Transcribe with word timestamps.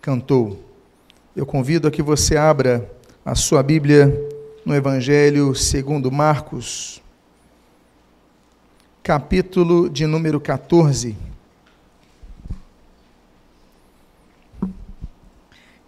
cantou. 0.00 0.58
Eu 1.36 1.46
convido 1.46 1.86
a 1.86 1.90
que 1.90 2.02
você 2.02 2.36
abra 2.36 2.90
a 3.24 3.34
sua 3.34 3.62
Bíblia 3.62 4.12
no 4.64 4.74
Evangelho 4.74 5.54
segundo 5.54 6.10
Marcos, 6.10 7.02
capítulo 9.02 9.88
de 9.88 10.06
número 10.06 10.40
14. 10.40 11.16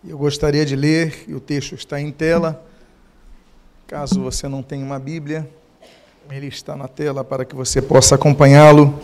Eu 0.06 0.16
gostaria 0.16 0.64
de 0.64 0.74
ler, 0.76 1.24
e 1.28 1.34
o 1.34 1.40
texto 1.40 1.74
está 1.74 2.00
em 2.00 2.10
tela. 2.10 2.64
Caso 3.86 4.22
você 4.22 4.48
não 4.48 4.62
tenha 4.62 4.84
uma 4.84 4.98
Bíblia, 4.98 5.48
ele 6.30 6.46
está 6.46 6.76
na 6.76 6.88
tela 6.88 7.24
para 7.24 7.44
que 7.44 7.54
você 7.54 7.82
possa 7.82 8.14
acompanhá-lo. 8.14 8.98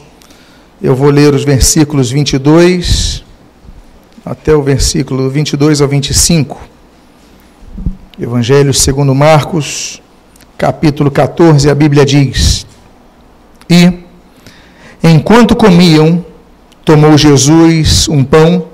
Eu 0.80 0.95
vou 0.95 1.11
ler 1.11 1.34
os 1.34 1.45
versículos 1.45 2.11
22 2.11 3.25
até 4.27 4.52
o 4.52 4.61
versículo 4.61 5.30
22 5.30 5.80
ao 5.80 5.86
25. 5.86 6.58
Evangelho 8.21 8.75
segundo 8.75 9.14
Marcos, 9.14 10.02
capítulo 10.58 11.12
14, 11.12 11.71
a 11.71 11.75
Bíblia 11.76 12.04
diz: 12.04 12.66
E 13.71 14.00
enquanto 15.00 15.54
comiam, 15.54 16.25
tomou 16.85 17.16
Jesus 17.16 18.08
um 18.08 18.25
pão 18.25 18.66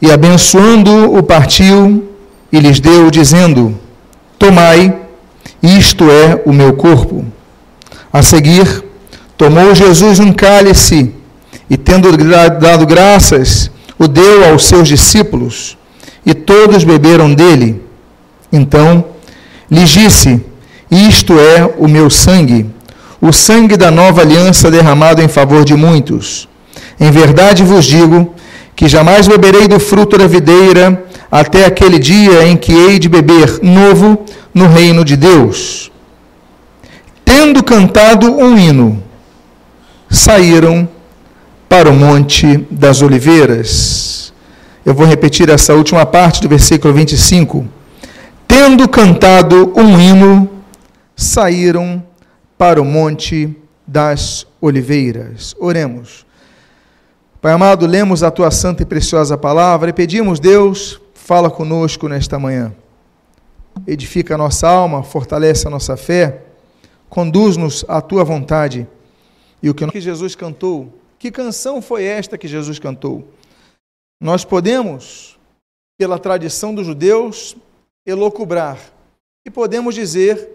e 0.00 0.10
abençoando 0.10 1.14
o 1.14 1.22
partiu 1.22 2.08
e 2.50 2.58
lhes 2.58 2.80
deu 2.80 3.10
dizendo: 3.10 3.78
Tomai, 4.38 4.98
isto 5.62 6.10
é 6.10 6.42
o 6.46 6.52
meu 6.52 6.72
corpo. 6.72 7.26
A 8.10 8.22
seguir, 8.22 8.86
Tomou 9.36 9.74
Jesus 9.74 10.18
um 10.18 10.32
cálice 10.32 11.12
e, 11.68 11.76
tendo 11.76 12.10
dado 12.58 12.86
graças, 12.86 13.70
o 13.98 14.06
deu 14.06 14.44
aos 14.50 14.64
seus 14.64 14.88
discípulos 14.88 15.76
e 16.24 16.34
todos 16.34 16.84
beberam 16.84 17.32
dele. 17.32 17.82
Então 18.52 19.04
lhes 19.70 19.88
disse: 19.88 20.40
Isto 20.90 21.38
é 21.38 21.74
o 21.78 21.88
meu 21.88 22.10
sangue, 22.10 22.66
o 23.20 23.32
sangue 23.32 23.76
da 23.76 23.90
nova 23.90 24.20
aliança 24.20 24.70
derramado 24.70 25.22
em 25.22 25.28
favor 25.28 25.64
de 25.64 25.74
muitos. 25.74 26.48
Em 26.98 27.10
verdade 27.10 27.62
vos 27.62 27.84
digo 27.84 28.34
que 28.74 28.88
jamais 28.88 29.26
beberei 29.26 29.66
do 29.66 29.80
fruto 29.80 30.18
da 30.18 30.26
videira 30.26 31.04
até 31.30 31.64
aquele 31.64 31.98
dia 31.98 32.46
em 32.46 32.56
que 32.56 32.72
hei 32.72 32.98
de 32.98 33.08
beber 33.08 33.60
novo 33.62 34.24
no 34.52 34.68
reino 34.68 35.04
de 35.04 35.16
Deus. 35.16 35.90
Tendo 37.24 37.62
cantado 37.62 38.30
um 38.30 38.56
hino, 38.56 39.02
saíram 40.08 40.88
para 41.68 41.90
o 41.90 41.94
Monte 41.94 42.58
das 42.70 43.02
Oliveiras. 43.02 44.32
Eu 44.84 44.94
vou 44.94 45.06
repetir 45.06 45.48
essa 45.50 45.74
última 45.74 46.06
parte 46.06 46.40
do 46.40 46.48
versículo 46.48 46.94
25. 46.94 47.66
Tendo 48.46 48.88
cantado 48.88 49.72
um 49.76 50.00
hino, 50.00 50.48
saíram 51.16 52.02
para 52.56 52.80
o 52.80 52.84
Monte 52.84 53.56
das 53.86 54.46
Oliveiras. 54.60 55.54
Oremos. 55.58 56.24
Pai 57.40 57.52
amado, 57.52 57.86
lemos 57.86 58.22
a 58.22 58.30
tua 58.30 58.50
santa 58.50 58.82
e 58.82 58.86
preciosa 58.86 59.36
palavra 59.36 59.90
e 59.90 59.92
pedimos, 59.92 60.40
Deus, 60.40 61.00
fala 61.14 61.50
conosco 61.50 62.08
nesta 62.08 62.38
manhã. 62.38 62.72
Edifica 63.86 64.34
a 64.34 64.38
nossa 64.38 64.68
alma, 64.68 65.02
fortalece 65.02 65.66
a 65.66 65.70
nossa 65.70 65.96
fé, 65.96 66.42
conduz-nos 67.08 67.84
à 67.88 68.00
tua 68.00 68.24
vontade 68.24 68.86
e 69.62 69.68
o 69.68 69.74
que 69.74 70.00
Jesus 70.00 70.34
cantou? 70.34 70.92
Que 71.18 71.30
canção 71.30 71.80
foi 71.80 72.04
esta 72.04 72.36
que 72.36 72.46
Jesus 72.46 72.78
cantou? 72.78 73.26
Nós 74.20 74.44
podemos, 74.44 75.38
pela 75.98 76.18
tradição 76.18 76.74
dos 76.74 76.86
judeus, 76.86 77.56
elocubrar 78.06 78.78
e 79.46 79.50
podemos 79.50 79.94
dizer 79.94 80.48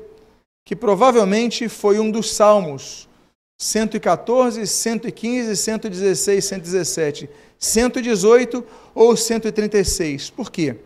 que 0.65 0.75
provavelmente 0.75 1.67
foi 1.67 1.99
um 1.99 2.11
dos 2.11 2.31
salmos 2.33 3.09
114, 3.59 4.65
115, 4.65 5.55
116, 5.55 6.45
117, 6.45 7.29
118 7.59 8.65
ou 8.95 9.15
136. 9.15 10.29
Por 10.31 10.51
quê? 10.51 10.77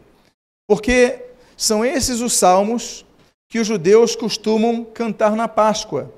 Porque 0.67 1.19
são 1.55 1.85
esses 1.85 2.19
os 2.19 2.33
salmos 2.33 3.05
que 3.47 3.59
os 3.59 3.67
judeus 3.67 4.15
costumam 4.15 4.83
cantar 4.83 5.35
na 5.35 5.47
Páscoa 5.47 6.13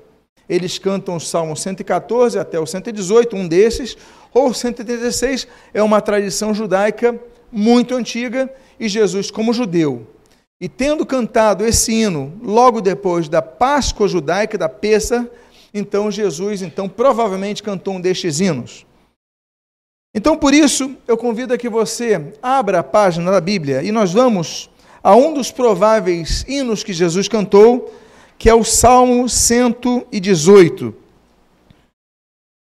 eles 0.48 0.78
cantam 0.78 1.16
o 1.16 1.20
Salmo 1.20 1.56
114 1.56 2.38
até 2.38 2.58
o 2.58 2.66
118, 2.66 3.36
um 3.36 3.46
desses, 3.46 3.96
ou 4.32 4.54
136 4.54 5.46
é 5.74 5.82
uma 5.82 6.00
tradição 6.00 6.54
judaica 6.54 7.18
muito 7.50 7.94
antiga, 7.94 8.52
e 8.78 8.88
Jesus, 8.88 9.30
como 9.30 9.52
judeu, 9.52 10.06
e 10.60 10.68
tendo 10.68 11.04
cantado 11.04 11.64
esse 11.64 11.92
hino 11.92 12.32
logo 12.42 12.80
depois 12.80 13.28
da 13.28 13.42
Páscoa 13.42 14.06
judaica, 14.06 14.58
da 14.58 14.68
Pessa, 14.68 15.28
então 15.72 16.10
Jesus, 16.10 16.62
então 16.62 16.88
provavelmente 16.88 17.62
cantou 17.62 17.94
um 17.94 18.00
destes 18.00 18.40
hinos. 18.40 18.86
Então, 20.14 20.36
por 20.36 20.54
isso, 20.54 20.96
eu 21.06 21.16
convido 21.16 21.52
a 21.52 21.58
que 21.58 21.68
você 21.68 22.32
abra 22.42 22.80
a 22.80 22.82
página 22.82 23.30
da 23.30 23.40
Bíblia 23.40 23.82
e 23.82 23.92
nós 23.92 24.12
vamos 24.12 24.70
a 25.02 25.14
um 25.14 25.32
dos 25.32 25.50
prováveis 25.50 26.44
hinos 26.48 26.82
que 26.82 26.92
Jesus 26.92 27.28
cantou, 27.28 27.94
que 28.38 28.48
é 28.48 28.54
o 28.54 28.62
Salmo 28.62 29.28
118. 29.28 30.94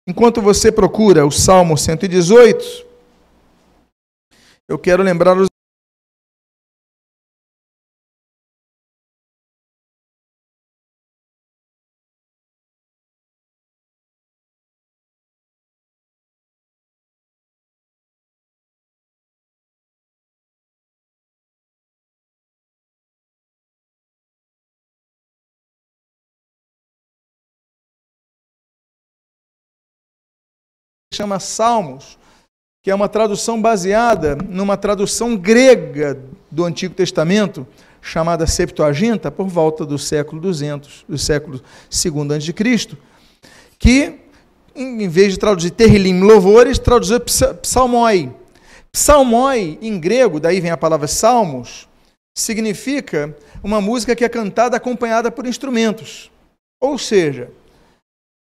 Enquanto 0.06 0.42
você 0.42 0.70
procura 0.70 1.24
o 1.24 1.30
Salmo 1.30 1.78
118, 1.78 2.86
eu 4.68 4.78
quero 4.78 5.02
lembrar 5.02 5.36
os 5.38 5.48
chama 31.14 31.40
Salmos, 31.40 32.18
que 32.82 32.90
é 32.90 32.94
uma 32.94 33.08
tradução 33.08 33.60
baseada 33.60 34.36
numa 34.36 34.76
tradução 34.76 35.36
grega 35.36 36.20
do 36.50 36.64
Antigo 36.64 36.94
Testamento, 36.94 37.66
chamada 38.02 38.46
Septuaginta, 38.46 39.30
por 39.30 39.46
volta 39.46 39.86
do 39.86 39.98
século 39.98 40.40
200, 40.40 41.06
do 41.08 41.16
século 41.16 41.62
II 42.04 42.36
a.C., 42.36 42.96
que, 43.78 44.20
em 44.76 45.08
vez 45.08 45.32
de 45.32 45.38
traduzir 45.38 45.70
terrilim, 45.70 46.20
louvores, 46.20 46.78
traduziu 46.78 47.18
psalmoi. 47.20 48.30
Psalmoi, 48.92 49.78
em 49.80 49.98
grego, 49.98 50.38
daí 50.38 50.60
vem 50.60 50.70
a 50.70 50.76
palavra 50.76 51.08
salmos, 51.08 51.88
significa 52.36 53.34
uma 53.62 53.80
música 53.80 54.14
que 54.14 54.24
é 54.24 54.28
cantada 54.28 54.76
acompanhada 54.76 55.30
por 55.30 55.46
instrumentos. 55.46 56.30
Ou 56.80 56.98
seja, 56.98 57.50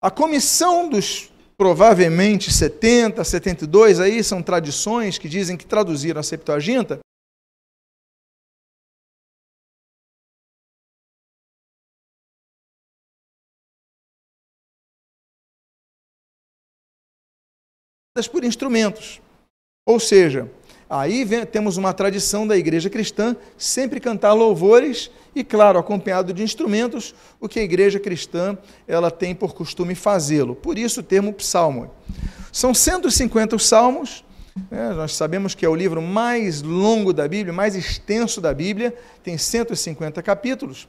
a 0.01 0.11
comissão 0.11 0.89
dos 0.89 1.30
provavelmente 1.61 2.51
70, 2.51 3.23
72, 3.23 4.01
aí 4.01 4.25
são 4.25 4.43
tradições 4.43 5.19
que 5.19 5.29
dizem 5.29 5.59
que 5.59 5.67
traduziram 5.67 6.19
a 6.19 6.23
Septuaginta. 6.23 7.01
por 18.33 18.43
instrumentos. 18.43 19.21
Ou 19.87 20.01
seja, 20.01 20.51
Aí 20.91 21.25
vem, 21.25 21.47
temos 21.47 21.77
uma 21.77 21.93
tradição 21.93 22.45
da 22.45 22.57
igreja 22.57 22.91
cristã 22.91 23.37
sempre 23.57 24.01
cantar 24.01 24.33
louvores 24.33 25.09
e, 25.33 25.45
claro, 25.45 25.79
acompanhado 25.79 26.35
de 26.35 26.43
instrumentos, 26.43 27.15
o 27.41 27.49
que 27.49 27.61
a 27.61 27.63
igreja 27.63 28.01
cristã 28.01 28.59
ela 28.89 29.09
tem 29.09 29.33
por 29.33 29.55
costume 29.55 29.95
fazê-lo. 29.95 30.57
Por 30.57 30.77
isso 30.77 30.99
o 30.99 31.05
termo 31.05 31.33
psalmo. 31.33 31.93
São 32.53 32.75
150 32.75 33.57
salmos, 33.61 34.25
né? 34.69 34.93
nós 34.93 35.15
sabemos 35.15 35.55
que 35.55 35.65
é 35.65 35.69
o 35.69 35.77
livro 35.77 36.03
mais 36.03 36.61
longo 36.61 37.13
da 37.13 37.29
Bíblia, 37.29 37.53
mais 37.53 37.77
extenso 37.77 38.41
da 38.41 38.53
Bíblia, 38.53 38.93
tem 39.23 39.39
150 39.39 40.21
capítulos. 40.25 40.89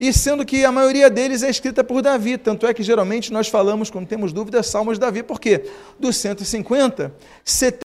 E 0.00 0.12
sendo 0.12 0.46
que 0.46 0.64
a 0.64 0.70
maioria 0.70 1.10
deles 1.10 1.42
é 1.42 1.50
escrita 1.50 1.82
por 1.82 2.02
Davi, 2.02 2.38
tanto 2.38 2.68
é 2.68 2.72
que 2.72 2.84
geralmente 2.84 3.32
nós 3.32 3.48
falamos, 3.48 3.90
quando 3.90 4.06
temos 4.06 4.32
dúvidas, 4.32 4.68
salmos 4.68 4.94
de 4.94 5.00
Davi, 5.00 5.24
por 5.24 5.40
quê? 5.40 5.68
Dos 5.98 6.16
150, 6.18 7.12
70 7.44 7.89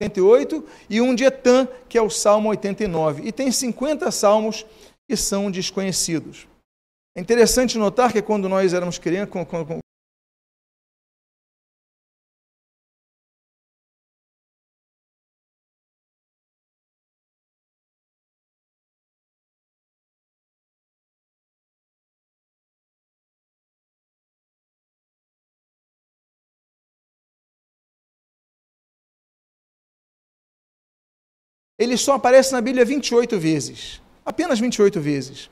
88 0.00 0.64
e 0.90 1.00
um 1.00 1.14
de 1.14 1.24
Etan, 1.24 1.66
que 1.88 1.96
é 1.96 2.02
o 2.02 2.10
Salmo 2.10 2.50
89. 2.50 3.22
E 3.24 3.32
tem 3.32 3.50
50 3.50 4.10
salmos 4.10 4.66
que 5.08 5.16
são 5.16 5.50
desconhecidos. 5.50 6.46
É 7.16 7.20
interessante 7.20 7.78
notar 7.78 8.12
que 8.12 8.20
quando 8.20 8.48
nós 8.48 8.74
éramos 8.74 8.98
crianças, 8.98 9.30
ele 31.78 31.96
só 31.96 32.14
aparece 32.14 32.52
na 32.52 32.60
Bíblia 32.60 32.84
28 32.84 33.38
vezes. 33.38 34.00
Apenas 34.24 34.58
28 34.58 35.00
vezes. 35.00 35.50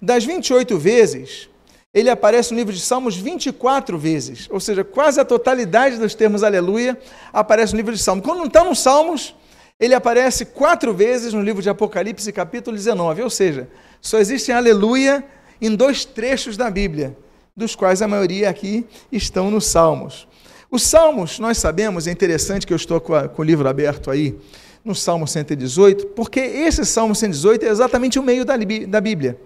Das 0.00 0.24
28 0.24 0.78
vezes, 0.78 1.48
ele 1.94 2.08
aparece 2.08 2.52
no 2.52 2.58
livro 2.58 2.72
de 2.72 2.80
Salmos 2.80 3.16
24 3.16 3.98
vezes. 3.98 4.48
Ou 4.50 4.60
seja, 4.60 4.84
quase 4.84 5.20
a 5.20 5.24
totalidade 5.24 5.96
dos 5.96 6.14
termos 6.14 6.42
aleluia 6.42 6.98
aparece 7.32 7.72
no 7.72 7.78
livro 7.78 7.92
de 7.92 8.02
Salmos. 8.02 8.24
Quando 8.24 8.38
não 8.38 8.46
está 8.46 8.64
nos 8.64 8.78
Salmos, 8.78 9.34
ele 9.78 9.94
aparece 9.94 10.46
quatro 10.46 10.94
vezes 10.94 11.32
no 11.32 11.42
livro 11.42 11.60
de 11.60 11.68
Apocalipse, 11.68 12.30
capítulo 12.32 12.76
19. 12.76 13.22
Ou 13.22 13.30
seja, 13.30 13.68
só 14.00 14.18
existe 14.18 14.52
aleluia 14.52 15.24
em 15.60 15.74
dois 15.74 16.04
trechos 16.04 16.56
da 16.56 16.70
Bíblia, 16.70 17.16
dos 17.56 17.74
quais 17.74 18.02
a 18.02 18.08
maioria 18.08 18.48
aqui 18.48 18.86
estão 19.10 19.50
nos 19.50 19.66
Salmos. 19.66 20.26
Os 20.70 20.82
Salmos, 20.82 21.38
nós 21.38 21.58
sabemos, 21.58 22.06
é 22.06 22.10
interessante 22.10 22.66
que 22.66 22.72
eu 22.72 22.76
estou 22.76 23.00
com, 23.00 23.14
a, 23.14 23.28
com 23.28 23.42
o 23.42 23.44
livro 23.44 23.68
aberto 23.68 24.10
aí, 24.10 24.38
no 24.84 24.94
Salmo 24.94 25.26
118, 25.26 26.08
porque 26.08 26.40
esse 26.40 26.84
Salmo 26.84 27.14
118 27.14 27.64
é 27.64 27.68
exatamente 27.68 28.18
o 28.18 28.22
meio 28.22 28.44
da, 28.44 28.56
Bíblia. 29.00 29.38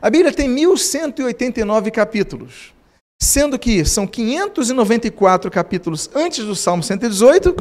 A 0.00 0.10
Bíblia 0.10 0.32
tem 0.32 0.48
1189 0.48 1.90
capítulos, 1.90 2.74
sendo 3.20 3.58
que 3.58 3.84
são 3.84 4.06
594 4.06 5.50
capítulos 5.50 6.10
antes 6.14 6.44
do 6.44 6.54
Salmo 6.54 6.82
118 6.82 7.56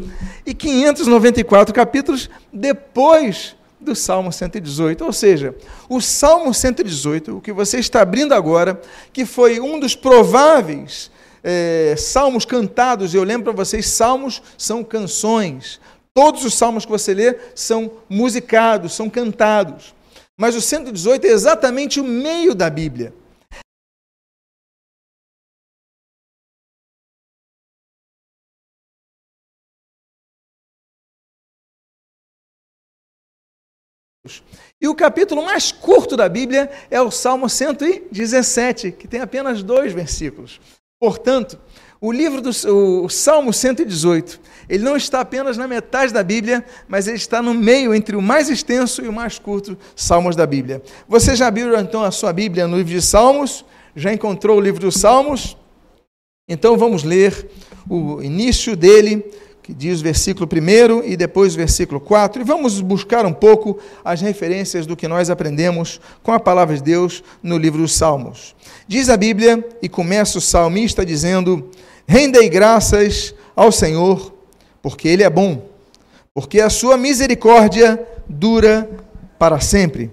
e 0.46 0.54
594 0.54 1.74
capítulos 1.74 2.30
depois 2.52 3.56
do 3.80 3.96
Salmo 3.96 4.32
118. 4.32 5.06
Ou 5.06 5.14
seja, 5.14 5.56
o 5.88 6.02
Salmo 6.02 6.54
118, 6.54 7.38
o 7.38 7.42
que 7.42 7.54
você 7.54 7.80
está 7.80 8.02
abrindo 8.02 8.34
agora, 8.34 8.82
que 9.14 9.26
foi 9.26 9.60
um 9.60 9.80
dos 9.80 9.96
prováveis 9.96 11.12
é, 11.48 11.94
salmos 11.96 12.44
cantados, 12.44 13.14
eu 13.14 13.24
lembro 13.24 13.54
para 13.54 13.64
vocês, 13.64 13.86
salmos 13.86 14.42
são 14.58 14.84
canções, 14.84 15.80
Todos 16.16 16.46
os 16.46 16.54
salmos 16.54 16.86
que 16.86 16.92
você 16.92 17.14
lê 17.14 17.38
são 17.54 18.02
musicados, 18.10 18.94
são 18.94 19.10
cantados. 19.10 19.94
Mas 20.38 20.56
o 20.56 20.62
118 20.62 21.28
é 21.28 21.30
exatamente 21.30 22.00
o 22.00 22.06
meio 22.06 22.56
da 22.56 22.70
Bíblia. 22.70 23.14
E 34.82 34.88
o 34.88 34.96
capítulo 34.96 35.44
mais 35.44 35.72
curto 35.72 36.16
da 36.16 36.30
Bíblia 36.30 36.72
é 36.90 37.02
o 37.02 37.12
Salmo 37.12 37.50
117, 37.50 38.94
que 38.94 39.08
tem 39.08 39.20
apenas 39.20 39.62
dois 39.62 39.92
versículos. 39.92 40.62
Portanto, 40.98 41.60
o 42.06 42.12
livro 42.12 42.42
do 42.42 42.52
o 43.04 43.10
Salmo 43.10 43.52
118, 43.52 44.40
ele 44.70 44.84
não 44.84 44.96
está 44.96 45.22
apenas 45.22 45.58
na 45.58 45.68
metade 45.68 46.14
da 46.14 46.24
Bíblia, 46.24 46.64
mas 46.88 47.08
ele 47.08 47.18
está 47.18 47.42
no 47.42 47.54
meio 47.54 47.94
entre 47.94 48.16
o 48.16 48.22
mais 48.22 48.50
extenso 48.50 49.04
e 49.04 49.08
o 49.08 49.14
mais 49.14 49.40
curto 49.40 49.78
Salmos 49.96 50.36
da 50.36 50.46
Bíblia. 50.46 50.82
Você 51.08 51.36
já 51.36 51.48
abriu 51.48 51.78
então 51.80 52.04
a 52.04 52.12
sua 52.12 52.32
Bíblia 52.32 52.68
no 52.68 52.78
livro 52.78 52.92
de 52.92 53.02
Salmos? 53.02 53.66
Já 53.96 54.14
encontrou 54.14 54.58
o 54.58 54.62
livro 54.62 54.82
dos 54.82 54.96
Salmos? 54.96 55.58
Então 56.48 56.78
vamos 56.78 57.04
ler 57.04 57.50
o 57.90 58.22
início 58.22 58.76
dele, 58.76 59.26
que 59.64 59.74
diz 59.74 60.00
o 60.00 60.04
versículo 60.04 60.48
1 60.48 61.04
e 61.06 61.18
depois 61.18 61.56
o 61.56 61.58
versículo 61.58 62.00
4, 62.00 62.40
e 62.40 62.46
vamos 62.46 62.82
buscar 62.82 63.26
um 63.26 63.34
pouco 63.34 63.80
as 64.04 64.22
referências 64.22 64.86
do 64.86 64.96
que 64.96 65.08
nós 65.08 65.32
aprendemos 65.32 66.00
com 66.22 66.32
a 66.32 66.40
palavra 66.40 66.76
de 66.76 66.84
Deus 66.84 67.24
no 67.42 67.58
livro 67.58 67.82
dos 67.82 67.96
Salmos. 67.96 68.56
Diz 68.88 69.10
a 69.10 69.18
Bíblia, 69.18 69.68
e 69.82 69.90
começa 69.90 70.38
o 70.38 70.42
salmista 70.42 71.04
dizendo: 71.04 71.72
Rendei 72.08 72.50
graças 72.50 73.34
ao 73.56 73.72
Senhor, 73.72 74.34
porque 74.82 75.08
Ele 75.08 75.24
é 75.24 75.30
bom, 75.30 75.68
porque 76.34 76.60
a 76.60 76.70
sua 76.70 76.98
misericórdia 76.98 78.06
dura 78.28 78.90
para 79.40 79.60
sempre. 79.60 80.12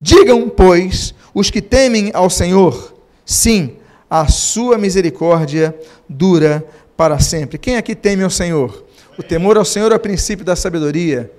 Digam, 0.00 0.48
pois, 0.48 1.14
os 1.34 1.50
que 1.50 1.60
temem 1.60 2.10
ao 2.14 2.30
Senhor, 2.30 2.94
sim, 3.24 3.76
a 4.08 4.26
sua 4.28 4.78
misericórdia 4.78 5.74
dura 6.08 6.64
para 6.96 7.18
sempre. 7.18 7.58
Quem 7.58 7.76
aqui 7.76 7.94
teme 7.94 8.22
ao 8.22 8.30
Senhor? 8.30 8.84
O 9.18 9.22
temor 9.22 9.56
ao 9.56 9.64
Senhor 9.64 9.92
é 9.92 9.96
o 9.96 10.00
princípio 10.00 10.44
da 10.44 10.56
sabedoria. 10.56 11.30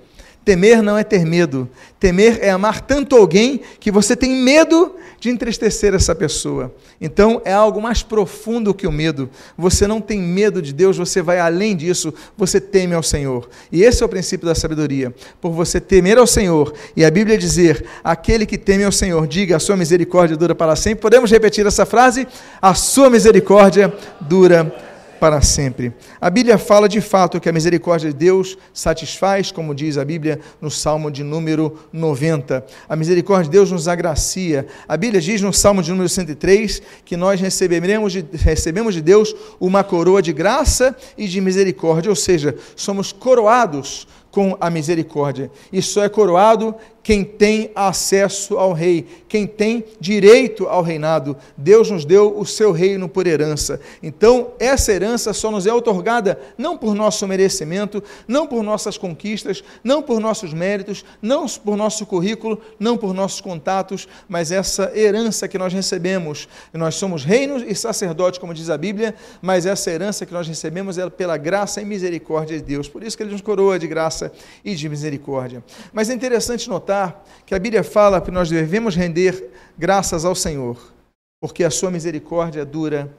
Temer 0.44 0.82
não 0.82 0.96
é 0.96 1.04
ter 1.04 1.24
medo. 1.24 1.68
Temer 1.98 2.38
é 2.40 2.50
amar 2.50 2.80
tanto 2.80 3.16
alguém 3.16 3.60
que 3.78 3.90
você 3.90 4.16
tem 4.16 4.30
medo 4.30 4.96
de 5.20 5.28
entristecer 5.28 5.94
essa 5.94 6.14
pessoa. 6.14 6.74
Então 6.98 7.42
é 7.44 7.52
algo 7.52 7.80
mais 7.80 8.02
profundo 8.02 8.72
que 8.72 8.86
o 8.86 8.92
medo. 8.92 9.28
Você 9.56 9.86
não 9.86 10.00
tem 10.00 10.18
medo 10.18 10.62
de 10.62 10.72
Deus, 10.72 10.96
você 10.96 11.20
vai 11.20 11.38
além 11.38 11.76
disso, 11.76 12.12
você 12.36 12.58
teme 12.58 12.94
ao 12.94 13.02
Senhor. 13.02 13.48
E 13.70 13.82
esse 13.82 14.02
é 14.02 14.06
o 14.06 14.08
princípio 14.08 14.46
da 14.46 14.54
sabedoria. 14.54 15.14
Por 15.40 15.52
você 15.52 15.78
temer 15.78 16.16
ao 16.16 16.26
Senhor 16.26 16.72
e 16.96 17.04
a 17.04 17.10
Bíblia 17.10 17.36
dizer: 17.36 17.84
aquele 18.02 18.46
que 18.46 18.56
teme 18.56 18.84
ao 18.84 18.92
Senhor, 18.92 19.26
diga, 19.26 19.56
a 19.56 19.60
sua 19.60 19.76
misericórdia 19.76 20.38
dura 20.38 20.54
para 20.54 20.74
sempre. 20.74 21.02
Podemos 21.02 21.30
repetir 21.30 21.66
essa 21.66 21.84
frase? 21.84 22.26
A 22.60 22.72
sua 22.72 23.10
misericórdia 23.10 23.92
dura 24.22 24.64
para 24.64 24.89
para 25.20 25.42
sempre. 25.42 25.92
A 26.18 26.30
Bíblia 26.30 26.56
fala 26.56 26.88
de 26.88 27.00
fato 27.02 27.38
que 27.38 27.48
a 27.48 27.52
misericórdia 27.52 28.10
de 28.10 28.16
Deus 28.16 28.56
satisfaz, 28.72 29.52
como 29.52 29.74
diz 29.74 29.98
a 29.98 30.04
Bíblia 30.04 30.40
no 30.60 30.70
Salmo 30.70 31.10
de 31.10 31.22
número 31.22 31.78
90. 31.92 32.64
A 32.88 32.96
misericórdia 32.96 33.44
de 33.44 33.50
Deus 33.50 33.70
nos 33.70 33.86
agracia. 33.86 34.66
A 34.88 34.96
Bíblia 34.96 35.20
diz 35.20 35.42
no 35.42 35.52
Salmo 35.52 35.82
de 35.82 35.90
número 35.90 36.08
103 36.08 36.80
que 37.04 37.18
nós 37.18 37.38
receberemos 37.38 38.14
de, 38.14 38.24
recebemos 38.32 38.94
de 38.94 39.02
Deus 39.02 39.36
uma 39.60 39.84
coroa 39.84 40.22
de 40.22 40.32
graça 40.32 40.96
e 41.18 41.28
de 41.28 41.40
misericórdia, 41.40 42.08
ou 42.08 42.16
seja, 42.16 42.56
somos 42.74 43.12
coroados 43.12 44.08
com 44.30 44.56
a 44.60 44.70
misericórdia. 44.70 45.50
E 45.72 45.82
só 45.82 46.02
é 46.02 46.08
coroado 46.08 46.74
quem 47.10 47.24
tem 47.24 47.72
acesso 47.74 48.56
ao 48.56 48.72
rei, 48.72 49.04
quem 49.28 49.44
tem 49.44 49.84
direito 49.98 50.68
ao 50.68 50.80
reinado. 50.80 51.36
Deus 51.56 51.90
nos 51.90 52.04
deu 52.04 52.38
o 52.38 52.46
seu 52.46 52.70
reino 52.70 53.08
por 53.08 53.26
herança. 53.26 53.80
Então, 54.00 54.52
essa 54.60 54.92
herança 54.92 55.32
só 55.32 55.50
nos 55.50 55.66
é 55.66 55.74
otorgada 55.74 56.38
não 56.56 56.78
por 56.78 56.94
nosso 56.94 57.26
merecimento, 57.26 58.00
não 58.28 58.46
por 58.46 58.62
nossas 58.62 58.96
conquistas, 58.96 59.64
não 59.82 60.00
por 60.00 60.20
nossos 60.20 60.54
méritos, 60.54 61.04
não 61.20 61.46
por 61.48 61.76
nosso 61.76 62.06
currículo, 62.06 62.60
não 62.78 62.96
por 62.96 63.12
nossos 63.12 63.40
contatos, 63.40 64.06
mas 64.28 64.52
essa 64.52 64.96
herança 64.96 65.48
que 65.48 65.58
nós 65.58 65.72
recebemos. 65.72 66.48
Nós 66.72 66.94
somos 66.94 67.24
reinos 67.24 67.64
e 67.66 67.74
sacerdotes, 67.74 68.38
como 68.38 68.54
diz 68.54 68.70
a 68.70 68.78
Bíblia, 68.78 69.16
mas 69.42 69.66
essa 69.66 69.90
herança 69.90 70.24
que 70.24 70.32
nós 70.32 70.46
recebemos 70.46 70.96
é 70.96 71.10
pela 71.10 71.36
graça 71.36 71.82
e 71.82 71.84
misericórdia 71.84 72.56
de 72.56 72.62
Deus. 72.62 72.88
Por 72.88 73.02
isso 73.02 73.16
que 73.16 73.24
ele 73.24 73.32
nos 73.32 73.40
coroa 73.40 73.80
de 73.80 73.88
graça 73.88 74.30
e 74.64 74.76
de 74.76 74.88
misericórdia. 74.88 75.64
Mas 75.92 76.08
é 76.08 76.14
interessante 76.14 76.68
notar 76.68 76.99
notar 77.00 77.24
que 77.46 77.54
a 77.54 77.58
Bíblia 77.58 77.82
fala 77.82 78.20
que 78.20 78.30
nós 78.30 78.48
devemos 78.48 78.94
render 78.94 79.50
graças 79.76 80.24
ao 80.24 80.34
Senhor, 80.34 80.92
porque 81.40 81.64
a 81.64 81.70
sua 81.70 81.90
misericórdia 81.90 82.64
dura 82.64 83.12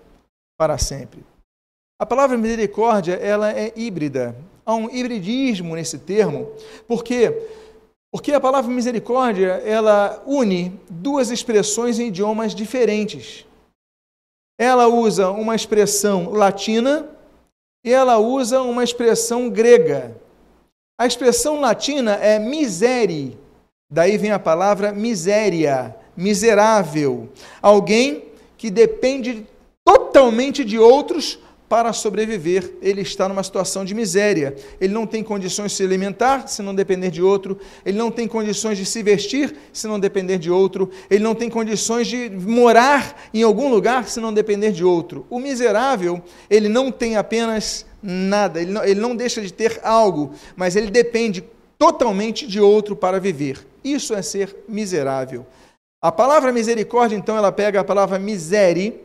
para 0.58 0.78
sempre. 0.78 1.24
A 2.00 2.06
palavra 2.06 2.38
misericórdia, 2.38 3.14
ela 3.14 3.52
é 3.52 3.74
híbrida. 3.76 4.36
Há 4.66 4.76
um 4.76 4.90
hibridismo 4.90 5.76
nesse 5.76 6.00
termo, 6.00 6.52
porque 6.88 7.48
porque 8.14 8.34
a 8.34 8.42
palavra 8.42 8.70
misericórdia, 8.70 9.62
ela 9.64 10.22
une 10.28 10.78
duas 10.90 11.32
expressões 11.32 11.98
em 11.98 12.08
idiomas 12.08 12.54
diferentes. 12.54 13.46
Ela 14.60 14.88
usa 14.88 15.30
uma 15.32 15.56
expressão 15.56 16.30
latina 16.30 17.08
e 17.86 17.94
ela 17.94 18.18
usa 18.18 18.62
uma 18.62 18.84
expressão 18.84 19.50
grega. 19.50 20.14
A 21.00 21.08
expressão 21.08 21.62
latina 21.62 22.16
é 22.16 22.38
misere, 22.38 23.40
Daí 23.94 24.18
vem 24.18 24.32
a 24.32 24.40
palavra 24.40 24.94
miséria, 24.94 25.94
miserável. 26.16 27.28
Alguém 27.62 28.24
que 28.58 28.72
depende 28.72 29.46
totalmente 29.84 30.64
de 30.64 30.80
outros 30.80 31.38
para 31.68 31.92
sobreviver. 31.92 32.74
Ele 32.82 33.02
está 33.02 33.28
numa 33.28 33.44
situação 33.44 33.84
de 33.84 33.94
miséria. 33.94 34.56
Ele 34.80 34.94
não 34.94 35.06
tem 35.06 35.22
condições 35.22 35.72
de 35.72 35.78
se 35.78 35.84
alimentar 35.84 36.48
se 36.48 36.62
não 36.62 36.74
depender 36.74 37.12
de 37.12 37.22
outro. 37.22 37.60
Ele 37.86 37.98
não 37.98 38.10
tem 38.10 38.30
condições 38.30 38.78
de 38.78 38.86
se 38.86 39.04
vestir 39.04 39.58
se 39.74 39.88
não 39.88 40.00
depender 40.00 40.38
de 40.38 40.50
outro. 40.50 40.90
Ele 41.10 41.24
não 41.24 41.36
tem 41.36 41.50
condições 41.50 42.08
de 42.08 42.30
morar 42.30 43.22
em 43.34 43.44
algum 43.44 43.70
lugar 43.70 44.08
se 44.08 44.22
não 44.22 44.34
depender 44.34 44.72
de 44.72 44.86
outro. 44.86 45.26
O 45.30 45.38
miserável, 45.38 46.22
ele 46.50 46.70
não 46.70 46.94
tem 46.94 47.18
apenas 47.18 47.86
nada, 48.02 48.62
ele 48.62 48.72
não, 48.72 48.84
ele 48.86 49.00
não 49.02 49.16
deixa 49.18 49.42
de 49.42 49.52
ter 49.52 49.82
algo, 49.84 50.32
mas 50.56 50.78
ele 50.78 50.90
depende 50.90 51.44
totalmente 51.78 52.48
de 52.48 52.62
outro 52.62 52.96
para 52.96 53.20
viver. 53.20 53.71
Isso 53.84 54.14
é 54.14 54.22
ser 54.22 54.56
miserável. 54.68 55.46
A 56.02 56.12
palavra 56.12 56.52
misericórdia, 56.52 57.16
então, 57.16 57.38
ela 57.38 57.52
pega 57.52 57.80
a 57.80 57.84
palavra 57.84 58.18
misere 58.18 59.02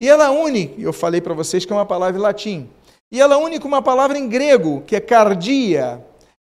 e 0.00 0.08
ela 0.08 0.30
une, 0.30 0.74
eu 0.78 0.92
falei 0.92 1.20
para 1.20 1.34
vocês 1.34 1.64
que 1.64 1.72
é 1.72 1.76
uma 1.76 1.86
palavra 1.86 2.18
em 2.18 2.22
latim, 2.22 2.68
e 3.10 3.20
ela 3.20 3.38
une 3.38 3.58
com 3.58 3.68
uma 3.68 3.80
palavra 3.80 4.18
em 4.18 4.28
grego, 4.28 4.82
que 4.86 4.96
é 4.96 5.00
cardia, 5.00 6.04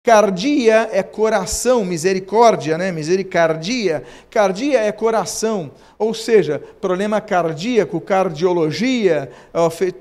Cardia 0.08 0.88
é 0.94 1.04
coração, 1.04 1.84
misericórdia, 1.84 2.78
né? 2.78 2.94
Misericardia. 2.94 4.06
Cardia 4.30 4.80
é 4.80 4.90
coração, 4.90 5.70
ou 6.00 6.14
seja, 6.14 6.64
problema 6.80 7.20
cardíaco, 7.20 8.00
cardiologia, 8.00 9.30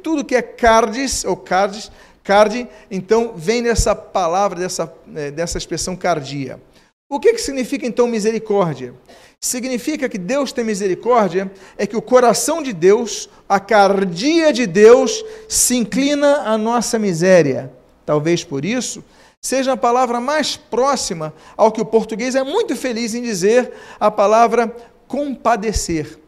tudo 0.05 0.25
que 0.25 0.37
é 0.37 0.43
cardis 0.43 1.25
ou 1.25 1.37
cardis, 1.37 1.91
cardi, 2.23 2.69
então 2.89 3.33
vem 3.35 3.65
dessa 3.65 3.97
palavra, 3.97 4.61
dessa, 4.61 4.95
né, 5.09 5.33
dessa 5.33 5.59
expressão 5.59 5.97
cardia. 5.97 6.61
O 7.09 7.21
que, 7.21 7.35
que 7.35 7.41
significa 7.41 7.87
então 7.87 8.09
misericórdia? 8.09 8.93
Significa 9.41 10.09
que 10.09 10.19
Deus 10.19 10.51
tem 10.51 10.65
misericórdia, 10.65 11.51
é 11.79 11.87
que 11.87 11.97
o 11.97 12.03
coração 12.03 12.61
de 12.61 12.73
Deus, 12.73 13.29
a 13.49 13.61
cardia 13.61 14.53
de 14.53 14.67
Deus, 14.67 15.25
se 15.49 15.77
inclina 15.77 16.39
à 16.39 16.59
nossa 16.59 16.99
miséria. 16.99 17.73
Talvez 18.05 18.43
por 18.43 18.65
isso 18.65 19.05
seja 19.41 19.75
a 19.75 19.77
palavra 19.77 20.21
mais 20.21 20.57
próxima 20.57 21.33
ao 21.57 21.71
que 21.71 21.81
o 21.81 21.87
português 21.87 22.35
é 22.35 22.43
muito 22.43 22.75
feliz 22.75 23.15
em 23.15 23.23
dizer, 23.23 23.73
a 24.01 24.11
palavra 24.11 24.75
compadecer, 25.07 26.19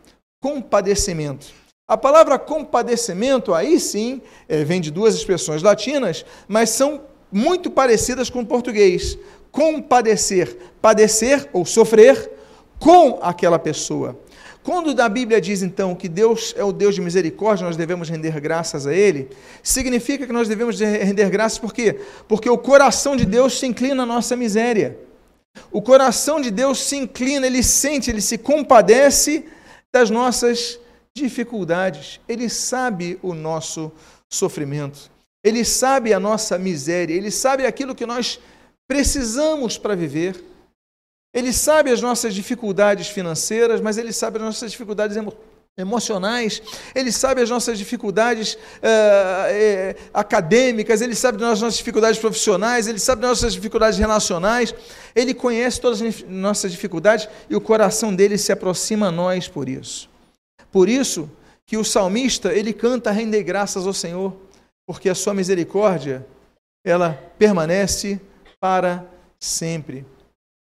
compadecimento. 0.41 1.49
A 1.89 1.97
palavra 1.97 2.39
compadecimento, 2.39 3.53
aí 3.53 3.81
sim, 3.81 4.23
é, 4.49 4.63
vem 4.63 4.81
de 4.81 4.93
duas 4.93 5.17
expressões 5.17 5.63
latinas, 5.63 6.25
mas 6.47 6.71
são 6.71 7.01
muito 7.33 7.71
parecidas 7.71 8.31
com 8.31 8.41
o 8.41 8.47
português. 8.47 9.19
Compadecer, 9.59 10.57
padecer 10.81 11.49
ou 11.53 11.67
sofrer 11.67 12.31
com 12.79 13.19
aquela 13.21 13.59
pessoa. 13.59 14.17
Quando 14.63 14.97
a 15.01 15.09
Bíblia 15.09 15.41
diz 15.41 15.63
então 15.63 15.97
que 15.97 16.09
Deus 16.09 16.55
é 16.57 16.63
o 16.63 16.71
Deus 16.71 16.95
de 16.95 17.01
misericórdia, 17.01 17.67
nós 17.67 17.77
devemos 17.77 18.09
render 18.09 18.39
graças 18.39 18.87
a 18.87 18.95
Ele, 18.95 19.31
significa 19.61 20.29
que 20.29 20.33
nós 20.33 20.47
devemos 20.47 20.79
render 20.79 21.29
graças 21.29 21.59
por 21.59 21.75
quê? 21.75 21.99
Porque 22.29 22.49
o 22.49 22.57
coração 22.57 23.17
de 23.17 23.27
Deus 23.27 23.59
se 23.59 23.67
inclina 23.67 24.05
à 24.05 24.07
nossa 24.07 24.37
miséria. 24.37 24.97
O 25.73 25.83
coração 25.83 26.41
de 26.41 26.53
Deus 26.53 26.79
se 26.79 26.95
inclina, 26.95 27.45
ele 27.45 27.65
sente, 27.65 28.13
ele 28.13 28.21
se 28.21 28.39
compadece 28.39 29.45
das 29.93 30.09
nossas 30.09 30.79
dificuldades. 31.13 32.21
Ele 32.29 32.49
sabe 32.49 33.19
o 33.23 33.35
nosso 33.35 33.91
sofrimento. 34.29 35.11
Ele 35.43 35.65
sabe 35.65 36.15
a 36.15 36.21
nossa 36.21 36.57
miséria, 36.57 37.13
ele 37.13 37.33
sabe 37.33 37.67
aquilo 37.67 37.93
que 37.93 38.07
nós 38.07 38.39
precisamos 38.89 39.77
para 39.77 39.95
viver. 39.95 40.43
Ele 41.35 41.53
sabe 41.53 41.91
as 41.91 42.01
nossas 42.01 42.35
dificuldades 42.35 43.09
financeiras, 43.09 43.81
mas 43.81 43.99
ele 43.99 44.13
sabe 44.13 44.39
as 44.39 44.45
nossas 44.45 44.73
dificuldades 44.73 45.17
emo 45.17 45.33
emocionais, 45.77 46.61
ele 46.93 47.13
sabe 47.13 47.41
as 47.41 47.49
nossas 47.49 47.79
dificuldades 47.79 48.55
uh, 48.55 49.97
acadêmicas, 50.13 51.01
ele 51.01 51.15
sabe 51.15 51.39
das 51.39 51.61
nossas 51.61 51.79
dificuldades 51.79 52.19
profissionais, 52.19 52.89
ele 52.89 52.99
sabe 52.99 53.23
das 53.23 53.31
nossas 53.31 53.53
dificuldades 53.53 53.97
relacionais, 53.97 54.75
ele 55.15 55.33
conhece 55.33 55.81
todas 55.81 56.03
as 56.03 56.23
nossas 56.25 56.73
dificuldades 56.73 57.29
e 57.49 57.55
o 57.55 57.61
coração 57.61 58.13
dele 58.13 58.37
se 58.37 58.51
aproxima 58.51 59.07
a 59.07 59.13
nós 59.13 59.47
por 59.47 59.69
isso. 59.69 60.11
Por 60.73 60.89
isso 60.89 61.31
que 61.65 61.77
o 61.77 61.85
salmista, 61.85 62.53
ele 62.53 62.73
canta 62.73 63.13
render 63.13 63.45
graças 63.45 63.87
ao 63.87 63.93
Senhor, 63.93 64.35
porque 64.85 65.09
a 65.09 65.15
sua 65.15 65.33
misericórdia, 65.33 66.27
ela 66.85 67.13
permanece 67.39 68.21
para 68.61 69.07
sempre. 69.39 70.05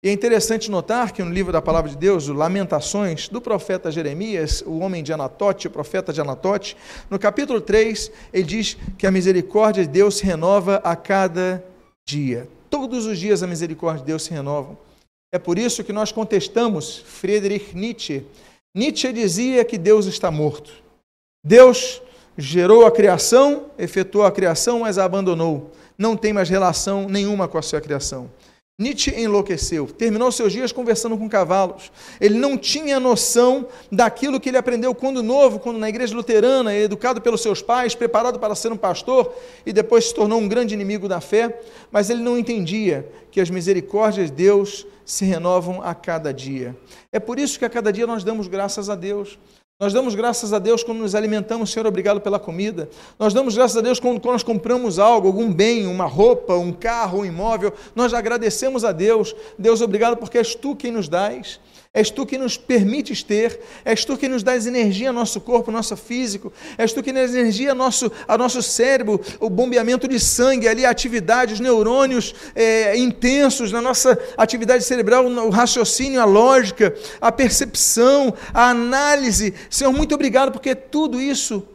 E 0.03 0.09
é 0.09 0.11
interessante 0.11 0.69
notar 0.69 1.11
que 1.11 1.23
no 1.23 1.31
livro 1.31 1.51
da 1.51 1.61
palavra 1.61 1.89
de 1.89 1.97
Deus, 1.97 2.27
Lamentações, 2.27 3.27
do 3.27 3.41
profeta 3.41 3.91
Jeremias, 3.91 4.63
o 4.65 4.77
homem 4.77 5.01
de 5.01 5.11
Anatote, 5.11 5.67
o 5.67 5.71
profeta 5.71 6.13
de 6.13 6.21
Anatote, 6.21 6.77
no 7.09 7.17
capítulo 7.17 7.59
3, 7.59 8.11
ele 8.31 8.43
diz 8.43 8.77
que 8.99 9.07
a 9.07 9.11
misericórdia 9.11 9.83
de 9.83 9.89
Deus 9.89 10.17
se 10.17 10.23
renova 10.23 10.75
a 10.83 10.95
cada 10.95 11.63
dia. 12.07 12.47
Todos 12.69 13.07
os 13.07 13.17
dias 13.17 13.41
a 13.41 13.47
misericórdia 13.47 14.01
de 14.01 14.05
Deus 14.05 14.23
se 14.23 14.31
renova. 14.31 14.77
É 15.33 15.39
por 15.39 15.57
isso 15.57 15.83
que 15.83 15.91
nós 15.91 16.11
contestamos 16.11 16.97
Friedrich 16.99 17.75
Nietzsche. 17.75 18.25
Nietzsche 18.75 19.11
dizia 19.11 19.65
que 19.65 19.77
Deus 19.77 20.05
está 20.05 20.29
morto. 20.29 20.71
Deus 21.43 21.99
gerou 22.37 22.85
a 22.85 22.91
criação, 22.91 23.65
efetuou 23.77 24.25
a 24.25 24.31
criação, 24.31 24.79
mas 24.81 24.97
a 24.97 25.05
abandonou. 25.05 25.71
Não 25.97 26.17
tem 26.17 26.33
mais 26.33 26.49
relação 26.49 27.07
nenhuma 27.07 27.47
com 27.47 27.57
a 27.57 27.61
sua 27.61 27.79
criação. 27.79 28.29
Nietzsche 28.77 29.09
enlouqueceu, 29.17 29.87
terminou 29.87 30.29
seus 30.33 30.51
dias 30.51 30.73
conversando 30.73 31.17
com 31.17 31.29
cavalos. 31.29 31.89
Ele 32.19 32.37
não 32.37 32.57
tinha 32.57 32.99
noção 32.99 33.67
daquilo 33.89 34.37
que 34.37 34.49
ele 34.49 34.57
aprendeu 34.57 34.93
quando 34.93 35.23
novo, 35.23 35.59
quando 35.59 35.79
na 35.79 35.87
igreja 35.87 36.13
luterana, 36.13 36.75
educado 36.75 37.21
pelos 37.21 37.41
seus 37.41 37.61
pais, 37.61 37.95
preparado 37.95 38.37
para 38.37 38.53
ser 38.53 38.73
um 38.73 38.77
pastor 38.77 39.33
e 39.65 39.71
depois 39.71 40.07
se 40.07 40.13
tornou 40.13 40.41
um 40.41 40.47
grande 40.49 40.73
inimigo 40.73 41.07
da 41.07 41.21
fé, 41.21 41.57
mas 41.89 42.09
ele 42.09 42.21
não 42.21 42.37
entendia 42.37 43.09
que 43.31 43.39
as 43.39 43.49
misericórdias 43.49 44.29
de 44.29 44.35
Deus 44.35 44.85
se 45.05 45.23
renovam 45.23 45.81
a 45.81 45.95
cada 45.95 46.33
dia. 46.33 46.75
É 47.13 47.19
por 47.19 47.39
isso 47.39 47.57
que 47.57 47.63
a 47.63 47.69
cada 47.69 47.93
dia 47.93 48.05
nós 48.05 48.25
damos 48.25 48.49
graças 48.49 48.89
a 48.89 48.95
Deus. 48.95 49.39
Nós 49.77 49.91
damos 49.91 50.15
graças 50.15 50.53
a 50.53 50.59
Deus 50.59 50.85
quando 50.85 50.99
nos 50.99 51.15
alimentamos, 51.15 51.69
Senhor, 51.69 51.85
obrigado 51.85 52.21
pela 52.21 52.39
comida. 52.39 52.87
Nós 53.19 53.33
damos 53.33 53.57
graças 53.57 53.75
a 53.75 53.81
Deus 53.81 53.99
quando, 53.99 54.21
quando, 54.21 54.31
nós 54.31 54.43
compramos 54.43 54.99
algo, 54.99 55.27
algum 55.27 55.51
bem, 55.51 55.85
uma 55.85 56.05
roupa, 56.05 56.53
um 56.53 56.71
carro, 56.71 57.19
um 57.19 57.25
imóvel. 57.25 57.73
Nós 57.93 58.13
agradecemos 58.13 58.85
a 58.85 58.93
Deus. 58.93 59.35
Deus, 59.59 59.81
obrigado 59.81 60.15
porque 60.15 60.37
és 60.37 60.55
tu 60.55 60.77
quem 60.77 60.93
nos 60.93 61.09
dás. 61.09 61.59
És 61.95 62.09
tu 62.09 62.25
que 62.25 62.37
nos 62.37 62.57
permites 62.57 63.23
ter, 63.23 63.57
és 63.85 64.03
tu 64.03 64.17
que 64.17 64.27
nos 64.27 64.43
dás 64.43 64.67
energia 64.67 65.07
ao 65.07 65.13
nosso 65.13 65.39
corpo, 65.39 65.71
ao 65.71 65.77
nosso 65.77 65.95
físico, 65.95 66.51
és 66.77 66.91
tu 66.91 67.01
que 67.01 67.13
nos 67.13 67.33
energia 67.33 67.69
ao 67.69 67.75
nosso, 67.75 68.11
ao 68.27 68.37
nosso 68.37 68.61
cérebro, 68.61 69.21
o 69.39 69.49
bombeamento 69.49 70.05
de 70.05 70.19
sangue, 70.19 70.67
ali 70.67 70.85
a 70.85 70.89
atividade, 70.89 71.53
os 71.53 71.61
neurônios 71.61 72.35
é, 72.53 72.97
intensos 72.97 73.71
na 73.71 73.81
nossa 73.81 74.19
atividade 74.35 74.83
cerebral, 74.83 75.25
o 75.25 75.49
raciocínio, 75.49 76.19
a 76.19 76.25
lógica, 76.25 76.93
a 77.21 77.31
percepção, 77.31 78.33
a 78.53 78.71
análise. 78.71 79.53
Senhor, 79.69 79.93
muito 79.93 80.13
obrigado 80.13 80.51
porque 80.51 80.75
tudo 80.75 81.21
isso 81.21 81.65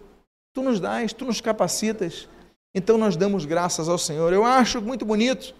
tu 0.52 0.62
nos 0.62 0.78
dás, 0.78 1.14
tu 1.14 1.24
nos 1.24 1.40
capacitas. 1.40 2.28
Então 2.74 2.98
nós 2.98 3.16
damos 3.16 3.46
graças 3.46 3.88
ao 3.88 3.96
Senhor. 3.96 4.34
Eu 4.34 4.44
acho 4.44 4.82
muito 4.82 5.06
bonito 5.06 5.54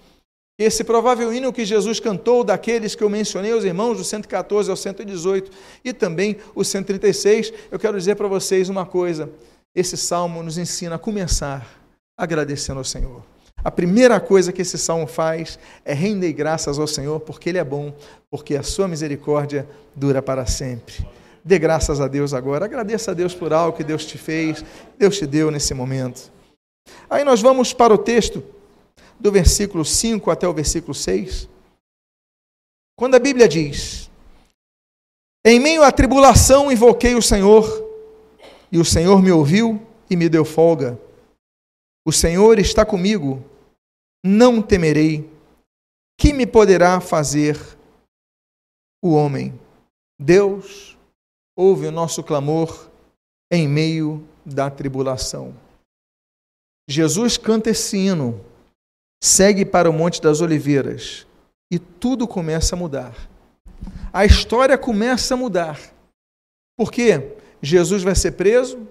esse 0.60 0.84
provável 0.84 1.32
hino 1.32 1.54
que 1.54 1.64
Jesus 1.64 1.98
cantou, 1.98 2.44
daqueles 2.44 2.94
que 2.94 3.02
eu 3.02 3.08
mencionei, 3.08 3.54
os 3.54 3.64
irmãos, 3.64 3.96
do 3.96 4.04
114 4.04 4.68
ao 4.70 4.76
118 4.76 5.50
e 5.82 5.90
também 5.90 6.36
o 6.54 6.62
136, 6.62 7.50
eu 7.70 7.78
quero 7.78 7.96
dizer 7.96 8.14
para 8.14 8.28
vocês 8.28 8.68
uma 8.68 8.84
coisa: 8.84 9.30
esse 9.74 9.96
salmo 9.96 10.42
nos 10.42 10.58
ensina 10.58 10.96
a 10.96 10.98
começar 10.98 11.66
agradecendo 12.14 12.76
ao 12.76 12.84
Senhor. 12.84 13.22
A 13.64 13.70
primeira 13.70 14.20
coisa 14.20 14.52
que 14.52 14.60
esse 14.60 14.76
salmo 14.76 15.06
faz 15.06 15.58
é 15.82 15.94
render 15.94 16.34
graças 16.34 16.78
ao 16.78 16.86
Senhor, 16.86 17.20
porque 17.20 17.48
Ele 17.48 17.58
é 17.58 17.64
bom, 17.64 17.94
porque 18.30 18.54
a 18.54 18.62
sua 18.62 18.86
misericórdia 18.86 19.66
dura 19.96 20.20
para 20.20 20.44
sempre. 20.44 21.06
Dê 21.42 21.58
graças 21.58 22.02
a 22.02 22.06
Deus 22.06 22.34
agora, 22.34 22.66
agradeça 22.66 23.12
a 23.12 23.14
Deus 23.14 23.34
por 23.34 23.54
algo 23.54 23.78
que 23.78 23.84
Deus 23.84 24.04
te 24.04 24.18
fez, 24.18 24.62
Deus 24.98 25.16
te 25.16 25.26
deu 25.26 25.50
nesse 25.50 25.72
momento. 25.72 26.30
Aí 27.08 27.24
nós 27.24 27.40
vamos 27.40 27.72
para 27.72 27.94
o 27.94 27.98
texto 27.98 28.44
do 29.20 29.30
versículo 29.30 29.84
5 29.84 30.30
até 30.30 30.48
o 30.48 30.54
versículo 30.54 30.94
6, 30.94 31.48
quando 32.96 33.14
a 33.14 33.18
Bíblia 33.18 33.46
diz: 33.46 34.10
Em 35.44 35.60
meio 35.60 35.82
à 35.82 35.92
tribulação 35.92 36.72
invoquei 36.72 37.14
o 37.14 37.22
Senhor, 37.22 37.64
e 38.72 38.78
o 38.78 38.84
Senhor 38.84 39.22
me 39.22 39.30
ouviu 39.30 39.80
e 40.08 40.16
me 40.16 40.28
deu 40.28 40.44
folga. 40.44 40.98
O 42.04 42.12
Senhor 42.12 42.58
está 42.58 42.84
comigo, 42.84 43.44
não 44.24 44.62
temerei. 44.62 45.28
Que 46.18 46.34
me 46.34 46.46
poderá 46.46 47.00
fazer 47.00 47.58
o 49.02 49.12
homem? 49.14 49.58
Deus 50.18 50.98
ouve 51.56 51.86
o 51.86 51.92
nosso 51.92 52.22
clamor 52.22 52.90
em 53.50 53.66
meio 53.66 54.26
da 54.44 54.70
tribulação. 54.70 55.54
Jesus 56.86 57.38
canta 57.38 57.70
esse 57.70 57.96
hino 57.96 58.44
segue 59.22 59.64
para 59.64 59.90
o 59.90 59.92
Monte 59.92 60.20
das 60.20 60.40
Oliveiras 60.40 61.26
e 61.70 61.78
tudo 61.78 62.26
começa 62.26 62.74
a 62.74 62.78
mudar. 62.78 63.14
A 64.12 64.24
história 64.24 64.76
começa 64.76 65.34
a 65.34 65.36
mudar. 65.36 65.78
Por 66.76 66.90
quê? 66.90 67.36
Jesus 67.62 68.02
vai 68.02 68.14
ser 68.14 68.32
preso. 68.32 68.88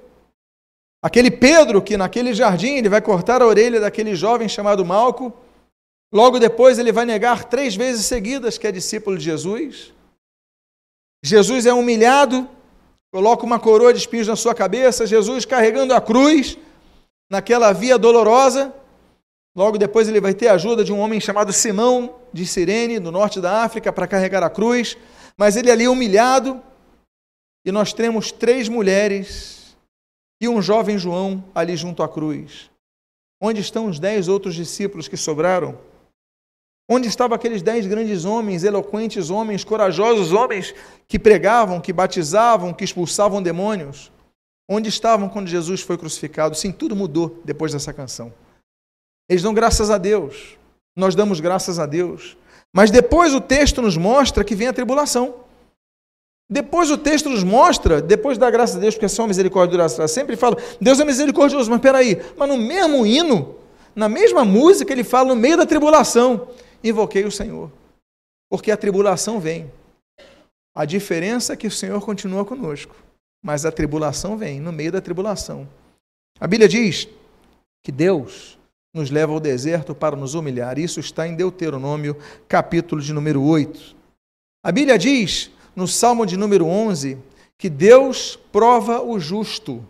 Aquele 1.04 1.32
Pedro 1.32 1.82
que 1.82 1.98
naquele 1.98 2.34
jardim 2.34 2.76
ele 2.76 2.90
vai 2.90 3.02
cortar 3.02 3.42
a 3.42 3.46
orelha 3.46 3.80
daquele 3.80 4.16
jovem 4.16 4.48
chamado 4.48 4.86
Malco. 4.86 5.34
Logo 6.14 6.40
depois 6.40 6.80
ele 6.80 6.92
vai 6.92 7.06
negar 7.06 7.46
três 7.46 7.76
vezes 7.76 8.06
seguidas 8.06 8.58
que 8.58 8.68
é 8.68 8.72
discípulo 8.72 9.18
de 9.18 9.24
Jesus. 9.26 9.94
Jesus 11.24 11.66
é 11.66 11.74
humilhado, 11.74 12.48
coloca 13.12 13.46
uma 13.46 13.60
coroa 13.60 13.94
de 13.94 14.00
espinhos 14.00 14.28
na 14.28 14.36
sua 14.36 14.56
cabeça, 14.56 15.06
Jesus 15.06 15.44
carregando 15.46 15.94
a 15.94 16.02
cruz 16.02 16.58
naquela 17.30 17.74
via 17.74 17.98
dolorosa. 17.98 18.74
Logo 19.56 19.77
depois 19.77 20.08
ele 20.08 20.22
vai 20.22 20.34
ter 20.34 20.48
a 20.48 20.53
ajuda 20.53 20.84
de 20.84 20.94
um 20.94 21.00
homem 21.00 21.20
chamado 21.20 21.51
Simão 21.51 22.15
de 22.32 22.46
Cirene, 22.46 23.00
do 23.00 23.12
norte 23.12 23.41
da 23.41 23.63
África, 23.63 23.91
para 23.91 24.08
carregar 24.08 24.44
a 24.44 24.50
cruz. 24.50 24.98
Mas 25.38 25.56
ele 25.56 25.72
ali 25.72 25.88
humilhado, 25.88 26.62
e 27.65 27.72
nós 27.72 27.94
temos 27.94 28.32
três 28.32 28.70
mulheres 28.70 29.77
e 30.41 30.48
um 30.48 30.62
jovem 30.62 30.98
João 30.98 31.44
ali 31.53 31.75
junto 31.75 32.01
à 32.01 32.08
cruz. 32.08 32.70
Onde 33.41 33.62
estão 33.62 33.88
os 33.88 34.00
dez 34.00 34.27
outros 34.27 34.56
discípulos 34.56 35.08
que 35.08 35.18
sobraram? 35.18 35.77
Onde 36.89 37.08
estavam 37.08 37.36
aqueles 37.36 37.62
dez 37.62 37.86
grandes 37.86 38.25
homens, 38.25 38.63
eloquentes 38.63 39.29
homens, 39.29 39.63
corajosos 39.63 40.34
homens 40.34 40.74
que 41.08 41.20
pregavam, 41.20 41.79
que 41.79 41.94
batizavam, 41.94 42.74
que 42.74 42.84
expulsavam 42.84 43.44
demônios? 43.44 44.12
Onde 44.68 44.89
estavam 44.89 45.29
quando 45.29 45.48
Jesus 45.48 45.82
foi 45.82 45.98
crucificado? 45.98 46.56
Sim, 46.56 46.72
tudo 46.72 46.96
mudou 46.96 47.39
depois 47.46 47.72
dessa 47.72 47.94
canção. 47.94 48.34
Eles 49.30 49.44
dão 49.44 49.54
graças 49.54 49.92
a 49.92 49.98
Deus, 49.98 50.58
nós 50.96 51.14
damos 51.14 51.40
graças 51.40 51.78
a 51.78 51.86
Deus. 51.86 52.36
Mas 52.74 52.92
depois 52.92 53.34
o 53.34 53.40
texto 53.40 53.82
nos 53.82 53.96
mostra 53.96 54.44
que 54.44 54.56
vem 54.56 54.68
a 54.68 54.74
tribulação. 54.74 55.36
Depois 56.52 56.90
o 56.90 56.98
texto 56.98 57.30
nos 57.30 57.44
mostra, 57.44 58.02
depois 58.02 58.38
da 58.38 58.50
graça 58.50 58.74
de 58.74 58.80
Deus, 58.80 58.96
porque 58.96 59.06
é 59.06 59.10
só 59.10 59.28
misericórdia 59.28 59.78
dura 59.78 60.08
sempre, 60.08 60.34
ele 60.34 60.42
fala, 60.42 60.58
Deus 60.82 61.00
é 61.00 61.06
misericordioso, 61.06 61.70
mas 61.70 61.80
peraí, 61.80 62.20
mas 62.36 62.50
no 62.50 62.58
mesmo 62.58 63.06
hino, 63.06 63.56
na 63.96 64.10
mesma 64.10 64.44
música, 64.44 64.92
ele 64.92 65.04
fala, 65.04 65.30
no 65.30 65.36
meio 65.36 65.58
da 65.58 65.66
tribulação, 65.66 66.48
invoquei 66.84 67.24
o 67.24 67.32
Senhor. 67.32 67.72
Porque 68.50 68.72
a 68.72 68.78
tribulação 68.78 69.40
vem. 69.40 69.72
A 70.76 70.86
diferença 70.86 71.54
é 71.54 71.56
que 71.56 71.68
o 71.68 71.72
Senhor 71.72 72.02
continua 72.04 72.44
conosco, 72.44 72.96
mas 73.44 73.64
a 73.64 73.72
tribulação 73.72 74.36
vem, 74.36 74.60
no 74.60 74.72
meio 74.72 74.92
da 74.92 75.02
tribulação. 75.02 75.70
A 76.40 76.48
Bíblia 76.48 76.68
diz 76.68 77.08
que 77.84 77.92
Deus 77.92 78.59
nos 78.93 79.10
leva 79.10 79.34
ao 79.34 79.39
deserto 79.39 79.93
para 79.93 80.15
nos 80.15 80.34
humilhar. 80.34 80.79
Isso 80.79 81.00
está 81.00 81.27
em 81.27 81.36
Deuteronômio, 81.36 82.17
capítulo 82.48 83.01
de 83.01 83.13
número 83.13 83.41
8. 83.43 83.96
A 84.63 84.72
Bíblia 84.72 84.98
diz 84.98 85.51
no 85.75 85.88
Salmo 85.88 86.25
de 86.25 86.36
número 86.36 86.65
11 86.65 87.17
que 87.58 87.69
Deus 87.69 88.38
prova 88.51 89.01
o 89.01 89.19
justo. 89.19 89.86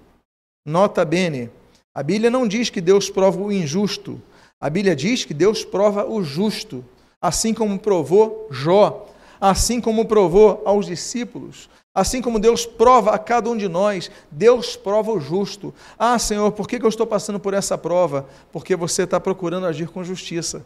Nota 0.66 1.06
bene, 1.06 1.50
a 1.94 2.04
Bíblia 2.04 2.30
não 2.30 2.48
diz 2.48 2.70
que 2.70 2.82
Deus 2.82 3.10
prova 3.10 3.42
o 3.42 3.52
injusto. 3.52 4.22
A 4.60 4.70
Bíblia 4.70 4.96
diz 4.96 5.26
que 5.26 5.34
Deus 5.34 5.64
prova 5.64 6.06
o 6.06 6.22
justo, 6.22 6.84
assim 7.22 7.54
como 7.54 7.80
provou 7.80 8.48
Jó, 8.52 9.08
assim 9.40 9.80
como 9.80 10.06
provou 10.06 10.62
aos 10.66 10.86
discípulos, 10.86 11.70
assim 11.94 12.22
como 12.22 12.40
Deus 12.40 12.66
prova 12.66 13.12
a 13.12 13.20
cada 13.20 13.50
um 13.50 13.58
de 13.58 13.68
nós, 13.68 14.10
Deus 14.32 14.76
prova 14.76 15.12
o 15.12 15.20
justo. 15.20 15.74
Ah, 15.98 16.18
Senhor, 16.20 16.52
por 16.52 16.68
que 16.68 16.76
eu 16.76 16.90
estou 16.90 17.08
passando 17.08 17.40
por 17.40 17.54
essa 17.54 17.78
prova? 17.78 18.28
Porque 18.52 18.76
você 18.76 19.04
está 19.04 19.20
procurando 19.20 19.66
agir 19.66 19.90
com 19.90 20.04
justiça. 20.04 20.66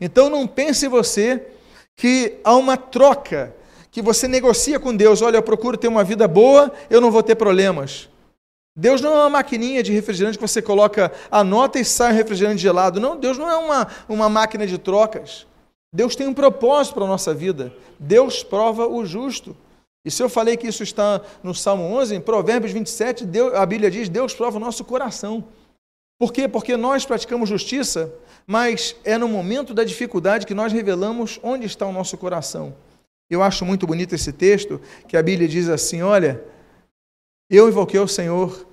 Então 0.00 0.28
não 0.28 0.46
pense 0.46 0.88
você 0.88 1.46
que 1.94 2.38
há 2.44 2.54
uma 2.54 2.76
troca 2.76 3.54
que 3.90 4.02
você 4.02 4.28
negocia 4.28 4.78
com 4.78 4.94
Deus, 4.94 5.22
olha, 5.22 5.38
eu 5.38 5.42
procuro 5.42 5.76
ter 5.76 5.88
uma 5.88 6.04
vida 6.04 6.28
boa, 6.28 6.70
eu 6.90 7.00
não 7.00 7.10
vou 7.10 7.22
ter 7.22 7.34
problemas. 7.34 8.10
Deus 8.76 9.00
não 9.00 9.14
é 9.14 9.20
uma 9.20 9.30
maquininha 9.30 9.82
de 9.82 9.90
refrigerante 9.90 10.36
que 10.36 10.46
você 10.46 10.60
coloca 10.60 11.10
a 11.30 11.42
nota 11.42 11.78
e 11.78 11.84
sai 11.84 12.12
um 12.12 12.16
refrigerante 12.16 12.60
gelado. 12.60 13.00
Não, 13.00 13.16
Deus 13.16 13.38
não 13.38 13.50
é 13.50 13.56
uma, 13.56 13.88
uma 14.06 14.28
máquina 14.28 14.66
de 14.66 14.76
trocas. 14.76 15.46
Deus 15.90 16.14
tem 16.14 16.26
um 16.26 16.34
propósito 16.34 16.92
para 16.92 17.04
a 17.04 17.08
nossa 17.08 17.32
vida. 17.32 17.72
Deus 17.98 18.44
prova 18.44 18.86
o 18.86 19.06
justo. 19.06 19.56
E 20.06 20.10
se 20.12 20.22
eu 20.22 20.28
falei 20.28 20.56
que 20.56 20.68
isso 20.68 20.84
está 20.84 21.20
no 21.42 21.52
Salmo 21.52 21.82
11, 21.82 22.14
em 22.14 22.20
Provérbios 22.20 22.72
27, 22.72 23.26
Deus, 23.26 23.52
a 23.54 23.66
Bíblia 23.66 23.90
diz: 23.90 24.08
Deus 24.08 24.32
prova 24.32 24.56
o 24.56 24.60
nosso 24.60 24.84
coração. 24.84 25.44
Por 26.16 26.32
quê? 26.32 26.46
Porque 26.46 26.76
nós 26.76 27.04
praticamos 27.04 27.48
justiça, 27.48 28.14
mas 28.46 28.94
é 29.04 29.18
no 29.18 29.26
momento 29.26 29.74
da 29.74 29.82
dificuldade 29.82 30.46
que 30.46 30.54
nós 30.54 30.72
revelamos 30.72 31.40
onde 31.42 31.66
está 31.66 31.84
o 31.84 31.92
nosso 31.92 32.16
coração. 32.16 32.72
Eu 33.28 33.42
acho 33.42 33.64
muito 33.64 33.84
bonito 33.84 34.14
esse 34.14 34.32
texto, 34.32 34.80
que 35.08 35.16
a 35.16 35.22
Bíblia 35.24 35.48
diz 35.48 35.68
assim: 35.68 36.02
Olha, 36.02 36.40
eu 37.50 37.68
invoquei 37.68 37.98
o 37.98 38.06
Senhor 38.06 38.64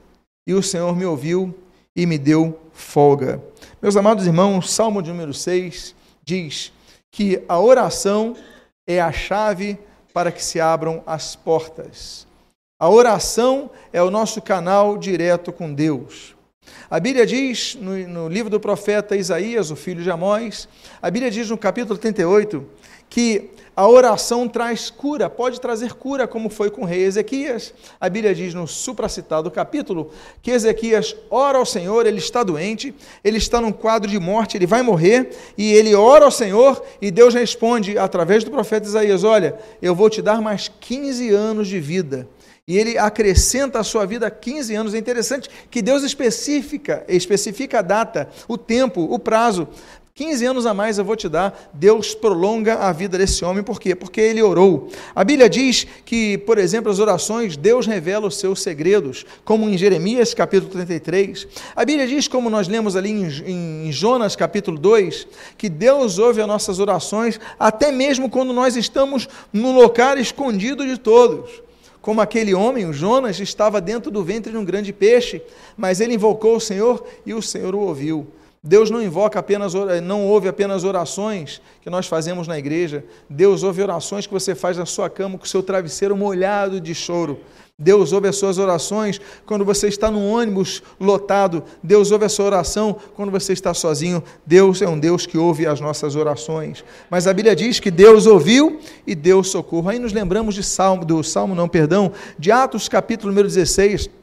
e 0.45 0.53
o 0.53 0.61
Senhor 0.61 0.95
me 0.95 1.03
ouviu 1.03 1.51
e 1.95 2.05
me 2.05 2.19
deu 2.19 2.59
folga. 2.71 3.43
Meus 3.81 3.97
amados 3.97 4.27
irmãos, 4.27 4.71
Salmo 4.71 5.01
de 5.01 5.09
número 5.09 5.33
6 5.33 5.95
diz 6.23 6.71
que 7.11 7.43
a 7.49 7.59
oração 7.59 8.35
é 8.85 9.01
a 9.01 9.11
chave 9.11 9.79
para 10.13 10.31
que 10.31 10.43
se 10.43 10.59
abram 10.59 11.01
as 11.05 11.35
portas. 11.35 12.27
A 12.79 12.89
oração 12.89 13.71
é 13.91 14.01
o 14.01 14.11
nosso 14.11 14.41
canal 14.41 14.97
direto 14.97 15.51
com 15.51 15.73
Deus. 15.73 16.35
A 16.89 16.99
Bíblia 16.99 17.25
diz 17.25 17.75
no, 17.75 17.97
no 18.07 18.27
livro 18.27 18.49
do 18.49 18.59
profeta 18.59 19.15
Isaías, 19.15 19.71
o 19.71 19.75
filho 19.75 20.03
de 20.03 20.11
Amós, 20.11 20.67
a 21.01 21.09
Bíblia 21.09 21.31
diz 21.31 21.49
no 21.49 21.57
capítulo 21.57 21.97
38 21.97 22.65
que 23.09 23.51
a 23.75 23.87
oração 23.87 24.47
traz 24.47 24.89
cura, 24.89 25.29
pode 25.29 25.59
trazer 25.59 25.93
cura, 25.93 26.27
como 26.27 26.49
foi 26.49 26.69
com 26.69 26.83
o 26.83 26.85
rei 26.85 27.03
Ezequias. 27.03 27.73
A 27.99 28.07
Bíblia 28.07 28.35
diz 28.35 28.53
no 28.53 28.67
supracitado 28.67 29.49
capítulo 29.49 30.11
que 30.41 30.51
Ezequias 30.51 31.15
ora 31.29 31.57
ao 31.57 31.65
Senhor, 31.65 32.05
ele 32.05 32.19
está 32.19 32.43
doente, 32.43 32.93
ele 33.23 33.37
está 33.37 33.59
num 33.59 33.71
quadro 33.71 34.09
de 34.09 34.19
morte, 34.19 34.57
ele 34.57 34.67
vai 34.67 34.81
morrer, 34.81 35.31
e 35.57 35.73
ele 35.73 35.95
ora 35.95 36.25
ao 36.25 36.31
Senhor, 36.31 36.83
e 37.01 37.09
Deus 37.09 37.33
responde 37.33 37.97
através 37.97 38.43
do 38.43 38.51
profeta 38.51 38.87
Isaías: 38.87 39.23
Olha, 39.23 39.57
eu 39.81 39.95
vou 39.95 40.09
te 40.09 40.21
dar 40.21 40.41
mais 40.41 40.71
15 40.79 41.29
anos 41.29 41.67
de 41.67 41.79
vida. 41.79 42.27
E 42.65 42.77
ele 42.77 42.97
acrescenta 42.97 43.79
a 43.79 43.83
sua 43.83 44.05
vida 44.05 44.31
15 44.31 44.73
anos. 44.73 44.93
É 44.93 44.97
interessante 44.97 45.49
que 45.69 45.81
Deus 45.81 46.01
especifica, 46.01 47.03
especifica 47.09 47.79
a 47.79 47.81
data, 47.81 48.29
o 48.47 48.57
tempo, 48.57 49.01
o 49.01 49.19
prazo, 49.19 49.67
15 50.15 50.45
anos 50.45 50.67
a 50.67 50.75
mais 50.75 50.99
eu 50.99 51.03
vou 51.03 51.15
te 51.15 51.27
dar. 51.27 51.71
Deus 51.73 52.13
prolonga 52.13 52.75
a 52.75 52.91
vida 52.91 53.17
desse 53.17 53.43
homem, 53.43 53.63
por 53.63 53.81
quê? 53.81 53.95
Porque 53.95 54.21
ele 54.21 54.43
orou. 54.43 54.91
A 55.15 55.23
Bíblia 55.23 55.49
diz 55.49 55.87
que, 56.05 56.37
por 56.37 56.59
exemplo, 56.59 56.91
as 56.91 56.99
orações, 56.99 57.57
Deus 57.57 57.87
revela 57.87 58.27
os 58.27 58.37
seus 58.37 58.61
segredos, 58.61 59.25
como 59.43 59.67
em 59.67 59.75
Jeremias 59.75 60.31
capítulo 60.35 60.71
33. 60.71 61.47
A 61.75 61.83
Bíblia 61.83 62.07
diz, 62.07 62.27
como 62.27 62.47
nós 62.47 62.67
lemos 62.67 62.95
ali 62.95 63.09
em, 63.09 63.87
em 63.87 63.91
Jonas 63.91 64.35
capítulo 64.35 64.77
2, 64.77 65.27
que 65.57 65.67
Deus 65.67 66.19
ouve 66.19 66.41
as 66.41 66.47
nossas 66.47 66.77
orações, 66.77 67.39
até 67.57 67.91
mesmo 67.91 68.29
quando 68.29 68.53
nós 68.53 68.75
estamos 68.75 69.27
no 69.51 69.71
lugar 69.71 70.19
escondido 70.19 70.85
de 70.85 70.95
todos 70.95 71.63
como 72.03 72.19
aquele 72.19 72.53
homem, 72.53 72.85
o 72.85 72.91
Jonas, 72.91 73.39
estava 73.39 73.79
dentro 73.79 74.11
do 74.11 74.21
ventre 74.25 74.51
de 74.51 74.57
um 74.57 74.65
grande 74.65 74.91
peixe, 74.91 75.41
mas 75.77 76.01
ele 76.01 76.15
invocou 76.15 76.57
o 76.57 76.59
Senhor 76.59 77.01
e 77.25 77.33
o 77.33 77.41
Senhor 77.41 77.73
o 77.73 77.79
ouviu. 77.79 78.27
Deus 78.65 78.89
não 78.89 79.03
invoca 79.03 79.37
apenas, 79.39 79.73
não 80.01 80.25
ouve 80.25 80.47
apenas 80.47 80.85
orações 80.85 81.61
que 81.81 81.89
nós 81.89 82.07
fazemos 82.07 82.47
na 82.47 82.57
igreja. 82.57 83.03
Deus 83.29 83.61
ouve 83.61 83.81
orações 83.81 84.25
que 84.25 84.31
você 84.31 84.55
faz 84.55 84.77
na 84.77 84.85
sua 84.85 85.09
cama 85.09 85.37
com 85.37 85.43
o 85.43 85.47
seu 85.47 85.61
travesseiro 85.61 86.15
molhado 86.15 86.79
de 86.79 86.95
choro. 86.95 87.41
Deus 87.77 88.13
ouve 88.13 88.29
as 88.29 88.37
suas 88.37 88.57
orações 88.57 89.19
quando 89.45 89.65
você 89.65 89.89
está 89.89 90.09
num 90.09 90.31
ônibus 90.31 90.81
lotado. 90.97 91.61
Deus 91.83 92.09
ouve 92.09 92.23
a 92.23 92.29
sua 92.29 92.45
oração 92.45 92.95
quando 93.15 93.31
você 93.31 93.51
está 93.51 93.73
sozinho. 93.73 94.23
Deus 94.45 94.81
é 94.81 94.87
um 94.87 94.97
Deus 94.97 95.25
que 95.25 95.37
ouve 95.37 95.67
as 95.67 95.81
nossas 95.81 96.15
orações. 96.15 96.85
Mas 97.09 97.27
a 97.27 97.33
Bíblia 97.33 97.53
diz 97.53 97.81
que 97.81 97.91
Deus 97.91 98.25
ouviu 98.25 98.79
e 99.05 99.13
deu 99.13 99.43
socorro. 99.43 99.89
Aí 99.89 99.99
nos 99.99 100.13
lembramos 100.13 100.55
de 100.55 100.63
Salmo, 100.63 101.03
do 101.03 101.21
Salmo, 101.21 101.53
não, 101.53 101.67
perdão, 101.67 102.13
de 102.39 102.49
Atos 102.49 102.87
capítulo 102.87 103.29
número 103.29 103.49
16 103.49 104.22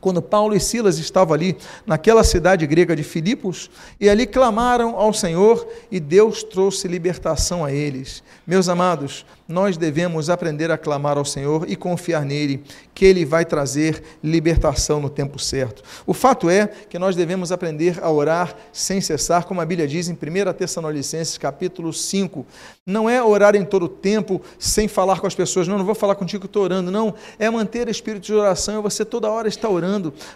quando 0.00 0.22
Paulo 0.22 0.54
e 0.54 0.60
Silas 0.60 0.98
estavam 0.98 1.34
ali 1.34 1.56
naquela 1.86 2.22
cidade 2.22 2.66
grega 2.66 2.94
de 2.94 3.02
Filipos, 3.02 3.70
e 4.00 4.08
ali 4.08 4.26
clamaram 4.26 4.96
ao 4.96 5.12
Senhor 5.12 5.66
e 5.90 5.98
Deus 5.98 6.42
trouxe 6.42 6.86
libertação 6.88 7.64
a 7.64 7.72
eles. 7.72 8.22
Meus 8.46 8.68
amados, 8.68 9.26
nós 9.48 9.76
devemos 9.76 10.28
aprender 10.28 10.70
a 10.70 10.78
clamar 10.78 11.16
ao 11.16 11.24
Senhor 11.24 11.64
e 11.68 11.74
confiar 11.74 12.24
nele, 12.24 12.62
que 12.94 13.04
ele 13.04 13.24
vai 13.24 13.44
trazer 13.44 14.02
libertação 14.22 15.00
no 15.00 15.08
tempo 15.08 15.38
certo. 15.38 15.82
O 16.06 16.12
fato 16.12 16.50
é 16.50 16.66
que 16.66 16.98
nós 16.98 17.16
devemos 17.16 17.50
aprender 17.50 17.98
a 18.02 18.10
orar 18.10 18.54
sem 18.72 19.00
cessar, 19.00 19.44
como 19.44 19.60
a 19.60 19.64
Bíblia 19.64 19.88
diz 19.88 20.08
em 20.08 20.12
1 20.12 20.52
Tessalonicenses 20.52 21.38
capítulo 21.38 21.92
5. 21.92 22.46
Não 22.84 23.08
é 23.08 23.22
orar 23.22 23.56
em 23.56 23.64
todo 23.64 23.84
o 23.84 23.88
tempo 23.88 24.40
sem 24.58 24.86
falar 24.86 25.20
com 25.20 25.26
as 25.26 25.34
pessoas, 25.34 25.66
não, 25.66 25.78
não 25.78 25.84
vou 25.84 25.94
falar 25.94 26.14
contigo 26.14 26.42
que 26.42 26.46
estou 26.46 26.64
orando, 26.64 26.90
não. 26.90 27.14
É 27.38 27.48
manter 27.48 27.88
espírito 27.88 28.26
de 28.26 28.34
oração, 28.34 28.78
e 28.78 28.82
você 28.82 29.04
toda 29.04 29.30
hora 29.30 29.48
está 29.48 29.68
orando. 29.68 29.87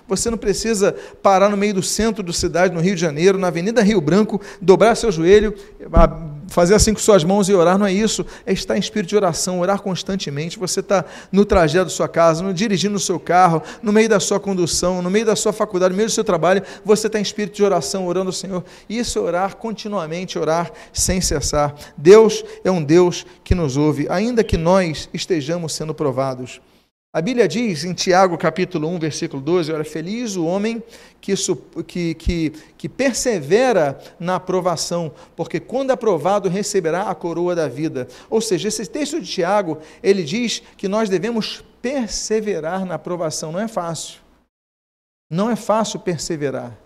Você 0.08 0.30
não 0.30 0.38
precisa 0.38 0.94
parar 1.22 1.48
no 1.48 1.56
meio 1.56 1.74
do 1.74 1.82
centro 1.82 2.22
da 2.22 2.32
cidade, 2.32 2.74
no 2.74 2.80
Rio 2.80 2.94
de 2.94 3.00
Janeiro, 3.00 3.38
na 3.38 3.48
Avenida 3.48 3.82
Rio 3.82 4.00
Branco, 4.00 4.40
dobrar 4.60 4.94
seu 4.94 5.12
joelho, 5.12 5.54
fazer 6.48 6.74
assim 6.74 6.92
com 6.92 7.00
suas 7.00 7.24
mãos 7.24 7.48
e 7.48 7.54
orar, 7.54 7.78
não 7.78 7.86
é 7.86 7.92
isso. 7.92 8.24
É 8.46 8.52
estar 8.52 8.76
em 8.76 8.80
espírito 8.80 9.10
de 9.10 9.16
oração, 9.16 9.60
orar 9.60 9.80
constantemente. 9.80 10.58
Você 10.58 10.80
está 10.80 11.04
no 11.30 11.44
trajeto 11.44 11.86
da 11.86 11.90
sua 11.90 12.08
casa, 12.08 12.42
no, 12.42 12.52
dirigindo 12.52 12.96
o 12.96 13.00
seu 13.00 13.18
carro, 13.18 13.62
no 13.82 13.92
meio 13.92 14.08
da 14.08 14.20
sua 14.20 14.38
condução, 14.38 15.02
no 15.02 15.10
meio 15.10 15.24
da 15.24 15.34
sua 15.34 15.52
faculdade, 15.52 15.92
no 15.92 15.96
meio 15.96 16.08
do 16.08 16.12
seu 16.12 16.24
trabalho, 16.24 16.62
você 16.84 17.06
está 17.06 17.18
em 17.18 17.22
espírito 17.22 17.56
de 17.56 17.64
oração, 17.64 18.06
orando 18.06 18.28
ao 18.28 18.32
Senhor. 18.32 18.64
Isso 18.88 19.18
é 19.18 19.22
orar 19.22 19.56
continuamente, 19.56 20.38
orar 20.38 20.70
sem 20.92 21.20
cessar. 21.20 21.74
Deus 21.96 22.44
é 22.64 22.70
um 22.70 22.82
Deus 22.82 23.26
que 23.42 23.54
nos 23.54 23.76
ouve, 23.76 24.06
ainda 24.08 24.44
que 24.44 24.56
nós 24.56 25.08
estejamos 25.12 25.72
sendo 25.72 25.94
provados. 25.94 26.60
A 27.14 27.20
Bíblia 27.20 27.46
diz 27.46 27.84
em 27.84 27.92
Tiago 27.92 28.38
capítulo 28.38 28.88
1, 28.88 28.98
versículo 28.98 29.42
12, 29.42 29.70
olha, 29.70 29.84
feliz 29.84 30.34
o 30.34 30.46
homem 30.46 30.82
que, 31.20 31.34
que, 31.86 32.14
que, 32.14 32.50
que 32.78 32.88
persevera 32.88 34.00
na 34.18 34.36
aprovação, 34.36 35.12
porque 35.36 35.60
quando 35.60 35.90
aprovado 35.90 36.48
receberá 36.48 37.10
a 37.10 37.14
coroa 37.14 37.54
da 37.54 37.68
vida. 37.68 38.08
Ou 38.30 38.40
seja, 38.40 38.68
esse 38.68 38.86
texto 38.86 39.20
de 39.20 39.30
Tiago, 39.30 39.78
ele 40.02 40.22
diz 40.22 40.62
que 40.74 40.88
nós 40.88 41.10
devemos 41.10 41.62
perseverar 41.82 42.86
na 42.86 42.94
aprovação. 42.94 43.52
Não 43.52 43.60
é 43.60 43.68
fácil. 43.68 44.20
Não 45.30 45.50
é 45.50 45.56
fácil 45.56 46.00
perseverar 46.00 46.78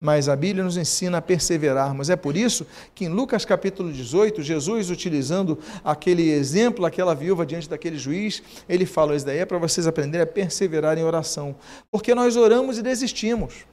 mas 0.00 0.28
a 0.28 0.36
Bíblia 0.36 0.62
nos 0.62 0.76
ensina 0.76 1.18
a 1.18 1.22
perseverarmos. 1.22 2.08
É 2.08 2.16
por 2.16 2.36
isso 2.36 2.66
que 2.94 3.06
em 3.06 3.08
Lucas 3.08 3.44
capítulo 3.44 3.92
18, 3.92 4.42
Jesus, 4.42 4.90
utilizando 4.90 5.58
aquele 5.82 6.30
exemplo, 6.30 6.86
aquela 6.86 7.14
viúva 7.14 7.44
diante 7.44 7.68
daquele 7.68 7.98
juiz, 7.98 8.42
ele 8.68 8.86
fala: 8.86 9.16
Isso 9.16 9.26
daí 9.26 9.38
é 9.38 9.46
para 9.46 9.58
vocês 9.58 9.86
aprenderem 9.86 10.22
a 10.22 10.26
perseverar 10.26 10.96
em 10.96 11.02
oração. 11.02 11.56
Porque 11.90 12.14
nós 12.14 12.36
oramos 12.36 12.78
e 12.78 12.82
desistimos. 12.82 13.66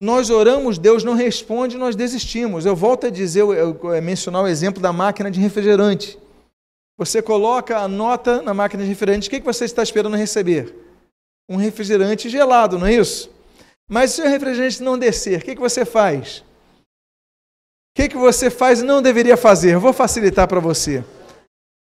Nós 0.00 0.28
oramos, 0.28 0.76
Deus 0.78 1.02
não 1.02 1.14
responde, 1.14 1.78
nós 1.78 1.96
desistimos. 1.96 2.66
Eu 2.66 2.76
volto 2.76 3.06
a 3.06 3.10
dizer, 3.10 3.40
eu, 3.40 3.54
eu, 3.54 4.02
mencionar 4.02 4.42
o 4.42 4.46
exemplo 4.46 4.80
da 4.80 4.92
máquina 4.92 5.30
de 5.30 5.40
refrigerante. 5.40 6.18
Você 6.98 7.22
coloca 7.22 7.78
a 7.78 7.88
nota 7.88 8.42
na 8.42 8.52
máquina 8.52 8.82
de 8.82 8.88
refrigerante, 8.90 9.28
o 9.28 9.30
que, 9.30 9.40
que 9.40 9.46
você 9.46 9.64
está 9.64 9.82
esperando 9.82 10.16
receber? 10.16 10.74
Um 11.48 11.56
refrigerante 11.56 12.28
gelado, 12.28 12.78
não 12.78 12.86
é 12.86 12.94
isso? 12.94 13.30
Mas 13.88 14.12
se 14.12 14.22
o 14.22 14.28
refrigerante 14.28 14.82
não 14.82 14.98
descer, 14.98 15.40
o 15.40 15.44
que, 15.44 15.54
que 15.54 15.60
você 15.60 15.84
faz? 15.84 16.38
O 16.78 17.96
que, 17.96 18.08
que 18.08 18.16
você 18.16 18.50
faz 18.50 18.80
e 18.80 18.84
não 18.84 19.00
deveria 19.00 19.36
fazer? 19.36 19.74
Eu 19.74 19.80
vou 19.80 19.92
facilitar 19.92 20.46
para 20.48 20.60
você. 20.60 21.04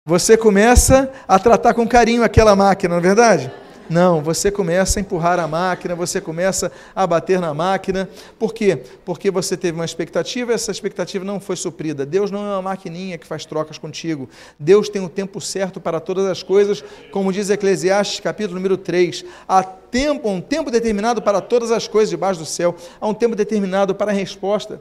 Você 0.05 0.37
começa 0.37 1.13
a 1.29 1.39
tratar 1.39 1.75
com 1.75 1.87
carinho 1.87 2.25
aquela 2.25 2.57
máquina, 2.57 2.95
não 2.95 2.99
é 2.99 3.03
verdade? 3.03 3.62
Não, 3.91 4.23
você 4.23 4.51
começa 4.51 4.99
a 4.99 5.03
empurrar 5.03 5.39
a 5.39 5.47
máquina, 5.47 5.95
você 5.95 6.21
começa 6.21 6.73
a 6.95 7.07
bater 7.07 7.41
na 7.41 7.53
máquina. 7.53 8.09
Por 8.39 8.55
quê? 8.55 8.83
Porque 9.05 9.31
você 9.31 9.57
teve 9.57 9.79
uma 9.79 9.85
expectativa 9.85 10.53
essa 10.53 10.71
expectativa 10.71 11.25
não 11.25 11.41
foi 11.41 11.57
suprida. 11.57 12.07
Deus 12.07 12.31
não 12.31 12.41
é 12.41 12.55
uma 12.55 12.63
maquininha 12.63 13.19
que 13.19 13.27
faz 13.27 13.45
trocas 13.45 13.79
contigo. 13.79 14.29
Deus 14.59 14.89
tem 14.89 15.03
o 15.03 15.09
tempo 15.09 15.41
certo 15.41 15.81
para 15.81 16.01
todas 16.01 16.27
as 16.27 16.43
coisas, 16.43 16.85
como 17.11 17.33
diz 17.33 17.51
Eclesiastes, 17.51 18.21
capítulo 18.21 18.57
número 18.57 18.77
3. 18.77 19.25
Há 19.49 19.63
tempo, 19.63 20.29
um 20.29 20.41
tempo 20.41 20.71
determinado 20.71 21.21
para 21.21 21.41
todas 21.41 21.71
as 21.71 21.89
coisas 21.89 22.11
debaixo 22.11 22.41
do 22.41 22.47
céu. 22.47 22.75
Há 23.01 23.07
um 23.07 23.15
tempo 23.15 23.35
determinado 23.35 23.95
para 23.95 24.11
a 24.11 24.15
resposta. 24.15 24.81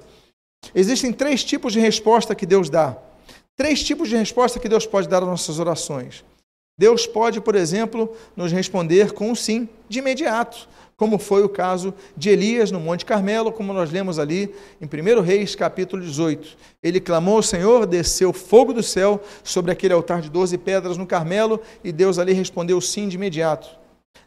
Existem 0.76 1.12
três 1.12 1.44
tipos 1.44 1.74
de 1.74 1.80
resposta 1.80 2.36
que 2.36 2.46
Deus 2.46 2.70
dá. 2.70 2.96
Três 3.56 3.84
tipos 3.84 4.10
de 4.10 4.16
resposta 4.16 4.60
que 4.60 4.70
Deus 4.70 4.86
pode 4.86 5.08
dar 5.08 5.22
às 5.22 5.30
nossas 5.30 5.60
orações. 5.60 6.24
Deus 6.78 7.06
pode, 7.06 7.40
por 7.42 7.56
exemplo, 7.56 8.12
nos 8.36 8.52
responder 8.52 9.12
com 9.12 9.32
um 9.32 9.36
sim 9.36 9.68
de 9.88 10.00
imediato, 10.00 10.68
como 10.96 11.18
foi 11.18 11.44
o 11.44 11.50
caso 11.50 11.94
de 12.16 12.30
Elias 12.30 12.72
no 12.72 12.80
Monte 12.80 13.06
Carmelo, 13.06 13.52
como 13.52 13.74
nós 13.74 13.92
lemos 13.92 14.20
ali 14.20 14.54
em 14.80 14.86
1 14.86 15.22
Reis, 15.22 15.56
capítulo 15.56 16.02
18. 16.02 16.58
Ele 16.82 17.00
clamou 17.00 17.38
ao 17.38 17.44
Senhor, 17.44 17.86
desceu 17.86 18.32
fogo 18.32 18.74
do 18.74 18.84
céu 18.84 19.22
sobre 19.44 19.72
aquele 19.72 19.94
altar 19.94 20.22
de 20.22 20.30
doze 20.30 20.58
pedras 20.58 20.98
no 20.98 21.06
Carmelo, 21.06 21.60
e 21.84 21.92
Deus 21.92 22.18
ali 22.20 22.34
respondeu 22.34 22.80
sim 22.80 23.08
de 23.08 23.16
imediato. 23.16 23.70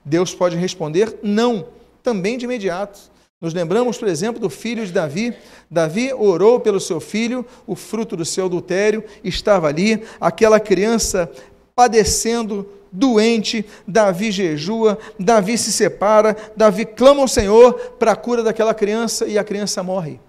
Deus 0.05 0.35
pode 0.35 0.57
responder 0.57 1.19
não, 1.23 1.67
também 2.03 2.37
de 2.37 2.45
imediato. 2.45 3.15
Nos 3.41 3.53
lembramos, 3.53 3.99
por 3.99 4.09
exemplo, 4.09 4.41
do 4.41 4.49
filho 4.49 4.87
de 4.87 4.93
Davi. 4.93 5.35
Davi 5.71 6.13
orou 6.15 6.61
pelo 6.61 6.81
seu 6.81 6.99
filho, 6.99 7.45
o 7.67 7.77
fruto 7.77 8.17
do 8.17 8.25
seu 8.25 8.47
adultério 8.47 9.05
estava 9.23 9.69
ali, 9.69 10.03
aquela 10.21 10.59
criança 10.59 11.31
padecendo, 11.75 12.69
doente, 12.91 13.65
Davi 13.87 14.31
jejua, 14.31 14.99
Davi 15.19 15.59
se 15.59 15.73
separa, 15.73 16.37
Davi 16.57 16.87
clama 16.87 17.23
ao 17.23 17.29
Senhor 17.29 17.75
para 17.99 18.13
a 18.13 18.17
cura 18.17 18.43
daquela 18.43 18.75
criança 18.75 19.27
e 19.27 19.37
a 19.37 19.45
criança 19.45 19.83
morre. 19.83 20.21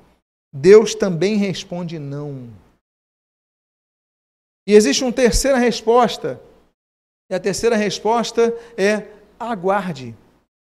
Deus 0.52 0.96
também 0.96 1.36
responde 1.36 2.00
não. 2.00 2.50
E 4.68 4.74
existe 4.74 5.04
uma 5.04 5.14
terceira 5.14 5.58
resposta. 5.58 6.42
E 7.30 7.36
a 7.36 7.40
terceira 7.40 7.76
resposta 7.76 8.56
é 8.78 9.08
aguarde, 9.40 10.16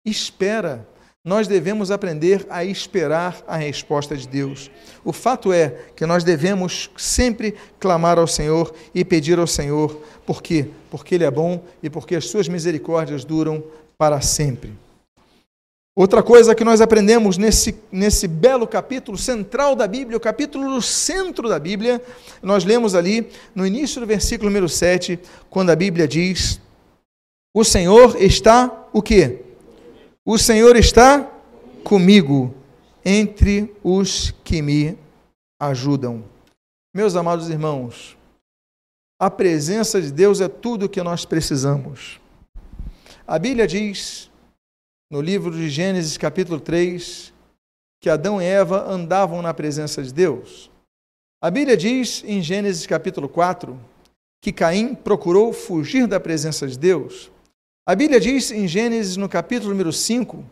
espera 0.06 0.88
nós 1.27 1.45
devemos 1.45 1.91
aprender 1.91 2.47
a 2.49 2.63
esperar 2.63 3.43
a 3.45 3.58
resposta 3.58 4.15
de 4.15 4.25
Deus. 4.25 4.71
O 5.03 5.12
fato 5.12 5.51
é 5.51 5.71
que 5.93 6.06
nós 6.06 6.23
devemos 6.23 6.89
sempre 6.95 7.53
clamar 7.82 8.17
ao 8.17 8.25
Senhor 8.25 8.73
e 8.95 9.03
pedir 9.03 9.38
ao 9.38 9.45
Senhor. 9.45 10.01
Por 10.28 10.44
quê? 10.44 10.68
Porque 10.92 11.16
Ele 11.16 11.24
é 11.24 11.32
bom 11.32 11.63
e 11.82 11.90
porque 11.90 12.13
as 12.13 12.26
suas 12.26 12.50
misericórdias 12.50 13.24
duram 13.24 13.63
para 13.98 14.20
sempre. 14.20 14.74
Outra 15.96 16.22
coisa 16.22 16.54
que 16.54 16.66
nós 16.66 16.82
aprendemos 16.82 17.38
nesse, 17.38 17.80
nesse 17.90 18.28
belo 18.28 18.68
capítulo 18.68 19.18
central 19.18 19.74
da 19.74 19.88
Bíblia, 19.88 20.18
o 20.18 20.20
capítulo 20.20 20.66
no 20.70 20.82
centro 20.82 21.48
da 21.48 21.58
Bíblia, 21.58 22.04
nós 22.44 22.66
lemos 22.66 22.94
ali 22.94 23.30
no 23.56 23.66
início 23.66 24.02
do 24.02 24.06
versículo 24.06 24.50
número 24.50 24.68
7, 24.68 25.18
quando 25.50 25.70
a 25.70 25.76
Bíblia 25.78 26.06
diz: 26.06 26.60
O 27.54 27.63
Senhor 27.63 28.22
está 28.22 28.86
o 28.92 29.02
quê? 29.02 29.44
O 30.26 30.38
Senhor 30.38 30.76
está 30.76 31.26
comigo 31.86 32.54
entre 33.06 33.74
os 33.82 34.36
que 34.44 34.62
me 34.62 34.98
ajudam. 35.58 36.22
Meus 36.94 37.16
amados 37.16 37.50
irmãos, 37.50 38.16
a 39.19 39.32
presença 39.32 39.99
de 39.99 40.12
Deus 40.12 40.41
é 40.41 40.47
tudo 40.47 40.86
o 40.86 40.89
que 40.89 41.01
nós 41.01 41.25
precisamos. 41.25 42.19
A 43.25 43.39
Bíblia 43.39 43.67
diz, 43.67 44.30
no 45.10 45.21
livro 45.21 45.51
de 45.51 45.69
Gênesis, 45.69 46.17
capítulo 46.17 46.60
3, 46.60 47.34
que 47.99 48.10
Adão 48.10 48.41
e 48.41 48.45
Eva 48.45 48.88
andavam 48.88 49.41
na 49.41 49.53
presença 49.53 50.03
de 50.03 50.13
Deus. 50.13 50.69
A 51.41 51.49
Bíblia 51.49 51.75
diz, 51.75 52.23
em 52.25 52.41
Gênesis, 52.41 52.86
capítulo 52.86 53.27
4, 53.27 53.80
que 54.39 54.53
Caim 54.53 54.93
procurou 54.93 55.51
fugir 55.51 56.08
da 56.08 56.19
presença 56.19 56.67
de 56.67 56.77
Deus. 56.77 57.32
A 57.88 57.95
Bíblia 57.95 58.19
diz 58.19 58.51
em 58.51 58.67
Gênesis, 58.67 59.17
no 59.17 59.27
capítulo 59.27 59.71
número 59.71 59.91
5, 59.91 60.45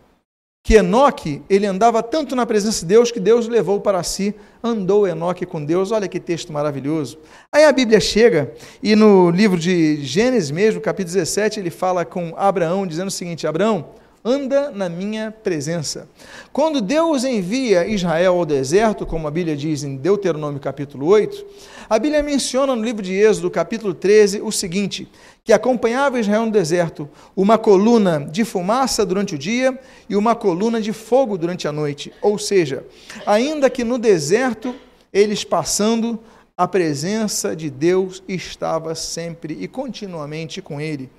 que 0.65 0.73
Enoque, 0.73 1.43
ele 1.47 1.67
andava 1.67 2.01
tanto 2.01 2.36
na 2.36 2.43
presença 2.43 2.80
de 2.80 2.88
Deus 2.88 3.12
que 3.12 3.19
Deus 3.19 3.47
levou 3.47 3.80
para 3.80 4.01
si, 4.01 4.34
andou 4.63 5.08
Enoque 5.08 5.45
com 5.45 5.63
Deus. 5.63 5.91
Olha 5.91 6.08
que 6.08 6.19
texto 6.19 6.51
maravilhoso. 6.51 7.19
Aí 7.51 7.65
a 7.65 7.71
Bíblia 7.71 7.99
chega 7.99 8.51
e 8.82 8.95
no 8.95 9.30
livro 9.30 9.60
de 9.60 10.04
Gênesis 10.04 10.49
mesmo, 10.49 10.82
capítulo 10.82 11.13
17, 11.13 11.60
ele 11.60 11.69
fala 11.69 12.04
com 12.04 12.34
Abraão, 12.36 12.88
dizendo 12.88 13.10
o 13.10 13.12
seguinte: 13.12 13.45
Abraão, 13.45 13.89
anda 14.26 14.72
na 14.72 14.90
minha 14.90 15.30
presença. 15.32 16.10
Quando 16.52 16.82
Deus 16.82 17.24
envia 17.24 17.86
Israel 17.86 18.34
ao 18.34 18.46
deserto, 18.46 19.06
como 19.06 19.28
a 19.28 19.32
Bíblia 19.32 19.56
diz 19.56 19.84
em 19.84 19.96
Deuteronômio 19.96 20.60
capítulo 20.60 21.06
8, 21.06 21.46
a 21.88 22.00
Bíblia 22.00 22.24
menciona 22.24 22.76
no 22.76 22.84
livro 22.84 23.04
de 23.04 23.14
Êxodo, 23.14 23.52
capítulo 23.52 23.94
13, 23.94 24.42
o 24.42 24.52
seguinte: 24.52 25.08
que 25.44 25.54
acompanhava 25.54 26.20
Israel 26.20 26.48
no 26.48 26.52
deserto 26.52 27.08
uma 27.36 27.56
coluna 27.60 28.20
de 28.20 28.44
fumaça 28.44 29.06
durante 29.06 29.36
o 29.36 29.38
dia 29.38 29.80
e 30.10 30.16
uma 30.16 30.34
coluna 30.34 30.82
de 30.82 30.92
fogo 30.92 31.38
durante 31.38 31.68
a 31.68 31.72
noite. 31.72 32.12
Ou 32.20 32.40
seja, 32.40 32.84
ainda 33.28 33.70
que 33.70 33.84
no 33.84 34.00
deserto 34.00 34.74
eles 35.14 35.44
passando, 35.44 36.20
a 36.58 36.68
presença 36.68 37.56
de 37.56 37.70
Deus 37.70 38.24
estava 38.28 38.96
sempre 38.96 39.56
e 39.60 39.68
continuamente 39.68 40.62
com 40.64 40.82
ele. 40.82 41.12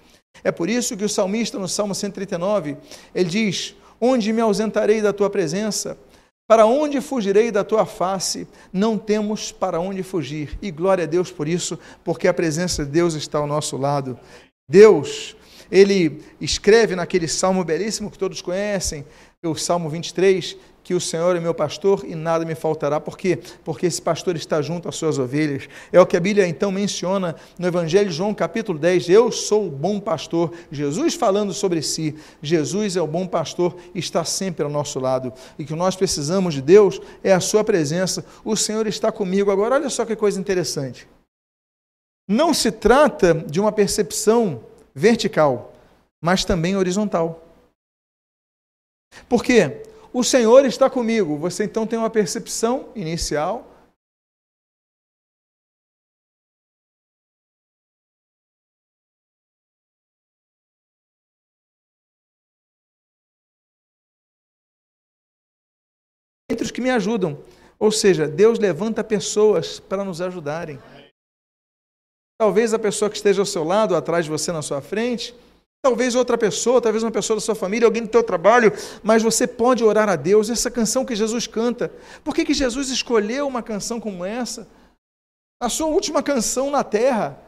É 0.43 0.51
por 0.53 0.69
isso 0.69 0.97
que 0.97 1.05
o 1.05 1.09
salmista, 1.09 1.59
no 1.59 1.69
Salmo 1.69 1.95
139, 1.95 2.77
ele 3.15 3.29
diz: 3.29 3.75
Onde 4.01 4.33
me 4.33 4.41
ausentarei 4.41 5.01
da 5.01 5.13
tua 5.13 5.31
presença? 5.31 5.99
Para 6.49 6.65
onde 6.65 7.01
fugirei 7.01 7.51
da 7.51 7.65
tua 7.65 7.85
face? 7.85 8.47
Não 8.73 8.97
temos 8.97 9.51
para 9.51 9.81
onde 9.81 10.03
fugir. 10.05 10.57
E 10.63 10.71
glória 10.71 11.05
a 11.05 11.07
Deus 11.07 11.33
por 11.33 11.49
isso, 11.49 11.79
porque 12.05 12.29
a 12.29 12.35
presença 12.35 12.85
de 12.85 12.91
Deus 12.93 13.15
está 13.15 13.39
ao 13.39 13.49
nosso 13.49 13.77
lado. 13.77 14.19
Deus, 14.69 15.37
ele 15.71 16.23
escreve 16.41 16.95
naquele 16.95 17.27
salmo 17.27 17.65
belíssimo 17.65 18.11
que 18.11 18.19
todos 18.19 18.41
conhecem, 18.41 19.05
o 19.45 19.55
Salmo 19.55 19.89
23, 19.89 20.57
que 20.87 20.95
o 20.95 21.01
Senhor 21.01 21.35
é 21.35 21.41
meu 21.41 21.53
pastor 21.53 22.05
e 22.07 22.15
nada 22.15 22.45
me 22.45 22.55
faltará. 22.55 23.01
Por 23.01 23.19
quê? 23.19 23.41
Porque 23.65 23.87
esse 23.87 24.01
pastor 24.01 24.37
está 24.37 24.63
junto 24.63 24.89
às 24.89 24.95
suas 24.95 25.19
ovelhas. 25.19 25.69
É 25.91 26.01
o 26.01 26.07
que 26.07 26.17
a 26.17 26.21
Bíblia 26.21 26.47
então 26.47 26.71
menciona 26.71 27.35
no 27.59 27.67
Evangelho 27.67 28.09
de 28.09 28.15
João, 28.15 28.33
capítulo 28.33 28.79
10. 28.79 29.09
Eu 29.09 29.33
sou 29.33 29.67
o 29.67 29.71
bom 29.71 29.99
pastor. 29.99 30.53
Jesus 30.71 31.15
falando 31.15 31.53
sobre 31.53 31.83
si. 31.83 32.15
Jesus 32.41 32.95
é 32.95 33.03
o 33.03 33.07
bom 33.07 33.27
pastor 33.27 33.77
e 33.93 33.99
está 33.99 34.25
sempre 34.25 34.65
ao 34.65 34.71
nosso 34.71 35.01
lado. 35.01 35.33
E 35.59 35.65
que 35.65 35.75
nós 35.75 35.97
precisamos 35.97 36.55
de 36.55 36.63
Deus 36.63 37.01
é 37.25 37.33
a 37.33 37.41
sua 37.41 37.65
presença. 37.65 38.25
O 38.45 38.55
Senhor 38.55 38.87
está 38.87 39.11
comigo. 39.11 39.51
Agora, 39.51 39.75
olha 39.75 39.91
só 39.91 40.05
que 40.05 40.15
coisa 40.15 40.39
interessante. 40.39 41.09
Não 42.29 42.55
se 42.55 42.71
trata 42.71 43.35
de 43.35 43.59
uma 43.59 43.73
percepção 43.73 44.61
vertical, 44.95 45.73
mas 46.23 46.45
também 46.45 46.77
horizontal. 46.77 47.43
Por 49.29 49.43
quê? 49.43 49.83
o 50.19 50.25
Senhor 50.25 50.65
está 50.65 50.89
comigo. 50.89 51.37
Você 51.37 51.65
então 51.65 51.87
tem 51.87 51.99
uma 51.99 52.09
percepção 52.09 52.91
inicial. 52.97 53.71
Entre 66.51 66.65
os 66.65 66.71
que 66.71 66.81
me 66.81 66.89
ajudam. 66.89 67.45
Ou 67.79 67.93
seja, 67.93 68.27
Deus 68.27 68.59
levanta 68.59 69.05
pessoas 69.05 69.79
para 69.79 70.03
nos 70.03 70.23
ajudarem. 70.23 70.79
Talvez 72.41 72.73
a 72.73 72.79
pessoa 72.79 73.11
que 73.11 73.17
esteja 73.17 73.43
ao 73.43 73.47
seu 73.47 73.65
lado, 73.65 73.95
atrás 73.95 74.25
de 74.25 74.31
você, 74.31 74.51
na 74.51 74.63
sua 74.63 74.81
frente, 74.81 75.35
talvez 75.87 76.17
outra 76.17 76.37
pessoa, 76.37 76.81
talvez 76.81 77.05
uma 77.05 77.13
pessoa 77.13 77.37
da 77.37 77.41
sua 77.41 77.55
família, 77.55 77.87
alguém 77.87 78.03
do 78.03 78.09
teu 78.09 78.25
trabalho, 78.25 78.73
mas 79.05 79.23
você 79.23 79.47
pode 79.47 79.85
orar 79.85 80.09
a 80.09 80.17
Deus. 80.17 80.51
Essa 80.51 80.69
canção 80.69 81.05
que 81.05 81.15
Jesus 81.15 81.47
canta, 81.47 81.93
por 82.25 82.35
que, 82.35 82.45
que 82.45 82.53
Jesus 82.53 82.91
escolheu 82.91 83.47
uma 83.47 83.63
canção 83.63 84.01
como 84.01 84.25
essa? 84.25 84.67
A 85.63 85.69
sua 85.69 85.87
última 85.87 86.25
canção 86.25 86.73
na 86.73 86.83
terra. 86.83 87.41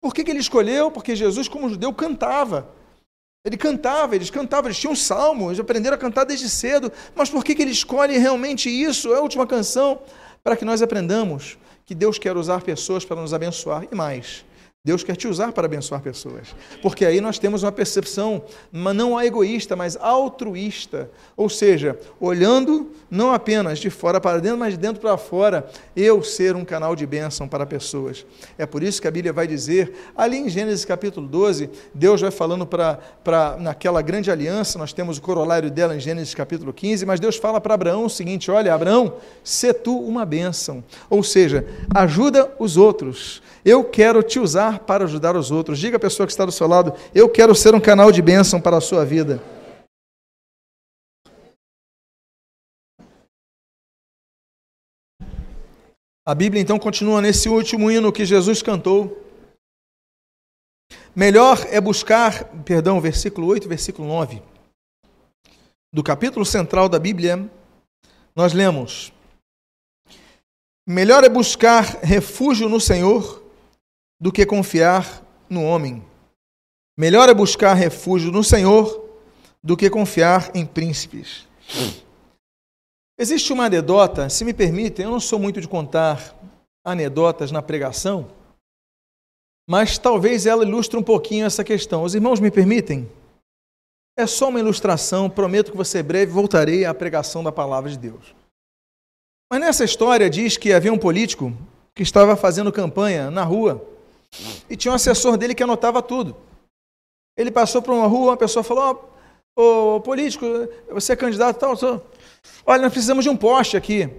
Por 0.00 0.14
que, 0.14 0.24
que 0.24 0.30
ele 0.30 0.40
escolheu? 0.40 0.90
Porque 0.90 1.14
Jesus, 1.14 1.46
como 1.46 1.68
judeu, 1.68 1.92
cantava. 1.92 2.70
Ele 3.44 3.58
cantava, 3.58 4.16
eles 4.16 4.30
cantavam, 4.30 4.68
eles 4.68 4.78
tinham 4.78 4.92
um 4.92 4.96
salmo, 4.96 5.50
eles 5.50 5.60
aprenderam 5.60 5.94
a 5.94 5.98
cantar 5.98 6.24
desde 6.24 6.48
cedo. 6.48 6.90
Mas 7.14 7.28
por 7.28 7.44
que, 7.44 7.54
que 7.54 7.60
ele 7.60 7.70
escolhe 7.70 8.16
realmente 8.16 8.70
isso? 8.70 9.12
É 9.12 9.18
a 9.18 9.20
última 9.20 9.46
canção 9.46 10.00
para 10.42 10.56
que 10.56 10.64
nós 10.64 10.80
aprendamos 10.80 11.58
que 11.84 11.94
Deus 11.94 12.18
quer 12.18 12.34
usar 12.34 12.62
pessoas 12.62 13.04
para 13.04 13.20
nos 13.20 13.34
abençoar 13.34 13.86
e 13.92 13.94
mais. 13.94 14.47
Deus 14.88 15.04
quer 15.04 15.16
te 15.16 15.28
usar 15.28 15.52
para 15.52 15.66
abençoar 15.66 16.00
pessoas. 16.00 16.56
Porque 16.80 17.04
aí 17.04 17.20
nós 17.20 17.38
temos 17.38 17.62
uma 17.62 17.70
percepção, 17.70 18.42
não 18.72 19.20
egoísta, 19.20 19.76
mas 19.76 19.98
altruísta. 20.00 21.10
Ou 21.36 21.50
seja, 21.50 21.98
olhando 22.18 22.90
não 23.10 23.30
apenas 23.34 23.80
de 23.80 23.90
fora 23.90 24.18
para 24.18 24.40
dentro, 24.40 24.56
mas 24.56 24.72
de 24.72 24.78
dentro 24.78 24.98
para 24.98 25.18
fora, 25.18 25.68
eu 25.94 26.22
ser 26.22 26.56
um 26.56 26.64
canal 26.64 26.96
de 26.96 27.04
bênção 27.04 27.46
para 27.46 27.66
pessoas. 27.66 28.24
É 28.56 28.64
por 28.64 28.82
isso 28.82 29.02
que 29.02 29.06
a 29.06 29.10
Bíblia 29.10 29.30
vai 29.30 29.46
dizer, 29.46 29.92
ali 30.16 30.38
em 30.38 30.48
Gênesis 30.48 30.86
capítulo 30.86 31.28
12, 31.28 31.68
Deus 31.92 32.22
vai 32.22 32.30
falando 32.30 32.66
para, 32.66 32.98
para 33.22 33.58
naquela 33.58 34.00
grande 34.00 34.30
aliança, 34.30 34.78
nós 34.78 34.94
temos 34.94 35.18
o 35.18 35.20
corolário 35.22 35.70
dela 35.70 35.94
em 35.94 36.00
Gênesis 36.00 36.34
capítulo 36.34 36.72
15, 36.72 37.04
mas 37.04 37.20
Deus 37.20 37.36
fala 37.36 37.60
para 37.60 37.74
Abraão 37.74 38.06
o 38.06 38.10
seguinte: 38.10 38.50
olha, 38.50 38.72
Abraão, 38.72 39.16
se 39.44 39.70
tu 39.74 39.98
uma 39.98 40.24
bênção. 40.24 40.82
Ou 41.10 41.22
seja, 41.22 41.66
ajuda 41.94 42.50
os 42.58 42.78
outros 42.78 43.42
eu 43.68 43.84
quero 43.84 44.22
te 44.22 44.38
usar 44.38 44.80
para 44.80 45.04
ajudar 45.04 45.36
os 45.36 45.50
outros. 45.50 45.78
Diga 45.78 45.96
à 45.96 46.00
pessoa 46.00 46.26
que 46.26 46.32
está 46.32 46.44
do 46.44 46.52
seu 46.52 46.66
lado: 46.66 46.94
Eu 47.14 47.28
quero 47.28 47.54
ser 47.54 47.74
um 47.74 47.80
canal 47.80 48.10
de 48.10 48.22
bênção 48.22 48.60
para 48.60 48.76
a 48.76 48.80
sua 48.80 49.04
vida. 49.04 49.42
A 56.24 56.34
Bíblia 56.34 56.60
então 56.60 56.78
continua 56.78 57.22
nesse 57.22 57.48
último 57.48 57.90
hino 57.90 58.12
que 58.12 58.24
Jesus 58.24 58.62
cantou. 58.62 59.24
Melhor 61.16 61.58
é 61.70 61.80
buscar, 61.80 62.44
perdão, 62.64 63.00
versículo 63.00 63.46
8, 63.46 63.68
versículo 63.68 64.06
9. 64.06 64.42
Do 65.92 66.02
capítulo 66.02 66.44
central 66.44 66.88
da 66.88 66.98
Bíblia, 66.98 67.50
nós 68.36 68.52
lemos: 68.52 69.12
Melhor 70.86 71.24
é 71.24 71.28
buscar 71.28 71.82
refúgio 72.02 72.68
no 72.68 72.80
Senhor 72.80 73.47
do 74.20 74.32
que 74.32 74.44
confiar 74.44 75.22
no 75.48 75.62
homem. 75.62 76.04
Melhor 76.96 77.28
é 77.28 77.34
buscar 77.34 77.74
refúgio 77.74 78.32
no 78.32 78.42
Senhor 78.42 79.04
do 79.62 79.76
que 79.76 79.88
confiar 79.88 80.50
em 80.54 80.66
príncipes. 80.66 81.46
Existe 83.18 83.52
uma 83.52 83.66
anedota, 83.66 84.28
se 84.28 84.44
me 84.44 84.52
permitem, 84.52 85.04
eu 85.04 85.10
não 85.10 85.20
sou 85.20 85.38
muito 85.38 85.60
de 85.60 85.68
contar 85.68 86.34
anedotas 86.84 87.52
na 87.52 87.60
pregação, 87.60 88.30
mas 89.68 89.98
talvez 89.98 90.46
ela 90.46 90.64
ilustre 90.64 90.96
um 90.96 91.02
pouquinho 91.02 91.44
essa 91.44 91.62
questão. 91.62 92.02
Os 92.02 92.14
irmãos 92.14 92.40
me 92.40 92.50
permitem? 92.50 93.10
É 94.16 94.26
só 94.26 94.48
uma 94.48 94.58
ilustração, 94.58 95.28
prometo 95.28 95.70
que 95.70 95.76
você 95.76 96.02
breve 96.02 96.32
voltarei 96.32 96.84
à 96.84 96.94
pregação 96.94 97.44
da 97.44 97.52
palavra 97.52 97.90
de 97.90 97.98
Deus. 97.98 98.34
Mas 99.50 99.60
nessa 99.60 99.84
história 99.84 100.28
diz 100.28 100.56
que 100.56 100.72
havia 100.72 100.92
um 100.92 100.98
político 100.98 101.52
que 101.94 102.02
estava 102.02 102.36
fazendo 102.36 102.72
campanha 102.72 103.30
na 103.30 103.44
rua 103.44 103.97
e 104.68 104.76
tinha 104.76 104.92
um 104.92 104.94
assessor 104.94 105.36
dele 105.36 105.54
que 105.54 105.62
anotava 105.62 106.02
tudo. 106.02 106.36
Ele 107.36 107.50
passou 107.50 107.80
por 107.80 107.94
uma 107.94 108.06
rua, 108.06 108.32
uma 108.32 108.36
pessoa 108.36 108.62
falou: 108.62 109.14
Ô 109.56 109.96
oh, 109.96 110.00
político, 110.00 110.46
você 110.90 111.12
é 111.12 111.16
candidato 111.16 111.58
tal? 111.58 111.76
Sou. 111.76 112.04
Olha, 112.66 112.82
nós 112.82 112.92
precisamos 112.92 113.24
de 113.24 113.30
um 113.30 113.36
poste 113.36 113.76
aqui. 113.76 114.10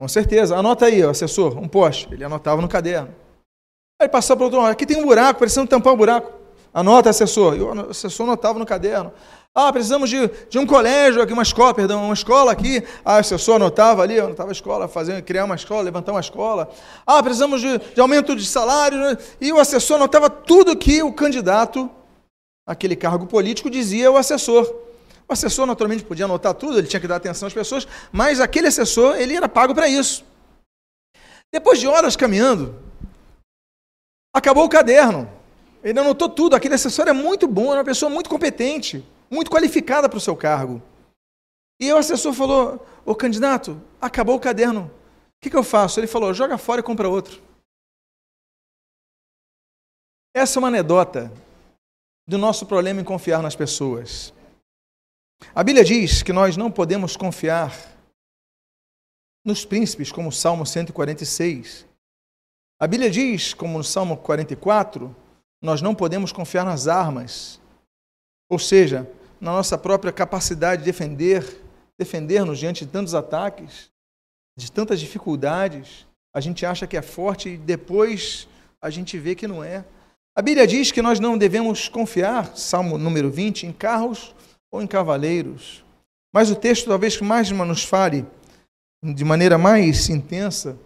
Com 0.00 0.08
certeza, 0.08 0.56
anota 0.56 0.86
aí, 0.86 1.02
assessor, 1.02 1.56
um 1.58 1.68
poste. 1.68 2.08
Ele 2.12 2.24
anotava 2.24 2.60
no 2.60 2.68
caderno. 2.68 3.14
Aí 4.00 4.08
passou 4.08 4.36
para 4.36 4.46
outro 4.46 4.60
aqui 4.60 4.84
tem 4.84 4.96
um 4.96 5.06
buraco, 5.06 5.38
precisamos 5.38 5.70
tampar 5.70 5.92
o 5.92 5.94
um 5.94 5.98
buraco. 5.98 6.32
Anota, 6.74 7.10
assessor. 7.10 7.56
E 7.56 7.60
o 7.60 7.90
assessor 7.90 8.26
anotava 8.26 8.58
no 8.58 8.66
caderno. 8.66 9.12
Ah, 9.54 9.70
precisamos 9.70 10.08
de, 10.08 10.28
de 10.48 10.58
um 10.58 10.64
colégio 10.64 11.20
aqui, 11.20 11.30
uma 11.34 11.42
escola, 11.42 11.74
perdão, 11.74 12.04
uma 12.04 12.14
escola 12.14 12.50
aqui. 12.50 12.82
Ah, 13.04 13.16
o 13.16 13.18
assessor 13.18 13.56
anotava 13.56 14.02
ali, 14.02 14.18
anotava 14.18 14.50
a 14.50 14.52
escola, 14.52 14.88
fazer, 14.88 15.20
criar 15.22 15.44
uma 15.44 15.54
escola, 15.54 15.82
levantar 15.82 16.12
uma 16.12 16.22
escola. 16.22 16.70
Ah, 17.06 17.22
precisamos 17.22 17.60
de, 17.60 17.76
de 17.76 18.00
aumento 18.00 18.34
de 18.34 18.46
salário. 18.46 18.98
Né? 18.98 19.18
E 19.38 19.52
o 19.52 19.60
assessor 19.60 19.96
anotava 19.96 20.30
tudo 20.30 20.74
que 20.74 21.02
o 21.02 21.12
candidato, 21.12 21.90
aquele 22.66 22.96
cargo 22.96 23.26
político, 23.26 23.68
dizia 23.68 24.08
ao 24.08 24.16
assessor. 24.16 24.64
O 25.28 25.32
assessor, 25.34 25.66
naturalmente, 25.66 26.02
podia 26.02 26.24
anotar 26.24 26.54
tudo, 26.54 26.78
ele 26.78 26.86
tinha 26.86 27.00
que 27.00 27.06
dar 27.06 27.16
atenção 27.16 27.46
às 27.46 27.52
pessoas, 27.52 27.86
mas 28.10 28.40
aquele 28.40 28.68
assessor, 28.68 29.16
ele 29.16 29.36
era 29.36 29.50
pago 29.50 29.74
para 29.74 29.86
isso. 29.86 30.24
Depois 31.52 31.78
de 31.78 31.86
horas 31.86 32.16
caminhando, 32.16 32.74
acabou 34.34 34.64
o 34.64 34.68
caderno. 34.68 35.30
Ele 35.84 36.00
anotou 36.00 36.30
tudo. 36.30 36.56
Aquele 36.56 36.74
assessor 36.74 37.06
é 37.06 37.12
muito 37.12 37.46
bom, 37.46 37.74
é 37.74 37.76
uma 37.76 37.84
pessoa 37.84 38.08
muito 38.08 38.30
competente 38.30 39.04
muito 39.32 39.50
qualificada 39.50 40.10
para 40.10 40.18
o 40.18 40.20
seu 40.20 40.36
cargo. 40.36 40.82
E 41.80 41.90
o 41.90 41.96
assessor 41.96 42.34
falou: 42.34 42.86
Ô 43.04 43.14
candidato, 43.14 43.80
acabou 43.98 44.36
o 44.36 44.40
caderno. 44.40 44.82
O 44.84 45.40
que, 45.40 45.48
que 45.48 45.56
eu 45.56 45.64
faço? 45.64 45.98
Ele 45.98 46.06
falou: 46.06 46.34
joga 46.34 46.58
fora 46.58 46.80
e 46.80 46.84
compra 46.84 47.08
outro. 47.08 47.42
Essa 50.34 50.58
é 50.58 50.60
uma 50.60 50.68
anedota 50.68 51.32
do 52.28 52.36
nosso 52.36 52.66
problema 52.66 53.00
em 53.00 53.04
confiar 53.04 53.42
nas 53.42 53.56
pessoas. 53.56 54.32
A 55.54 55.64
Bíblia 55.64 55.84
diz 55.84 56.22
que 56.22 56.32
nós 56.32 56.56
não 56.56 56.70
podemos 56.70 57.16
confiar 57.16 57.72
nos 59.44 59.64
príncipes, 59.64 60.12
como 60.12 60.28
o 60.28 60.32
Salmo 60.32 60.64
146. 60.64 61.86
A 62.80 62.86
Bíblia 62.86 63.10
diz, 63.10 63.52
como 63.54 63.78
no 63.78 63.84
Salmo 63.84 64.16
44, 64.16 65.14
nós 65.60 65.82
não 65.82 65.94
podemos 65.94 66.32
confiar 66.32 66.64
nas 66.64 66.86
armas. 66.86 67.60
Ou 68.48 68.58
seja, 68.58 69.10
na 69.42 69.50
nossa 69.50 69.76
própria 69.76 70.12
capacidade 70.12 70.82
de 70.82 70.86
defender, 70.86 71.60
defender-nos 71.98 72.60
diante 72.60 72.84
de 72.84 72.92
tantos 72.92 73.12
ataques, 73.12 73.90
de 74.56 74.70
tantas 74.70 75.00
dificuldades. 75.00 76.06
A 76.32 76.40
gente 76.40 76.64
acha 76.64 76.86
que 76.86 76.96
é 76.96 77.02
forte 77.02 77.48
e 77.48 77.56
depois 77.56 78.48
a 78.80 78.88
gente 78.88 79.18
vê 79.18 79.34
que 79.34 79.48
não 79.48 79.64
é. 79.64 79.84
A 80.38 80.40
Bíblia 80.40 80.64
diz 80.64 80.92
que 80.92 81.02
nós 81.02 81.18
não 81.18 81.36
devemos 81.36 81.88
confiar, 81.88 82.56
Salmo 82.56 82.96
número 82.96 83.32
20, 83.32 83.66
em 83.66 83.72
carros 83.72 84.32
ou 84.70 84.80
em 84.80 84.86
cavaleiros. 84.86 85.84
Mas 86.32 86.48
o 86.48 86.54
texto 86.54 86.86
talvez 86.86 87.16
que 87.16 87.24
mais 87.24 87.50
nos 87.50 87.82
fale 87.82 88.24
de 89.02 89.24
maneira 89.24 89.58
mais 89.58 90.08
intensa 90.08 90.78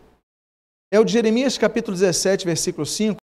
é 0.90 0.99
o 0.99 1.05
de 1.05 1.12
Jeremias 1.12 1.59
capítulo 1.59 1.95
17, 1.95 2.47
versículo 2.47 2.87
5, 2.87 3.19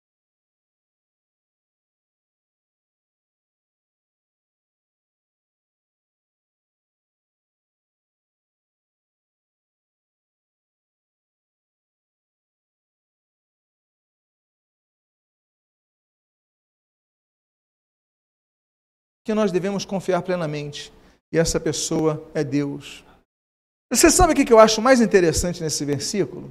que 19.28 19.34
nós 19.34 19.52
devemos 19.52 19.84
confiar 19.84 20.22
plenamente. 20.22 20.90
E 21.30 21.36
essa 21.36 21.60
pessoa 21.60 22.26
é 22.32 22.42
Deus. 22.42 23.04
Você 23.92 24.10
sabe 24.10 24.32
o 24.32 24.34
que 24.34 24.50
eu 24.50 24.58
acho 24.58 24.80
mais 24.80 25.02
interessante 25.02 25.62
nesse 25.62 25.84
versículo? 25.84 26.50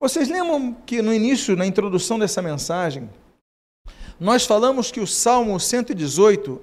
Vocês 0.00 0.30
lembram 0.30 0.72
que 0.86 1.02
no 1.02 1.12
início, 1.12 1.54
na 1.54 1.66
introdução 1.66 2.18
dessa 2.18 2.40
mensagem, 2.40 3.10
nós 4.18 4.46
falamos 4.46 4.90
que 4.90 5.00
o 5.00 5.06
Salmo 5.06 5.60
118 5.60 6.62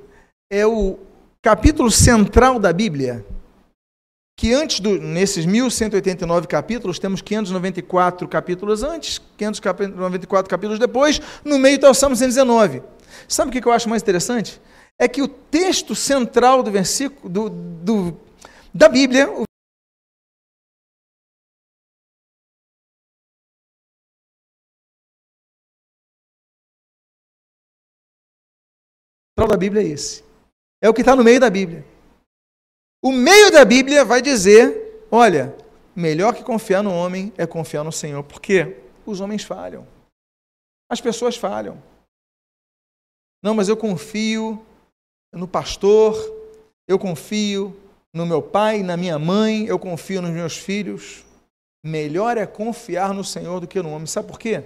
é 0.52 0.66
o 0.66 0.98
capítulo 1.44 1.92
central 1.92 2.58
da 2.58 2.74
Bíblia. 2.74 3.24
Que 4.36 4.52
antes, 4.52 4.80
do, 4.80 5.00
nesses 5.00 5.46
1189 5.46 6.48
capítulos, 6.48 6.98
temos 6.98 7.22
594 7.22 8.28
capítulos 8.28 8.82
antes, 8.82 9.22
594 9.38 10.50
capítulos 10.50 10.80
depois, 10.80 11.22
no 11.46 11.60
meio 11.60 11.76
está 11.76 11.88
o 11.88 11.94
Salmo 11.94 12.16
119. 12.16 12.82
Sabe 13.28 13.50
o 13.50 13.62
que 13.62 13.68
eu 13.68 13.72
acho 13.72 13.88
mais 13.88 14.02
interessante? 14.02 14.60
É 15.02 15.08
que 15.08 15.24
o 15.24 15.28
texto 15.28 15.96
central 15.96 16.62
do 16.62 16.70
versículo 16.70 17.28
do, 17.28 17.50
do, 17.50 18.20
da 18.72 18.88
Bíblia, 18.88 19.28
o 19.32 19.44
da 29.48 29.58
Bíblia 29.58 29.82
é 29.82 29.88
esse. 29.88 30.24
É 30.80 30.88
o 30.88 30.94
que 30.94 31.02
está 31.02 31.16
no 31.16 31.24
meio 31.24 31.40
da 31.40 31.50
Bíblia. 31.50 31.84
O 33.04 33.12
meio 33.12 33.52
da 33.52 33.66
Bíblia 33.66 34.06
vai 34.06 34.22
dizer 34.22 35.08
olha, 35.10 35.58
melhor 35.96 36.36
que 36.36 36.44
confiar 36.44 36.84
no 36.84 36.94
homem 36.94 37.34
é 37.40 37.48
confiar 37.48 37.84
no 37.84 37.92
Senhor, 37.92 38.24
porque 38.24 38.78
os 39.04 39.20
homens 39.20 39.44
falham. 39.44 39.88
As 40.88 41.02
pessoas 41.02 41.36
falham. 41.36 41.82
Não, 43.44 43.56
mas 43.56 43.68
eu 43.68 43.76
confio 43.76 44.64
no 45.34 45.48
pastor, 45.48 46.16
eu 46.88 47.00
confio 47.00 47.76
no 48.14 48.26
meu 48.26 48.42
pai, 48.42 48.84
na 48.84 48.98
minha 48.98 49.18
mãe, 49.18 49.66
eu 49.66 49.80
confio 49.80 50.22
nos 50.22 50.32
meus 50.32 50.58
filhos. 50.58 51.24
Melhor 51.84 52.38
é 52.38 52.46
confiar 52.46 53.14
no 53.14 53.24
Senhor 53.24 53.60
do 53.60 53.68
que 53.68 53.82
no 53.82 53.90
homem. 53.90 54.06
Sabe 54.06 54.28
por 54.28 54.40
quê? 54.40 54.64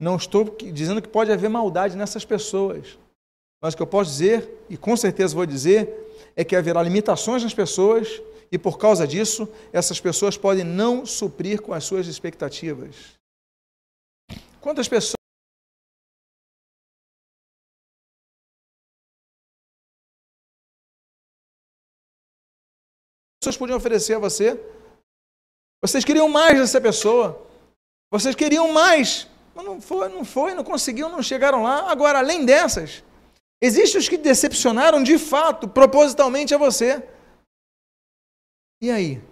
Não 0.00 0.16
estou 0.16 0.56
dizendo 0.72 1.02
que 1.02 1.08
pode 1.08 1.32
haver 1.32 1.48
maldade 1.48 1.96
nessas 1.96 2.24
pessoas. 2.24 2.98
Mas 3.62 3.74
o 3.74 3.76
que 3.76 3.82
eu 3.82 3.86
posso 3.86 4.10
dizer, 4.10 4.48
e 4.68 4.76
com 4.76 4.96
certeza 4.96 5.34
vou 5.34 5.46
dizer, 5.46 5.88
é 6.36 6.44
que 6.44 6.54
haverá 6.54 6.82
limitações 6.82 7.42
nas 7.42 7.54
pessoas 7.54 8.22
e 8.50 8.58
por 8.58 8.78
causa 8.78 9.06
disso, 9.06 9.48
essas 9.72 10.00
pessoas 10.00 10.36
podem 10.36 10.64
não 10.64 11.04
suprir 11.04 11.60
com 11.60 11.72
as 11.72 11.84
suas 11.84 12.06
expectativas. 12.06 13.16
Quantas 14.60 14.88
pessoas 14.88 15.16
pessoas 23.46 23.56
podiam 23.56 23.76
oferecer 23.76 24.14
a 24.14 24.18
você? 24.18 24.60
Vocês 25.80 26.04
queriam 26.04 26.28
mais 26.28 26.58
dessa 26.58 26.80
pessoa. 26.80 27.46
Vocês 28.10 28.34
queriam 28.34 28.72
mais, 28.72 29.28
mas 29.54 29.64
não 29.64 29.80
foi, 29.80 30.08
não 30.08 30.24
foi, 30.24 30.54
não 30.54 30.64
conseguiu, 30.64 31.08
não 31.08 31.22
chegaram 31.22 31.62
lá. 31.62 31.90
Agora, 31.90 32.18
além 32.18 32.44
dessas, 32.44 33.04
existem 33.62 34.00
os 34.00 34.08
que 34.08 34.16
decepcionaram 34.16 35.02
de 35.02 35.16
fato, 35.16 35.68
propositalmente 35.68 36.54
a 36.54 36.58
você. 36.58 37.08
E 38.82 38.90
aí? 38.90 39.22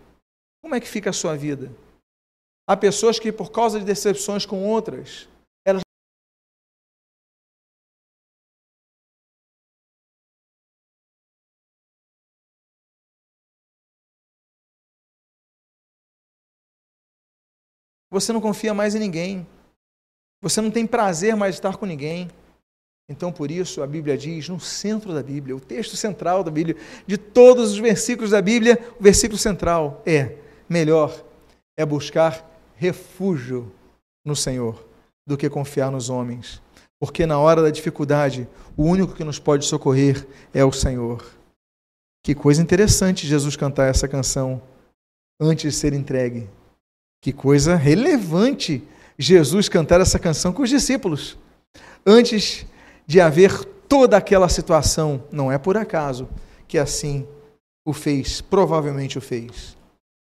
Como 0.63 0.75
é 0.75 0.81
que 0.81 0.89
fica 0.89 1.11
a 1.11 1.13
sua 1.13 1.37
vida? 1.37 1.73
Há 2.69 2.77
pessoas 2.77 3.19
que, 3.19 3.33
por 3.33 3.51
causa 3.51 3.79
de 3.81 3.85
decepções 3.85 4.47
com 4.47 4.65
outras, 4.65 5.29
Você 18.15 18.33
não 18.33 18.41
confia 18.41 18.73
mais 18.73 18.95
em 18.95 19.01
ninguém. 19.01 19.45
Você 20.41 20.61
não 20.61 20.71
tem 20.71 20.87
prazer 20.87 21.35
mais 21.35 21.57
de 21.57 21.59
estar 21.59 21.77
com 21.77 21.85
ninguém. 21.85 22.31
Então, 23.09 23.33
por 23.33 23.51
isso, 23.51 23.83
a 23.83 23.89
Bíblia 23.89 24.17
diz, 24.17 24.49
no 24.49 24.61
centro 24.61 25.13
da 25.13 25.21
Bíblia, 25.21 25.57
o 25.57 25.61
texto 25.61 25.97
central 25.97 26.45
da 26.45 26.51
Bíblia, 26.51 26.77
de 27.09 27.19
todos 27.19 27.73
os 27.73 27.79
versículos 27.79 28.31
da 28.31 28.41
Bíblia, 28.41 28.79
o 29.01 29.03
versículo 29.03 29.37
central 29.37 30.01
é: 30.07 30.37
melhor 30.69 31.25
é 31.77 31.85
buscar 31.85 32.49
refúgio 32.77 33.73
no 34.25 34.37
Senhor 34.37 34.87
do 35.27 35.37
que 35.37 35.51
confiar 35.51 35.91
nos 35.91 36.09
homens. 36.09 36.63
Porque 37.01 37.27
na 37.27 37.41
hora 37.41 37.63
da 37.63 37.71
dificuldade, 37.71 38.49
o 38.77 38.85
único 38.85 39.13
que 39.13 39.25
nos 39.25 39.41
pode 39.41 39.67
socorrer 39.67 40.25
é 40.55 40.65
o 40.65 40.71
Senhor. 40.71 41.25
Que 42.23 42.33
coisa 42.33 42.63
interessante 42.63 43.27
Jesus 43.27 43.57
cantar 43.57 43.89
essa 43.91 44.07
canção 44.07 44.63
antes 45.41 45.73
de 45.73 45.77
ser 45.77 45.93
entregue. 45.93 46.49
Que 47.25 47.33
coisa 47.33 47.75
relevante 47.75 48.87
Jesus 49.19 49.67
cantar 49.67 49.99
essa 49.99 50.19
canção 50.19 50.53
com 50.53 50.61
os 50.61 50.69
discípulos. 50.69 51.39
Antes 52.05 52.67
de 53.07 53.19
haver 53.19 53.65
toda 53.89 54.19
aquela 54.19 54.47
situação, 54.47 55.25
não 55.33 55.51
é 55.51 55.57
por 55.57 55.75
acaso 55.75 56.29
que 56.69 56.77
assim 56.77 57.27
o 57.83 57.95
fez, 57.95 58.43
provavelmente 58.43 59.17
o 59.17 59.23
fez. 59.23 59.75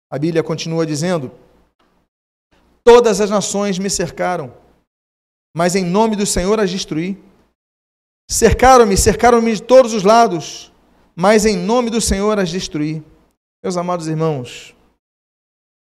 A 0.09 0.17
Bíblia 0.17 0.45
continua 0.45 0.87
dizendo: 0.87 1.33
Todas 2.85 3.21
as 3.21 3.31
nações 3.31 3.81
me 3.81 3.91
cercaram, 3.91 4.55
mas 5.57 5.75
em 5.75 5.85
nome 5.85 6.15
do 6.15 6.25
Senhor 6.25 6.61
as 6.61 6.71
destruí. 6.71 7.21
Cercaram-me, 8.31 8.97
cercaram-me 8.97 9.57
de 9.57 9.63
todos 9.63 9.93
os 9.93 10.05
lados, 10.05 10.73
mas 11.17 11.45
em 11.45 11.57
nome 11.57 11.91
do 11.91 12.01
Senhor 12.01 12.39
as 12.39 12.49
destruí. 12.49 13.03
Meus 13.61 13.77
amados 13.77 14.07
irmãos, 14.07 14.76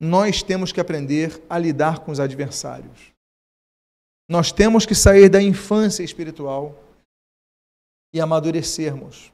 nós 0.00 0.42
temos 0.42 0.72
que 0.72 0.80
aprender 0.80 1.42
a 1.48 1.58
lidar 1.58 2.00
com 2.00 2.10
os 2.10 2.20
adversários. 2.20 3.12
Nós 4.28 4.50
temos 4.50 4.86
que 4.86 4.94
sair 4.94 5.28
da 5.28 5.42
infância 5.42 6.02
espiritual 6.02 6.82
e 8.12 8.20
amadurecermos. 8.20 9.32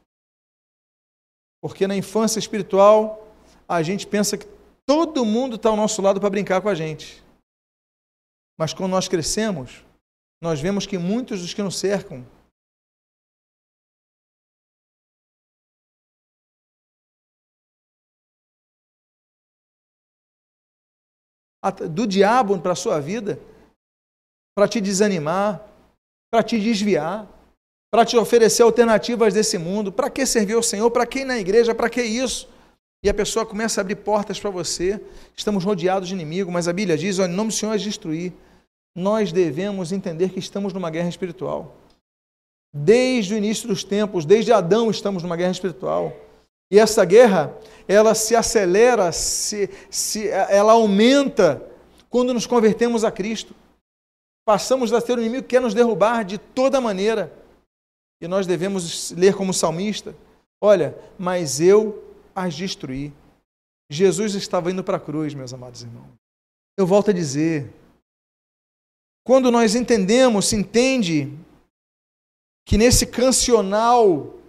Porque 1.63 1.87
na 1.87 1.95
infância 1.95 2.39
espiritual, 2.39 3.29
a 3.69 3.83
gente 3.83 4.07
pensa 4.07 4.37
que 4.37 4.47
todo 4.87 5.25
mundo 5.25 5.57
está 5.57 5.69
ao 5.69 5.77
nosso 5.77 6.03
lado 6.03 6.21
para 6.21 6.31
brincar 6.31 6.61
com 6.61 6.69
a 6.69 6.75
gente. 6.75 7.23
Mas 8.59 8.75
quando 8.75 8.91
nós 8.91 9.09
crescemos, 9.09 9.85
nós 10.43 10.61
vemos 10.61 10.87
que 10.87 10.99
muitos 10.99 11.43
dos 11.43 11.55
que 11.55 11.63
nos 11.63 11.79
cercam 11.79 12.27
do 21.91 22.07
diabo 22.07 22.59
para 22.59 22.73
a 22.73 22.77
sua 22.77 23.01
vida, 23.01 23.39
para 24.55 24.67
te 24.67 24.81
desanimar, 24.81 25.67
para 26.31 26.43
te 26.43 26.59
desviar, 26.59 27.29
para 27.91 28.05
te 28.05 28.17
oferecer 28.17 28.63
alternativas 28.63 29.35
desse 29.35 29.59
mundo. 29.59 29.91
Para 29.91 30.09
que 30.09 30.25
servir 30.25 30.55
ao 30.55 30.63
Senhor? 30.63 30.91
Para 30.91 31.05
que 31.05 31.21
ir 31.21 31.25
na 31.25 31.39
igreja? 31.39 31.75
Para 31.75 31.91
que 31.91 32.03
isso? 32.03 32.49
E 33.03 33.09
a 33.09 33.15
pessoa 33.15 33.45
começa 33.45 33.81
a 33.81 33.83
abrir 33.83 33.97
portas 33.97 34.39
para 34.39 34.51
você. 34.51 35.01
Estamos 35.37 35.65
rodeados 35.65 36.09
de 36.09 36.15
inimigo, 36.15 36.53
mas 36.53 36.69
a 36.69 36.73
Bíblia 36.73 36.97
diz: 36.97 37.19
olha, 37.19 37.31
em 37.31 37.35
nome 37.35 37.51
do 37.51 37.55
Senhor 37.55 37.75
é 37.75 37.79
destruir. 37.79 38.33
Nós 38.95 39.33
devemos 39.33 39.93
entender 39.93 40.31
que 40.31 40.39
estamos 40.39 40.73
numa 40.73 40.91
guerra 40.91 41.09
espiritual. 41.09 41.77
Desde 42.73 43.35
o 43.35 43.37
início 43.37 43.67
dos 43.67 43.83
tempos, 43.83 44.25
desde 44.25 44.53
Adão, 44.53 44.91
estamos 44.91 45.23
numa 45.23 45.37
guerra 45.37 45.51
espiritual. 45.51 46.15
E 46.71 46.79
essa 46.79 47.05
guerra, 47.05 47.57
ela 47.89 48.15
se 48.15 48.37
acelera, 48.37 49.11
se, 49.11 49.69
se, 49.91 50.29
ela 50.29 50.73
aumenta 50.73 51.67
quando 52.09 52.33
nos 52.33 52.47
convertemos 52.47 53.03
a 53.05 53.11
Cristo. 53.11 53.55
Passamos 54.45 54.93
a 54.93 55.01
ter 55.01 55.19
o 55.19 55.21
inimigo 55.21 55.43
que 55.43 55.51
quer 55.51 55.61
nos 55.61 55.75
derrubar 55.75 56.25
de 56.25 56.39
toda 56.39 56.81
maneira. 56.81 57.33
E 58.21 58.29
nós 58.29 58.47
devemos 58.47 59.11
ler 59.13 59.35
como 59.35 59.53
salmista: 59.53 60.15
Olha, 60.61 60.97
mas 61.19 61.61
eu 61.61 62.05
as 62.35 62.55
destruí. 62.55 63.13
Jesus 63.91 64.35
estava 64.35 64.71
indo 64.71 64.85
para 64.85 64.97
a 64.97 65.01
cruz, 65.01 65.35
meus 65.35 65.53
amados 65.53 65.83
irmãos. 65.83 66.15
Eu 66.77 66.87
volto 66.87 67.11
a 67.11 67.15
dizer: 67.15 67.73
quando 69.25 69.51
nós 69.51 69.75
entendemos, 69.75 70.47
se 70.47 70.57
entende 70.57 71.33
que 72.67 72.79
nesse 72.79 73.07
cancional 73.07 74.40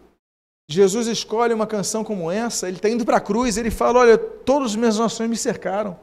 Jesus 0.72 1.08
escolhe 1.08 1.54
uma 1.54 1.68
canção 1.68 2.04
como 2.04 2.32
essa, 2.32 2.68
ele 2.68 2.78
está 2.78 2.90
indo 2.90 3.06
para 3.06 3.18
a 3.18 3.22
cruz, 3.22 3.58
ele 3.58 3.70
fala: 3.70 4.00
Olha, 4.00 4.18
todas 4.18 4.72
as 4.72 4.76
minhas 4.76 4.98
nações 4.98 5.30
me 5.30 5.38
cercaram, 5.38 6.00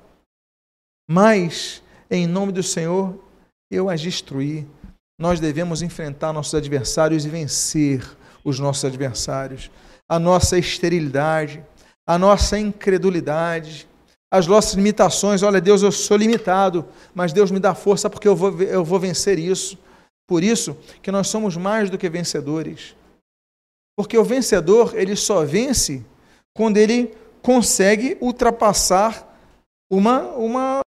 mas 1.09 1.83
em 2.11 2.26
nome 2.26 2.52
do 2.52 2.62
Senhor 2.62 3.18
eu 3.70 3.88
as 3.88 4.00
destruí. 4.00 4.66
Nós 5.18 5.40
devemos 5.40 5.83
enfrentar 5.83 6.33
nossos 6.33 6.54
adversários 6.54 7.24
e 7.24 7.28
vencer 7.28 8.04
os 8.44 8.61
nossos 8.61 8.85
adversários, 8.85 9.70
a 10.09 10.18
nossa 10.18 10.57
esterilidade, 10.57 11.64
a 12.07 12.16
nossa 12.16 12.59
incredulidade, 12.59 13.88
as 14.31 14.46
nossas 14.46 14.74
limitações. 14.74 15.42
Olha, 15.42 15.61
Deus, 15.61 15.83
eu 15.83 15.90
sou 15.90 16.16
limitado, 16.16 16.85
mas 17.14 17.33
Deus 17.33 17.50
me 17.50 17.59
dá 17.59 17.74
força 17.74 18.09
porque 18.09 18.28
eu 18.28 18.37
vou, 18.37 18.61
eu 18.62 18.85
vou 18.85 19.00
vencer 19.00 19.38
isso. 19.38 19.78
Por 20.26 20.44
isso 20.44 20.76
que 21.02 21.11
nós 21.11 21.28
somos 21.28 21.57
mais 21.57 21.90
do 21.90 21.98
que 21.98 22.09
vencedores. 22.09 22.94
Porque 23.98 24.16
o 24.16 24.22
vencedor, 24.22 24.96
ele 24.96 25.16
só 25.16 25.44
vence 25.44 26.06
quando 26.57 26.76
ele 26.76 27.12
consegue 27.42 28.16
ultrapassar 28.20 29.26
uma, 29.90 30.22
uma 30.36 30.80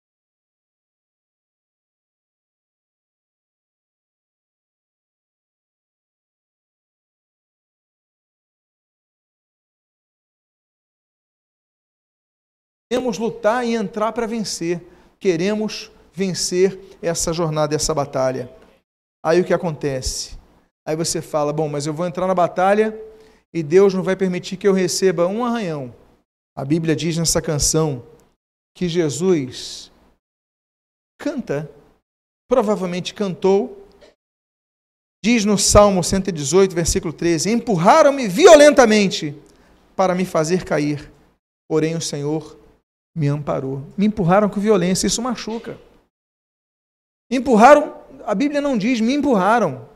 Queremos 12.90 13.16
lutar 13.16 13.66
e 13.66 13.74
entrar 13.74 14.12
para 14.12 14.26
vencer. 14.26 14.86
Queremos 15.18 15.90
vencer 16.12 16.78
essa 17.00 17.32
jornada, 17.32 17.74
essa 17.74 17.94
batalha. 17.94 18.54
Aí 19.24 19.40
o 19.40 19.44
que 19.46 19.54
acontece? 19.54 20.38
Aí 20.88 20.96
você 20.96 21.20
fala: 21.20 21.52
bom, 21.52 21.68
mas 21.68 21.84
eu 21.84 21.92
vou 21.92 22.06
entrar 22.06 22.26
na 22.26 22.34
batalha 22.34 22.98
e 23.52 23.62
Deus 23.62 23.92
não 23.92 24.02
vai 24.02 24.16
permitir 24.16 24.56
que 24.56 24.66
eu 24.66 24.72
receba 24.72 25.26
um 25.26 25.44
arranhão. 25.44 25.94
A 26.56 26.64
Bíblia 26.64 26.96
diz 26.96 27.14
nessa 27.18 27.42
canção 27.42 28.02
que 28.74 28.88
Jesus 28.88 29.92
canta, 31.20 31.70
provavelmente 32.48 33.12
cantou, 33.12 33.86
diz 35.22 35.44
no 35.44 35.58
Salmo 35.58 36.02
118, 36.02 36.74
versículo 36.74 37.12
13: 37.12 37.50
Empurraram-me 37.50 38.26
violentamente 38.26 39.36
para 39.94 40.14
me 40.14 40.24
fazer 40.24 40.64
cair, 40.64 41.12
porém 41.68 41.96
o 41.96 42.00
Senhor 42.00 42.58
me 43.14 43.28
amparou. 43.28 43.84
Me 43.94 44.06
empurraram 44.06 44.48
com 44.48 44.58
violência, 44.58 45.06
isso 45.06 45.20
machuca. 45.20 45.78
Empurraram, 47.30 47.94
a 48.24 48.34
Bíblia 48.34 48.62
não 48.62 48.78
diz 48.78 49.02
me 49.02 49.12
empurraram. 49.12 49.86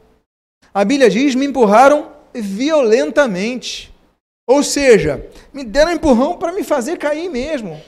A 0.75 0.85
Bíblia 0.85 1.11
diz 1.11 1.35
me 1.35 1.47
empurraram 1.47 2.13
violentamente. 2.35 3.93
Ou 4.47 4.63
seja, 4.63 5.29
me 5.53 5.65
deram 5.65 5.93
empurrão 5.93 6.37
para 6.37 6.53
me 6.53 6.65
fazer 6.65 6.99
cair 6.99 7.29
mesmo. 7.29 7.81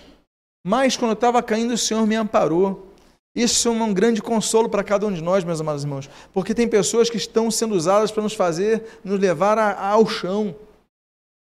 Mas 0.66 0.96
quando 0.96 1.10
eu 1.10 1.14
estava 1.14 1.42
caindo, 1.42 1.74
o 1.74 1.78
Senhor 1.78 2.06
me 2.06 2.14
amparou. 2.14 2.88
Isso 3.36 3.68
é 3.68 3.70
um 3.70 3.92
grande 3.92 4.22
consolo 4.22 4.68
para 4.68 4.84
cada 4.84 5.06
um 5.06 5.12
de 5.12 5.20
nós, 5.20 5.42
meus 5.42 5.60
amados 5.60 5.82
irmãos, 5.82 6.08
porque 6.32 6.54
tem 6.54 6.68
pessoas 6.68 7.10
que 7.10 7.16
estão 7.16 7.50
sendo 7.50 7.74
usadas 7.74 8.12
para 8.12 8.22
nos 8.22 8.34
fazer, 8.34 9.00
nos 9.02 9.18
levar 9.18 9.58
a, 9.58 9.88
ao 9.88 10.06
chão. 10.06 10.54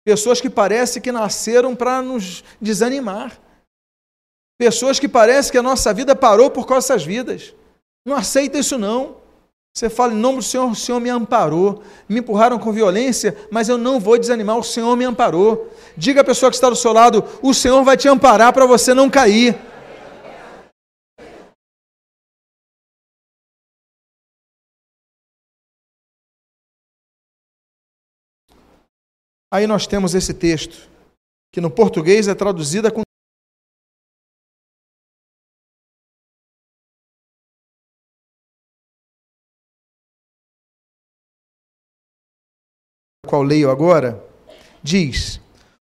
Pessoas 0.02 0.40
que 0.40 0.48
parecem 0.48 1.02
que 1.02 1.12
nasceram 1.12 1.76
para 1.76 2.00
nos 2.00 2.42
desanimar. 2.60 3.38
Pessoas 4.58 4.98
que 4.98 5.08
parecem 5.08 5.52
que 5.52 5.58
a 5.58 5.62
nossa 5.62 5.92
vida 5.92 6.16
parou 6.16 6.50
por 6.50 6.66
causa 6.66 6.88
dessas 6.88 7.04
vidas. 7.04 7.54
Não 8.06 8.16
aceita 8.16 8.58
isso 8.58 8.78
não. 8.78 9.16
Você 9.76 9.90
fala 9.90 10.14
em 10.14 10.16
nome 10.16 10.38
do 10.38 10.42
Senhor, 10.42 10.70
o 10.70 10.74
Senhor 10.74 10.98
me 10.98 11.10
amparou. 11.10 11.82
Me 12.08 12.20
empurraram 12.20 12.58
com 12.58 12.72
violência, 12.72 13.36
mas 13.50 13.68
eu 13.68 13.76
não 13.76 14.00
vou 14.00 14.18
desanimar, 14.18 14.56
o 14.56 14.62
Senhor 14.62 14.96
me 14.96 15.04
amparou. 15.04 15.70
Diga 15.94 16.22
à 16.22 16.24
pessoa 16.24 16.50
que 16.50 16.56
está 16.56 16.70
do 16.70 16.76
seu 16.76 16.94
lado: 16.94 17.22
o 17.42 17.52
Senhor 17.52 17.84
vai 17.84 17.94
te 17.94 18.08
amparar 18.08 18.54
para 18.54 18.64
você 18.64 18.94
não 18.94 19.10
cair. 19.10 19.54
Aí 29.52 29.66
nós 29.66 29.86
temos 29.86 30.14
esse 30.14 30.32
texto, 30.32 30.88
que 31.52 31.60
no 31.60 31.70
português 31.70 32.28
é 32.28 32.34
traduzida 32.34 32.90
com 32.90 33.05
qual 43.26 43.42
leio 43.42 43.70
agora, 43.70 44.24
diz: 44.82 45.38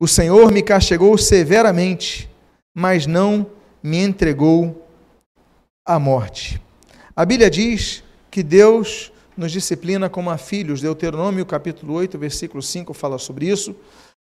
O 0.01 0.09
Senhor 0.09 0.51
me 0.51 0.63
castigou 0.63 1.19
severamente, 1.19 2.31
mas 2.75 3.07
não 3.07 3.47
me 3.83 3.99
entregou 3.99 4.89
à 5.85 5.99
morte. 5.99 6.59
A 7.15 7.25
Bíblia 7.27 7.51
diz 7.51 8.03
que 8.31 8.43
Deus 8.43 9.13
nos 9.37 9.53
disciplina 9.53 10.09
como 10.09 10.31
a 10.31 10.39
filhos. 10.39 10.81
Deuteronômio 10.81 11.45
capítulo 11.45 11.95
8, 11.95 12.19
versículo 12.19 12.63
5 12.63 12.95
fala 12.95 13.19
sobre 13.19 13.49
isso. 13.49 13.77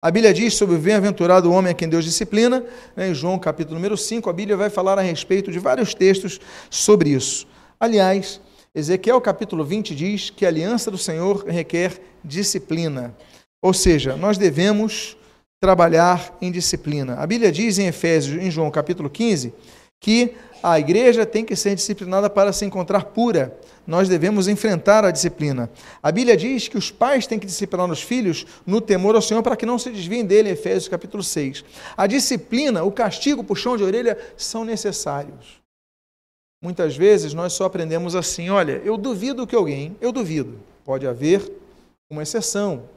A 0.02 0.10
Bíblia 0.10 0.32
diz 0.32 0.54
sobre 0.54 0.76
o 0.76 0.78
bem-aventurado 0.78 1.52
homem 1.52 1.72
a 1.72 1.74
quem 1.74 1.88
Deus 1.88 2.04
disciplina. 2.04 2.64
Em 2.96 3.12
João 3.12 3.38
capítulo 3.38 3.76
número 3.76 3.98
5, 3.98 4.30
a 4.30 4.32
Bíblia 4.32 4.56
vai 4.56 4.70
falar 4.70 4.98
a 4.98 5.02
respeito 5.02 5.52
de 5.52 5.58
vários 5.58 5.92
textos 5.92 6.40
sobre 6.70 7.10
isso. 7.10 7.46
Aliás, 7.78 8.40
Ezequiel 8.72 9.20
capítulo 9.20 9.64
20 9.64 9.96
diz 9.96 10.30
que 10.30 10.46
a 10.46 10.48
aliança 10.48 10.92
do 10.92 10.98
Senhor 10.98 11.44
requer 11.44 12.00
disciplina. 12.24 13.16
Ou 13.60 13.74
seja, 13.74 14.16
nós 14.16 14.38
devemos 14.38 15.16
trabalhar 15.60 16.36
em 16.40 16.52
disciplina. 16.52 17.14
A 17.14 17.26
Bíblia 17.26 17.50
diz 17.50 17.80
em 17.80 17.88
Efésios, 17.88 18.40
em 18.40 18.48
João 18.48 18.70
capítulo 18.70 19.10
15, 19.10 19.52
que 19.98 20.34
a 20.62 20.78
igreja 20.78 21.26
tem 21.26 21.44
que 21.44 21.56
ser 21.56 21.74
disciplinada 21.74 22.30
para 22.30 22.52
se 22.52 22.64
encontrar 22.64 23.06
pura. 23.06 23.58
Nós 23.84 24.08
devemos 24.08 24.46
enfrentar 24.46 25.04
a 25.04 25.10
disciplina. 25.10 25.68
A 26.00 26.12
Bíblia 26.12 26.36
diz 26.36 26.68
que 26.68 26.78
os 26.78 26.92
pais 26.92 27.26
têm 27.26 27.40
que 27.40 27.46
disciplinar 27.46 27.90
os 27.90 28.00
filhos 28.00 28.46
no 28.64 28.80
temor 28.80 29.16
ao 29.16 29.22
Senhor 29.22 29.42
para 29.42 29.56
que 29.56 29.66
não 29.66 29.80
se 29.80 29.90
desviem 29.90 30.24
dele, 30.24 30.48
Efésios 30.48 30.86
capítulo 30.86 31.24
6. 31.24 31.64
A 31.96 32.06
disciplina, 32.06 32.84
o 32.84 32.92
castigo, 32.92 33.40
o 33.42 33.44
puxão 33.44 33.76
de 33.76 33.82
orelha 33.82 34.16
são 34.36 34.64
necessários. 34.64 35.59
Muitas 36.62 36.94
vezes 36.96 37.32
nós 37.32 37.52
só 37.52 37.64
aprendemos 37.64 38.14
assim: 38.14 38.50
olha, 38.50 38.80
eu 38.84 38.96
duvido 38.96 39.46
que 39.46 39.56
alguém, 39.56 39.96
eu 40.00 40.12
duvido, 40.12 40.58
pode 40.84 41.06
haver 41.06 41.50
uma 42.10 42.22
exceção, 42.22 42.88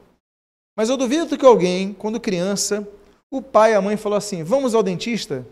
mas 0.76 0.90
eu 0.90 0.96
duvido 0.96 1.38
que 1.38 1.46
alguém, 1.46 1.92
quando 1.94 2.20
criança, 2.20 2.86
o 3.30 3.40
pai 3.40 3.72
e 3.72 3.74
a 3.74 3.80
mãe 3.80 3.96
falou 3.96 4.18
assim: 4.18 4.42
vamos 4.42 4.74
ao 4.74 4.82
dentista 4.82 5.46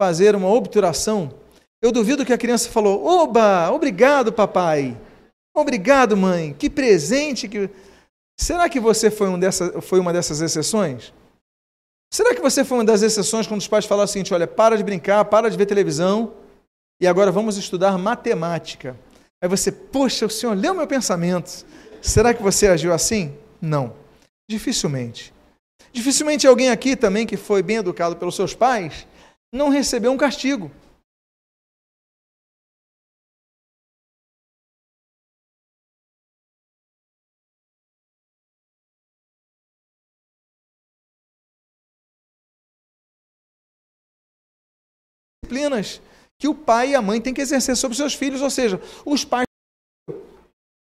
fazer 0.00 0.34
uma 0.34 0.48
obturação. 0.48 1.32
Eu 1.80 1.90
duvido 1.90 2.24
que 2.24 2.32
a 2.32 2.38
criança 2.38 2.68
falou: 2.68 3.04
oba, 3.04 3.70
obrigado, 3.70 4.32
papai, 4.32 4.98
obrigado, 5.56 6.16
mãe, 6.16 6.52
que 6.52 6.68
presente 6.68 7.48
que. 7.48 7.70
Será 8.38 8.68
que 8.68 8.80
você 8.80 9.10
foi, 9.10 9.28
um 9.28 9.38
dessa, 9.38 9.80
foi 9.80 10.00
uma 10.00 10.12
dessas 10.12 10.40
exceções? 10.40 11.12
Será 12.12 12.34
que 12.34 12.40
você 12.40 12.64
foi 12.64 12.78
uma 12.78 12.84
das 12.84 13.02
exceções 13.02 13.46
quando 13.46 13.60
os 13.60 13.68
pais 13.68 13.86
falaram 13.86 14.04
assim: 14.04 14.22
olha, 14.32 14.46
para 14.46 14.76
de 14.76 14.84
brincar, 14.84 15.24
para 15.24 15.48
de 15.48 15.56
ver 15.56 15.66
televisão? 15.66 16.41
E 17.02 17.06
agora 17.08 17.32
vamos 17.32 17.56
estudar 17.56 17.98
matemática. 17.98 18.96
Aí 19.42 19.48
você, 19.48 19.72
poxa, 19.72 20.24
o 20.24 20.30
senhor 20.30 20.56
leu 20.56 20.72
meu 20.72 20.86
pensamento. 20.86 21.66
Será 22.00 22.32
que 22.32 22.40
você 22.40 22.68
agiu 22.68 22.92
assim? 22.92 23.36
Não. 23.60 23.92
Dificilmente. 24.48 25.34
Dificilmente 25.92 26.46
alguém 26.46 26.70
aqui 26.70 26.94
também 26.94 27.26
que 27.26 27.36
foi 27.36 27.60
bem 27.60 27.78
educado 27.78 28.14
pelos 28.14 28.36
seus 28.36 28.54
pais 28.54 29.04
não 29.52 29.68
recebeu 29.68 30.12
um 30.12 30.16
castigo. 30.16 30.70
disciplinas 45.52 46.00
que 46.42 46.48
o 46.48 46.54
pai 46.56 46.88
e 46.90 46.94
a 46.96 47.00
mãe 47.00 47.20
têm 47.20 47.32
que 47.32 47.40
exercer 47.40 47.76
sobre 47.76 47.96
seus 47.96 48.14
filhos, 48.14 48.42
ou 48.42 48.50
seja, 48.50 48.82
os 49.04 49.24
pais. 49.24 49.46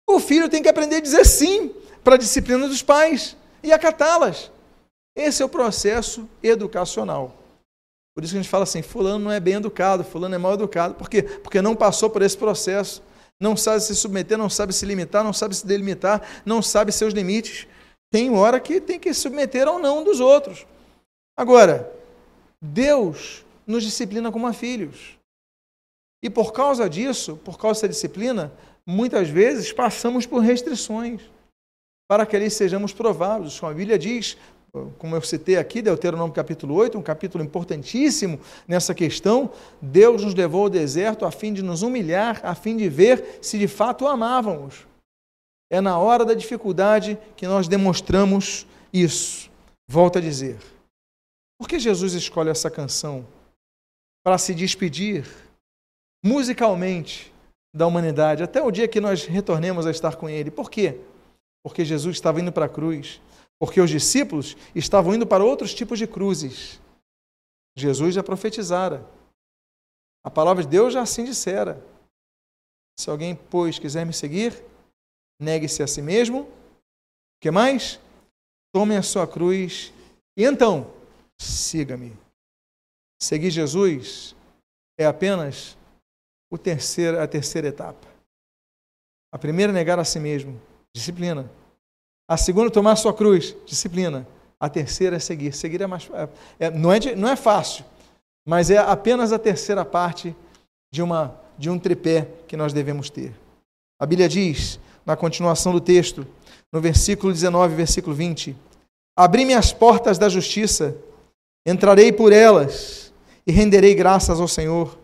O 0.09 0.19
filho 0.19 0.49
tem 0.49 0.63
que 0.63 0.71
aprender 0.71 0.97
a 0.97 1.01
dizer 1.01 1.23
sim 1.27 1.75
para 2.03 2.15
a 2.15 2.19
disciplina 2.19 2.67
dos 2.67 2.83
pais 2.83 3.37
e 3.63 3.71
acatá-las. 3.71 4.51
Esse 5.15 5.43
é 5.43 5.45
o 5.45 5.51
processo 5.51 6.27
educacional. 6.43 7.37
Por 8.15 8.25
isso 8.25 8.33
que 8.33 8.39
a 8.39 8.43
gente 8.43 8.51
fala 8.51 8.63
assim: 8.63 8.81
Fulano 8.81 9.23
não 9.23 9.31
é 9.31 9.39
bem 9.39 9.57
educado, 9.57 10.03
Fulano 10.03 10.35
é 10.35 10.39
mal 10.39 10.55
educado. 10.55 10.95
Por 10.95 11.11
quê? 11.11 11.25
Porque 11.25 11.61
não 11.61 11.77
passou 11.77 12.09
por 12.09 12.23
esse 12.23 12.39
processo. 12.39 13.03
Não 13.39 13.55
sabe 13.55 13.83
se 13.83 13.95
submeter, 13.95 14.39
não 14.39 14.49
sabe 14.49 14.73
se 14.73 14.87
limitar, 14.87 15.23
não 15.23 15.35
sabe 15.35 15.55
se 15.55 15.67
delimitar, 15.67 16.27
não 16.43 16.63
sabe 16.63 16.91
seus 16.91 17.13
limites. 17.13 17.67
Tem 18.11 18.35
hora 18.35 18.59
que 18.59 18.81
tem 18.81 18.99
que 18.99 19.13
se 19.13 19.21
submeter 19.21 19.69
ao 19.69 19.79
não 19.79 20.03
dos 20.03 20.21
outros. 20.21 20.67
Agora, 21.37 21.93
Deus 22.63 23.45
nos 23.67 23.85
disciplina 23.85 24.33
como 24.33 24.47
a 24.47 24.55
filhos. 24.55 25.20
E 26.23 26.29
por 26.29 26.53
causa 26.53 26.89
disso, 26.89 27.37
por 27.39 27.59
causa 27.59 27.81
dessa 27.81 27.89
disciplina, 27.89 28.53
muitas 28.87 29.29
vezes 29.29 29.73
passamos 29.73 30.27
por 30.27 30.41
restrições 30.41 31.23
para 32.09 32.27
que 32.27 32.37
ali 32.37 32.51
sejamos 32.51 32.93
provados. 32.93 33.63
A 33.63 33.73
Bíblia 33.73 33.99
diz, 33.99 34.37
como 34.99 35.17
eu 35.17 35.23
citei 35.23 35.57
aqui, 35.57 35.81
Deuteronômio 35.81 36.35
capítulo 36.35 36.75
8, 36.75 36.99
um 36.99 37.03
capítulo 37.03 37.43
importantíssimo 37.43 38.41
nessa 38.67 38.95
questão, 38.95 39.51
Deus 39.81 40.25
nos 40.25 40.35
levou 40.35 40.65
ao 40.65 40.71
deserto 40.71 41.25
a 41.25 41.31
fim 41.31 41.53
de 41.53 41.63
nos 41.63 41.83
humilhar, 41.83 42.41
a 42.43 42.55
fim 42.55 42.77
de 42.77 42.89
ver 42.89 43.39
se 43.41 43.59
de 43.59 43.69
fato 43.69 44.05
o 44.05 44.09
amávamos. 44.09 44.87
É 45.71 45.81
na 45.81 45.99
hora 45.99 46.25
da 46.25 46.35
dificuldade 46.35 47.17
que 47.37 47.47
nós 47.47 47.69
demonstramos 47.69 48.67
isso. 48.93 49.49
Volto 49.89 50.19
a 50.19 50.21
dizer. 50.21 50.59
Por 51.59 51.69
que 51.69 51.79
Jesus 51.79 52.13
escolhe 52.15 52.51
essa 52.51 52.71
canção? 52.71 53.25
Para 54.25 54.37
se 54.37 54.53
despedir 54.53 55.25
musicalmente 56.25 57.33
da 57.75 57.87
humanidade, 57.87 58.43
até 58.43 58.63
o 58.63 58.71
dia 58.71 58.89
que 58.89 59.01
nós 59.01 59.25
retornemos 59.25 59.87
a 59.87 59.91
estar 59.91 60.17
com 60.17 60.29
Ele. 60.29 60.51
Por 60.51 60.71
quê? 60.71 61.01
Porque 61.63 61.85
Jesus 61.85 62.17
estava 62.17 62.41
indo 62.41 62.53
para 62.53 62.67
a 62.67 62.69
cruz, 62.69 63.21
porque 63.59 63.81
os 63.81 63.91
discípulos 63.91 64.57
estavam 64.75 65.15
indo 65.15 65.27
para 65.27 65.45
outros 65.45 65.73
tipos 65.73 65.99
de 65.99 66.07
cruzes. 66.07 66.81
Jesus 67.77 68.15
já 68.15 68.23
profetizara. 68.23 69.07
A 70.25 70.31
palavra 70.31 70.63
de 70.63 70.69
Deus 70.69 70.93
já 70.93 71.03
assim 71.03 71.25
dissera. 71.25 71.83
Se 72.99 73.09
alguém, 73.09 73.35
pois, 73.35 73.79
quiser 73.79 74.05
me 74.05 74.13
seguir, 74.13 74.63
negue-se 75.41 75.83
a 75.83 75.87
si 75.87 76.03
mesmo. 76.03 76.43
O 76.43 76.49
que 77.41 77.51
mais? 77.51 77.99
Tome 78.75 78.97
a 78.97 79.03
sua 79.03 79.27
cruz 79.27 79.93
e 80.37 80.45
então 80.45 80.93
siga-me. 81.41 82.17
Seguir 83.23 83.51
Jesus 83.51 84.35
é 84.99 85.07
apenas 85.07 85.77
o 86.51 86.59
terceiro, 86.59 87.21
a 87.21 87.27
terceira 87.27 87.69
etapa. 87.69 88.09
A 89.33 89.39
primeira, 89.39 89.73
negar 89.73 89.99
a 89.99 90.05
si 90.05 90.19
mesmo, 90.19 90.61
disciplina. 90.93 91.51
A 92.29 92.37
segunda, 92.37 92.71
tomar 92.71 92.97
sua 92.97 93.15
cruz, 93.15 93.57
disciplina. 93.65 94.27
A 94.59 94.69
terceira 94.69 95.17
é 95.17 95.19
seguir. 95.19 95.53
Seguir 95.53 95.81
é 95.81 95.87
mais. 95.87 96.11
É, 96.59 96.71
não, 96.71 96.93
é 96.93 96.99
de, 96.99 97.15
não 97.15 97.29
é 97.29 97.37
fácil, 97.37 97.85
mas 98.47 98.71
é 98.71 98.79
apenas 98.79 99.33
a 99.33 99.39
terceira 99.39 99.85
parte 99.85 100.35
de, 100.93 101.03
uma, 101.03 101.41
de 101.57 101.71
um 101.71 101.79
tripé 101.79 102.29
que 102.47 102.57
nós 102.57 102.73
devemos 102.73 103.09
ter. 103.09 103.33
A 103.99 104.05
Bíblia 104.05 104.29
diz, 104.29 104.81
na 105.07 105.17
continuação 105.17 105.73
do 105.73 105.81
texto, 105.81 106.27
no 106.73 106.81
versículo 106.81 107.33
19, 107.33 107.75
versículo 107.75 108.15
20: 108.15 108.57
Abri-me 109.17 109.55
as 109.55 109.73
portas 109.73 110.19
da 110.19 110.29
justiça, 110.29 110.97
entrarei 111.67 112.13
por 112.13 112.33
elas 112.33 113.13
e 113.47 113.53
renderei 113.53 113.95
graças 113.95 114.41
ao 114.41 114.49
Senhor. 114.49 115.00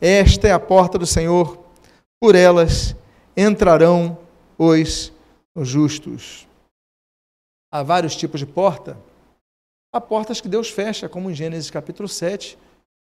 Esta 0.00 0.48
é 0.48 0.52
a 0.52 0.60
porta 0.60 0.98
do 0.98 1.06
Senhor, 1.06 1.64
por 2.20 2.34
elas 2.34 2.94
entrarão 3.36 4.18
os 4.58 5.12
justos. 5.62 6.46
Há 7.72 7.82
vários 7.82 8.14
tipos 8.14 8.40
de 8.40 8.46
porta. 8.46 8.98
Há 9.92 10.00
portas 10.00 10.40
que 10.40 10.48
Deus 10.48 10.68
fecha, 10.68 11.08
como 11.08 11.30
em 11.30 11.34
Gênesis 11.34 11.70
capítulo 11.70 12.08
7, 12.08 12.58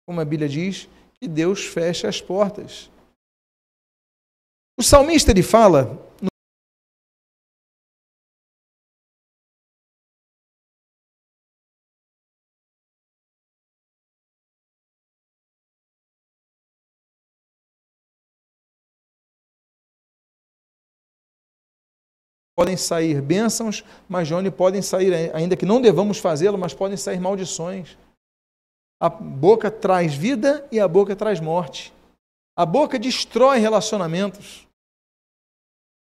como 0.07 0.21
a 0.21 0.25
Bíblia 0.25 0.49
diz, 0.49 0.89
que 1.21 1.29
Deus 1.29 1.65
fecha 1.65 2.09
as 2.09 2.21
portas. 2.21 2.91
O 4.79 4.83
salmista 4.83 5.31
ele 5.33 5.43
fala 5.43 5.99
podem 22.57 22.77
sair 22.77 23.21
bênçãos, 23.21 23.85
mas 24.09 24.27
de 24.27 24.35
onde 24.35 24.51
podem 24.51 24.81
sair, 24.81 25.31
ainda 25.35 25.57
que 25.57 25.67
não 25.67 25.81
devamos 25.81 26.19
fazê-lo, 26.19 26.57
mas 26.57 26.73
podem 26.73 26.97
sair 26.97 27.21
maldições. 27.21 27.99
A 28.99 29.11
boca 29.11 29.71
traz 29.71 30.15
vida 30.15 30.67
e 30.73 30.81
a 30.81 30.89
boca 30.89 31.15
traz 31.15 31.39
morte. 31.39 31.93
A 32.57 32.65
boca 32.65 32.99
destrói 32.99 33.59
relacionamentos. 33.59 34.67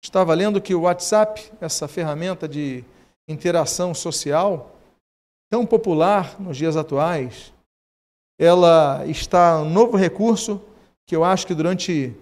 Estava 0.04 0.34
lendo 0.34 0.60
que 0.60 0.74
o 0.74 0.82
WhatsApp, 0.82 1.50
essa 1.58 1.88
ferramenta 1.88 2.46
de 2.46 2.84
interação 3.26 3.94
social, 3.94 4.76
tão 5.50 5.64
popular 5.64 6.38
nos 6.38 6.58
dias 6.58 6.76
atuais, 6.76 7.52
ela 8.38 9.06
está 9.06 9.62
um 9.62 9.70
novo 9.70 9.96
recurso 9.96 10.60
que 11.06 11.16
eu 11.16 11.24
acho 11.24 11.46
que 11.46 11.54
durante 11.54 12.14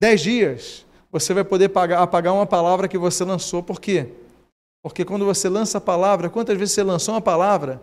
dez 0.00 0.22
dias 0.22 0.84
você 1.14 1.32
vai 1.32 1.44
poder 1.44 1.68
pagar, 1.68 2.02
apagar 2.02 2.34
uma 2.34 2.44
palavra 2.44 2.88
que 2.88 2.98
você 2.98 3.22
lançou. 3.22 3.62
Por 3.62 3.80
quê? 3.80 4.08
Porque 4.82 5.04
quando 5.04 5.24
você 5.24 5.48
lança 5.48 5.78
a 5.78 5.80
palavra, 5.80 6.28
quantas 6.28 6.58
vezes 6.58 6.74
você 6.74 6.82
lançou 6.82 7.14
uma 7.14 7.20
palavra? 7.20 7.80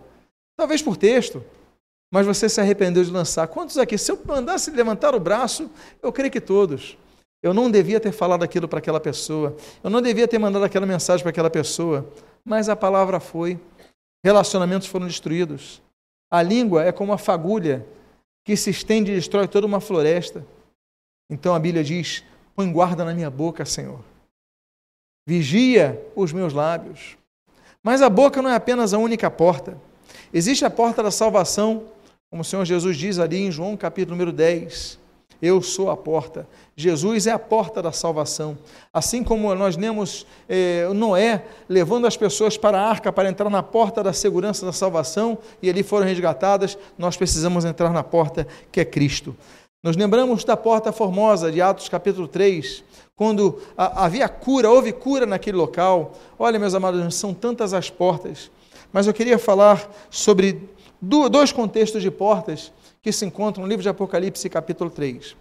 Talvez 0.54 0.82
por 0.82 0.98
texto, 0.98 1.42
mas 2.12 2.26
você 2.26 2.46
se 2.46 2.60
arrependeu 2.60 3.02
de 3.02 3.10
lançar. 3.10 3.48
Quantos 3.48 3.78
aqui? 3.78 3.96
Se 3.96 4.12
eu 4.12 4.20
mandasse 4.26 4.70
levantar 4.70 5.14
o 5.14 5.18
braço, 5.18 5.70
eu 6.02 6.12
creio 6.12 6.30
que 6.30 6.42
todos. 6.42 6.98
Eu 7.42 7.54
não 7.54 7.70
devia 7.70 7.98
ter 7.98 8.12
falado 8.12 8.42
aquilo 8.42 8.68
para 8.68 8.80
aquela 8.80 9.00
pessoa. 9.00 9.56
Eu 9.82 9.88
não 9.88 10.02
devia 10.02 10.28
ter 10.28 10.38
mandado 10.38 10.66
aquela 10.66 10.84
mensagem 10.84 11.22
para 11.22 11.30
aquela 11.30 11.48
pessoa. 11.48 12.06
Mas 12.44 12.68
a 12.68 12.76
palavra 12.76 13.18
foi. 13.18 13.58
Relacionamentos 14.22 14.86
foram 14.86 15.06
destruídos. 15.06 15.80
A 16.30 16.42
língua 16.42 16.84
é 16.84 16.92
como 16.92 17.12
uma 17.12 17.18
fagulha 17.18 17.86
que 18.44 18.58
se 18.58 18.68
estende 18.68 19.10
e 19.10 19.14
destrói 19.14 19.48
toda 19.48 19.66
uma 19.66 19.80
floresta. 19.80 20.46
Então 21.30 21.54
a 21.54 21.58
Bíblia 21.58 21.82
diz: 21.82 22.22
Põe 22.54 22.70
guarda 22.70 23.04
na 23.04 23.14
minha 23.14 23.30
boca, 23.30 23.64
Senhor. 23.64 24.00
Vigia 25.26 26.00
os 26.14 26.32
meus 26.32 26.52
lábios. 26.52 27.16
Mas 27.82 28.02
a 28.02 28.08
boca 28.08 28.42
não 28.42 28.50
é 28.50 28.54
apenas 28.54 28.92
a 28.92 28.98
única 28.98 29.30
porta. 29.30 29.76
Existe 30.32 30.64
a 30.64 30.70
porta 30.70 31.02
da 31.02 31.10
salvação, 31.10 31.84
como 32.30 32.42
o 32.42 32.44
Senhor 32.44 32.64
Jesus 32.64 32.96
diz 32.96 33.18
ali 33.18 33.38
em 33.38 33.50
João 33.50 33.76
capítulo 33.76 34.16
número 34.16 34.32
10. 34.32 35.00
Eu 35.40 35.60
sou 35.60 35.90
a 35.90 35.96
porta. 35.96 36.46
Jesus 36.76 37.26
é 37.26 37.32
a 37.32 37.38
porta 37.38 37.82
da 37.82 37.90
salvação. 37.90 38.56
Assim 38.92 39.24
como 39.24 39.52
nós 39.56 39.76
lemos 39.76 40.24
eh, 40.48 40.88
Noé 40.94 41.44
levando 41.68 42.06
as 42.06 42.16
pessoas 42.16 42.56
para 42.56 42.80
a 42.80 42.88
arca 42.88 43.12
para 43.12 43.28
entrar 43.28 43.50
na 43.50 43.62
porta 43.62 44.04
da 44.04 44.12
segurança 44.12 44.64
da 44.64 44.72
salvação 44.72 45.36
e 45.60 45.68
ali 45.68 45.82
foram 45.82 46.06
resgatadas, 46.06 46.78
nós 46.96 47.16
precisamos 47.16 47.64
entrar 47.64 47.92
na 47.92 48.04
porta 48.04 48.46
que 48.70 48.80
é 48.80 48.84
Cristo. 48.84 49.36
Nós 49.84 49.96
lembramos 49.96 50.44
da 50.44 50.56
porta 50.56 50.92
formosa 50.92 51.50
de 51.50 51.60
Atos 51.60 51.88
capítulo 51.88 52.28
3, 52.28 52.84
quando 53.16 53.60
havia 53.76 54.28
cura, 54.28 54.70
houve 54.70 54.92
cura 54.92 55.26
naquele 55.26 55.56
local. 55.56 56.12
Olha, 56.38 56.56
meus 56.56 56.72
amados, 56.72 57.16
são 57.16 57.34
tantas 57.34 57.74
as 57.74 57.90
portas. 57.90 58.48
Mas 58.92 59.08
eu 59.08 59.12
queria 59.12 59.40
falar 59.40 59.92
sobre 60.08 60.68
dois 61.00 61.50
contextos 61.50 62.00
de 62.00 62.12
portas 62.12 62.72
que 63.02 63.10
se 63.10 63.26
encontram 63.26 63.64
no 63.64 63.68
livro 63.68 63.82
de 63.82 63.88
Apocalipse, 63.88 64.48
capítulo 64.48 64.88
3. 64.88 65.34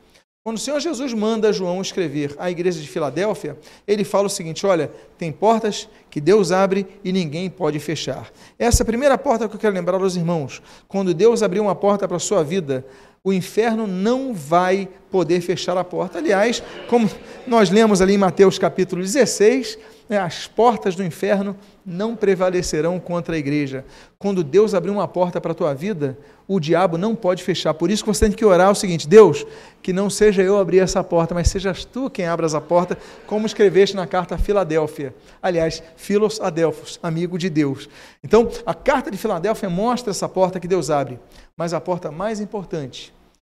Quando 0.44 0.58
o 0.58 0.60
Senhor 0.60 0.80
Jesus 0.80 1.14
manda 1.14 1.54
João 1.54 1.80
escrever 1.80 2.36
à 2.40 2.50
igreja 2.50 2.82
de 2.82 2.88
Filadélfia, 2.88 3.60
ele 3.88 4.04
fala 4.04 4.26
o 4.26 4.30
seguinte: 4.30 4.66
olha, 4.66 4.92
tem 5.20 5.32
portas 5.32 5.88
que 6.10 6.20
Deus 6.20 6.52
abre 6.52 6.88
e 7.04 7.14
ninguém 7.14 7.48
pode 7.48 7.78
fechar. 7.78 8.32
Essa 8.58 8.82
é 8.82 8.84
a 8.84 8.88
primeira 8.88 9.20
porta 9.20 9.48
que 9.48 9.56
eu 9.56 9.60
quero 9.60 9.76
lembrar 9.76 10.02
aos 10.02 10.16
irmãos. 10.16 10.60
Quando 10.88 11.14
Deus 11.14 11.44
abriu 11.44 11.62
uma 11.62 11.76
porta 11.76 12.08
para 12.08 12.18
a 12.18 12.20
sua 12.20 12.44
vida, 12.44 12.84
o 13.24 13.32
inferno 13.32 13.86
não 13.86 14.34
vai 14.34 14.90
poder 15.12 15.42
fechar 15.42 15.78
a 15.78 15.84
porta. 15.84 16.18
Aliás, 16.18 16.64
como 16.88 17.10
nós 17.46 17.70
lemos 17.70 18.02
ali 18.02 18.16
em 18.16 18.18
Mateus 18.18 18.58
capítulo 18.58 19.02
16, 19.02 19.78
né, 20.08 20.18
as 20.18 20.48
portas 20.48 20.96
do 20.96 21.04
inferno 21.04 21.56
não 21.86 22.16
prevalecerão 22.16 23.00
contra 23.00 23.36
a 23.36 23.38
igreja. 23.38 23.86
Quando 24.20 24.44
Deus 24.44 24.74
abrir 24.74 24.92
uma 24.92 25.08
porta 25.08 25.42
para 25.42 25.52
a 25.52 25.56
tua 25.56 25.74
vida, 25.74 26.18
o 26.48 26.60
diabo 26.60 26.98
não 26.98 27.16
pode 27.16 27.44
fechar. 27.44 27.74
Por 27.74 27.90
isso 27.90 28.04
que 28.04 28.10
você 28.10 28.26
tem 28.26 28.36
que 28.36 28.46
orar 28.46 28.72
o 28.72 28.76
seguinte: 28.76 29.08
Deus, 29.08 29.46
que 29.82 29.94
não 29.94 30.10
seja 30.10 30.42
eu 30.42 30.58
abrir 30.58 30.80
essa 30.80 31.04
porta, 31.04 31.34
mas 31.34 31.48
sejas 31.50 31.86
tu 31.86 32.10
quem 32.10 32.26
abras 32.26 32.54
a 32.54 32.62
porta, 32.62 32.98
como 33.26 33.46
escreveste 33.46 33.96
na 33.96 34.06
carta 34.06 34.36
a 34.36 34.38
Filadélfia. 34.38 35.16
Aliás, 35.42 35.82
Filos 35.96 36.40
Adelfos, 36.42 37.00
amigo 37.02 37.38
de 37.38 37.50
Deus. 37.50 37.90
Então, 38.24 38.50
a 38.66 38.74
carta 38.74 39.10
de 39.10 39.18
Filadélfia 39.18 39.70
mostra 39.70 40.12
essa 40.12 40.28
porta 40.28 40.60
que 40.60 40.68
Deus 40.68 40.90
abre. 40.90 41.20
Mas 41.56 41.74
a 41.74 41.82
porta 41.82 42.12
mais 42.12 42.40
importante 42.40 43.14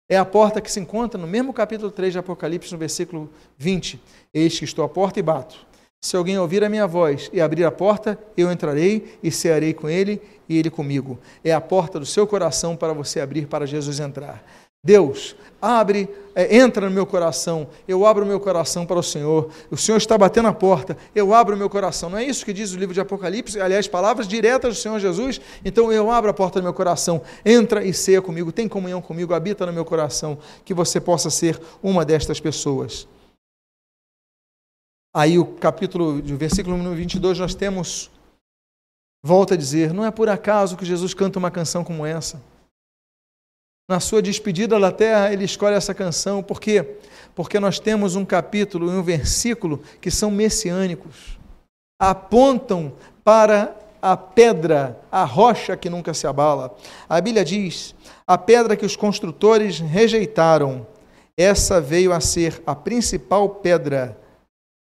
é 0.08 0.16
a 0.18 0.24
porta 0.24 0.60
que 0.60 0.70
se 0.70 0.78
encontra 0.78 1.18
no 1.18 1.26
mesmo 1.26 1.54
capítulo 1.54 1.90
3 1.90 2.12
de 2.12 2.18
Apocalipse, 2.18 2.70
no 2.70 2.78
versículo 2.78 3.30
20. 3.56 3.98
Eis 4.34 4.58
que 4.58 4.64
estou 4.64 4.84
à 4.84 4.88
porta 4.88 5.18
e 5.18 5.22
bato. 5.22 5.71
Se 6.04 6.16
alguém 6.16 6.36
ouvir 6.36 6.64
a 6.64 6.68
minha 6.68 6.84
voz 6.84 7.30
e 7.32 7.40
abrir 7.40 7.64
a 7.64 7.70
porta, 7.70 8.18
eu 8.36 8.50
entrarei 8.50 9.18
e 9.22 9.30
cearei 9.30 9.72
com 9.72 9.88
ele 9.88 10.20
e 10.48 10.58
ele 10.58 10.68
comigo. 10.68 11.16
É 11.44 11.52
a 11.52 11.60
porta 11.60 12.00
do 12.00 12.04
seu 12.04 12.26
coração 12.26 12.74
para 12.74 12.92
você 12.92 13.20
abrir 13.20 13.46
para 13.46 13.66
Jesus 13.66 14.00
entrar. 14.00 14.44
Deus, 14.84 15.36
abre, 15.60 16.08
é, 16.34 16.56
entra 16.56 16.88
no 16.88 16.92
meu 16.92 17.06
coração, 17.06 17.68
eu 17.86 18.04
abro 18.04 18.24
o 18.24 18.26
meu 18.26 18.40
coração 18.40 18.84
para 18.84 18.98
o 18.98 19.02
Senhor, 19.02 19.48
o 19.70 19.76
Senhor 19.76 19.96
está 19.96 20.18
batendo 20.18 20.48
a 20.48 20.52
porta, 20.52 20.96
eu 21.14 21.32
abro 21.32 21.54
o 21.54 21.58
meu 21.58 21.70
coração. 21.70 22.10
Não 22.10 22.18
é 22.18 22.24
isso 22.24 22.44
que 22.44 22.52
diz 22.52 22.72
o 22.72 22.76
livro 22.76 22.92
de 22.92 23.00
Apocalipse, 23.00 23.60
aliás, 23.60 23.86
palavras 23.86 24.26
diretas 24.26 24.74
do 24.74 24.80
Senhor 24.80 24.98
Jesus. 24.98 25.40
Então 25.64 25.92
eu 25.92 26.10
abro 26.10 26.28
a 26.28 26.34
porta 26.34 26.58
do 26.60 26.64
meu 26.64 26.74
coração, 26.74 27.22
entra 27.44 27.84
e 27.84 27.94
ceia 27.94 28.20
comigo, 28.20 28.50
tem 28.50 28.66
comunhão 28.66 29.00
comigo, 29.00 29.32
habita 29.32 29.64
no 29.64 29.72
meu 29.72 29.84
coração, 29.84 30.36
que 30.64 30.74
você 30.74 31.00
possa 31.00 31.30
ser 31.30 31.60
uma 31.80 32.04
destas 32.04 32.40
pessoas. 32.40 33.06
Aí 35.14 35.38
o 35.38 35.44
capítulo, 35.44 36.18
o 36.18 36.36
versículo 36.36 36.76
22, 36.94 37.38
nós 37.38 37.54
temos, 37.54 38.10
volta 39.22 39.54
a 39.54 39.56
dizer, 39.56 39.92
não 39.92 40.04
é 40.04 40.10
por 40.10 40.28
acaso 40.28 40.76
que 40.76 40.84
Jesus 40.84 41.12
canta 41.12 41.38
uma 41.38 41.50
canção 41.50 41.84
como 41.84 42.06
essa 42.06 42.40
na 43.92 44.00
sua 44.00 44.22
despedida 44.22 44.80
da 44.80 44.90
terra, 44.90 45.32
ele 45.32 45.44
escolhe 45.44 45.76
essa 45.76 45.92
canção. 45.92 46.42
Por 46.42 46.58
quê? 46.58 46.96
Porque 47.34 47.60
nós 47.60 47.78
temos 47.78 48.16
um 48.16 48.24
capítulo 48.24 48.90
e 48.90 48.96
um 48.96 49.02
versículo 49.02 49.82
que 50.00 50.10
são 50.10 50.30
messiânicos. 50.30 51.38
Apontam 52.00 52.92
para 53.22 53.76
a 54.00 54.16
pedra, 54.16 54.98
a 55.10 55.24
rocha 55.24 55.76
que 55.76 55.90
nunca 55.90 56.14
se 56.14 56.26
abala. 56.26 56.74
A 57.06 57.20
Bíblia 57.20 57.44
diz: 57.44 57.94
a 58.26 58.38
pedra 58.38 58.76
que 58.76 58.86
os 58.86 58.96
construtores 58.96 59.78
rejeitaram, 59.78 60.86
essa 61.36 61.78
veio 61.78 62.12
a 62.12 62.20
ser 62.20 62.62
a 62.66 62.74
principal 62.74 63.48
pedra 63.48 64.18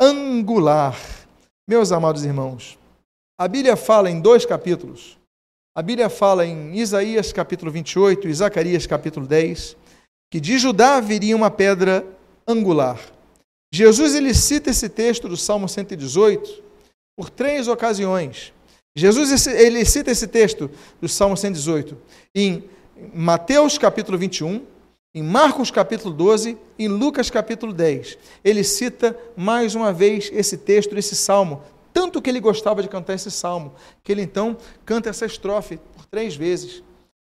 angular. 0.04 1.00
Meus 1.68 1.92
amados 1.92 2.26
irmãos, 2.26 2.78
a 3.40 3.48
Bíblia 3.48 3.76
fala 3.76 4.10
em 4.10 4.20
dois 4.20 4.46
capítulos 4.46 5.18
a 5.76 5.82
Bíblia 5.82 6.08
fala 6.08 6.46
em 6.46 6.78
Isaías 6.78 7.34
capítulo 7.34 7.72
28 7.72 8.28
e 8.28 8.34
Zacarias 8.36 8.86
capítulo 8.86 9.26
10 9.26 9.76
que 10.32 10.40
de 10.40 10.60
Judá 10.60 11.00
viria 11.00 11.36
uma 11.36 11.50
pedra 11.50 12.06
angular. 12.48 13.00
Jesus 13.74 14.14
ele 14.14 14.36
cita 14.36 14.70
esse 14.70 14.88
texto 14.88 15.28
do 15.28 15.36
Salmo 15.36 15.68
118 15.68 16.62
por 17.18 17.32
três 17.32 17.68
ocasiões. 17.68 18.54
Jesus 18.96 19.48
ele 19.48 19.84
cita 19.84 20.12
esse 20.12 20.28
texto 20.28 20.70
do 21.02 21.10
Salmo 21.10 21.36
118 21.36 21.98
em 22.36 22.70
Mateus 23.12 23.76
capítulo 23.80 24.16
21, 24.16 24.64
em 25.16 25.22
Marcos 25.22 25.70
capítulo 25.70 26.12
12 26.12 26.58
e 26.78 26.86
em 26.86 26.88
Lucas 26.88 27.30
capítulo 27.30 27.72
10. 27.72 28.18
Ele 28.44 28.64
cita 28.64 29.16
mais 29.36 29.76
uma 29.76 29.94
vez 29.94 30.32
esse 30.34 30.58
texto, 30.58 30.98
esse 30.98 31.16
salmo, 31.16 31.62
tanto 31.94 32.20
que 32.20 32.30
ele 32.32 32.40
gostava 32.40 32.82
de 32.82 32.90
cantar 32.90 33.14
esse 33.14 33.30
salmo, 33.30 33.76
que 34.04 34.12
ele 34.12 34.24
então 34.24 34.58
canta 34.84 35.12
essa 35.12 35.28
estrofe 35.28 35.80
por 35.96 36.06
três 36.08 36.36
vezes. 36.36 36.82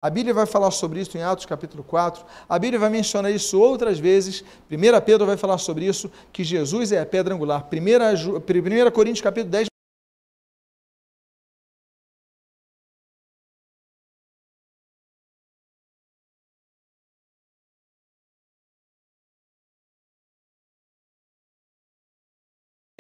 A 0.01 0.09
Bíblia 0.09 0.33
vai 0.33 0.47
falar 0.47 0.70
sobre 0.70 1.01
isso 1.01 1.16
em 1.18 1.22
Atos 1.22 1.47
capítulo 1.47 1.83
4. 1.83 2.24
A 2.49 2.59
Bíblia 2.59 2.78
vai 2.78 2.91
mencionar 2.91 3.33
isso 3.33 3.61
outras 3.61 3.99
vezes. 3.99 4.45
1 4.70 5.01
Pedro 5.05 5.26
vai 5.26 5.37
falar 5.37 5.59
sobre 5.59 5.85
isso, 5.85 6.11
que 6.33 6.43
Jesus 6.43 6.93
é 6.93 7.01
a 7.01 7.07
pedra 7.07 7.35
angular. 7.35 7.68
1 7.68 8.91
Coríntios 8.93 9.22
capítulo 9.22 9.51
10 9.51 9.72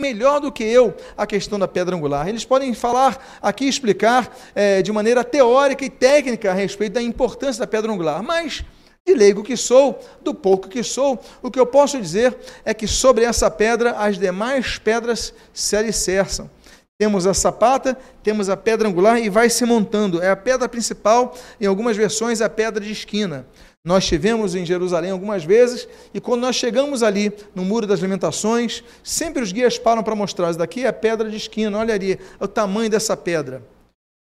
melhor 0.02 0.40
do 0.40 0.50
que 0.50 0.64
eu 0.64 0.94
a 1.16 1.24
questão 1.24 1.58
da 1.60 1.68
pedra 1.68 1.94
angular. 1.94 2.28
Eles 2.28 2.44
podem 2.44 2.74
falar 2.74 3.38
aqui, 3.40 3.68
explicar 3.68 4.36
é, 4.52 4.82
de 4.82 4.90
maneira 4.90 5.22
teórica 5.22 5.84
e 5.84 5.88
técnica 5.88 6.50
a 6.50 6.54
respeito 6.54 6.94
da 6.94 7.02
importância 7.02 7.60
da 7.60 7.66
pedra 7.68 7.92
angular, 7.92 8.20
mas 8.20 8.64
de 9.06 9.14
leigo 9.14 9.44
que 9.44 9.56
sou, 9.56 10.00
do 10.20 10.34
pouco 10.34 10.68
que 10.68 10.82
sou, 10.82 11.20
o 11.40 11.50
que 11.50 11.58
eu 11.58 11.66
posso 11.66 12.00
dizer 12.00 12.36
é 12.64 12.74
que 12.74 12.88
sobre 12.88 13.24
essa 13.24 13.48
pedra 13.48 13.92
as 13.92 14.18
demais 14.18 14.76
pedras 14.76 15.32
se 15.52 15.76
alicerçam. 15.76 16.50
Temos 16.98 17.26
a 17.26 17.34
sapata, 17.34 17.96
temos 18.22 18.48
a 18.48 18.56
pedra 18.56 18.88
angular 18.88 19.20
e 19.20 19.28
vai 19.28 19.48
se 19.50 19.64
montando. 19.64 20.22
É 20.22 20.30
a 20.30 20.36
pedra 20.36 20.68
principal, 20.68 21.36
em 21.60 21.66
algumas 21.66 21.96
versões, 21.96 22.40
a 22.40 22.48
pedra 22.48 22.84
de 22.84 22.92
esquina. 22.92 23.46
Nós 23.84 24.04
estivemos 24.04 24.54
em 24.54 24.64
Jerusalém 24.64 25.10
algumas 25.10 25.42
vezes 25.42 25.88
e 26.14 26.20
quando 26.20 26.42
nós 26.42 26.54
chegamos 26.54 27.02
ali 27.02 27.32
no 27.52 27.64
Muro 27.64 27.84
das 27.84 28.00
Lamentações, 28.00 28.84
sempre 29.02 29.42
os 29.42 29.50
guias 29.50 29.76
param 29.76 30.04
para 30.04 30.14
mostrar: 30.14 30.50
isso 30.50 30.58
daqui 30.60 30.84
é 30.84 30.86
a 30.86 30.92
pedra 30.92 31.28
de 31.28 31.36
esquina, 31.36 31.76
olha 31.76 31.92
ali 31.92 32.16
o 32.38 32.46
tamanho 32.46 32.88
dessa 32.88 33.16
pedra. 33.16 33.60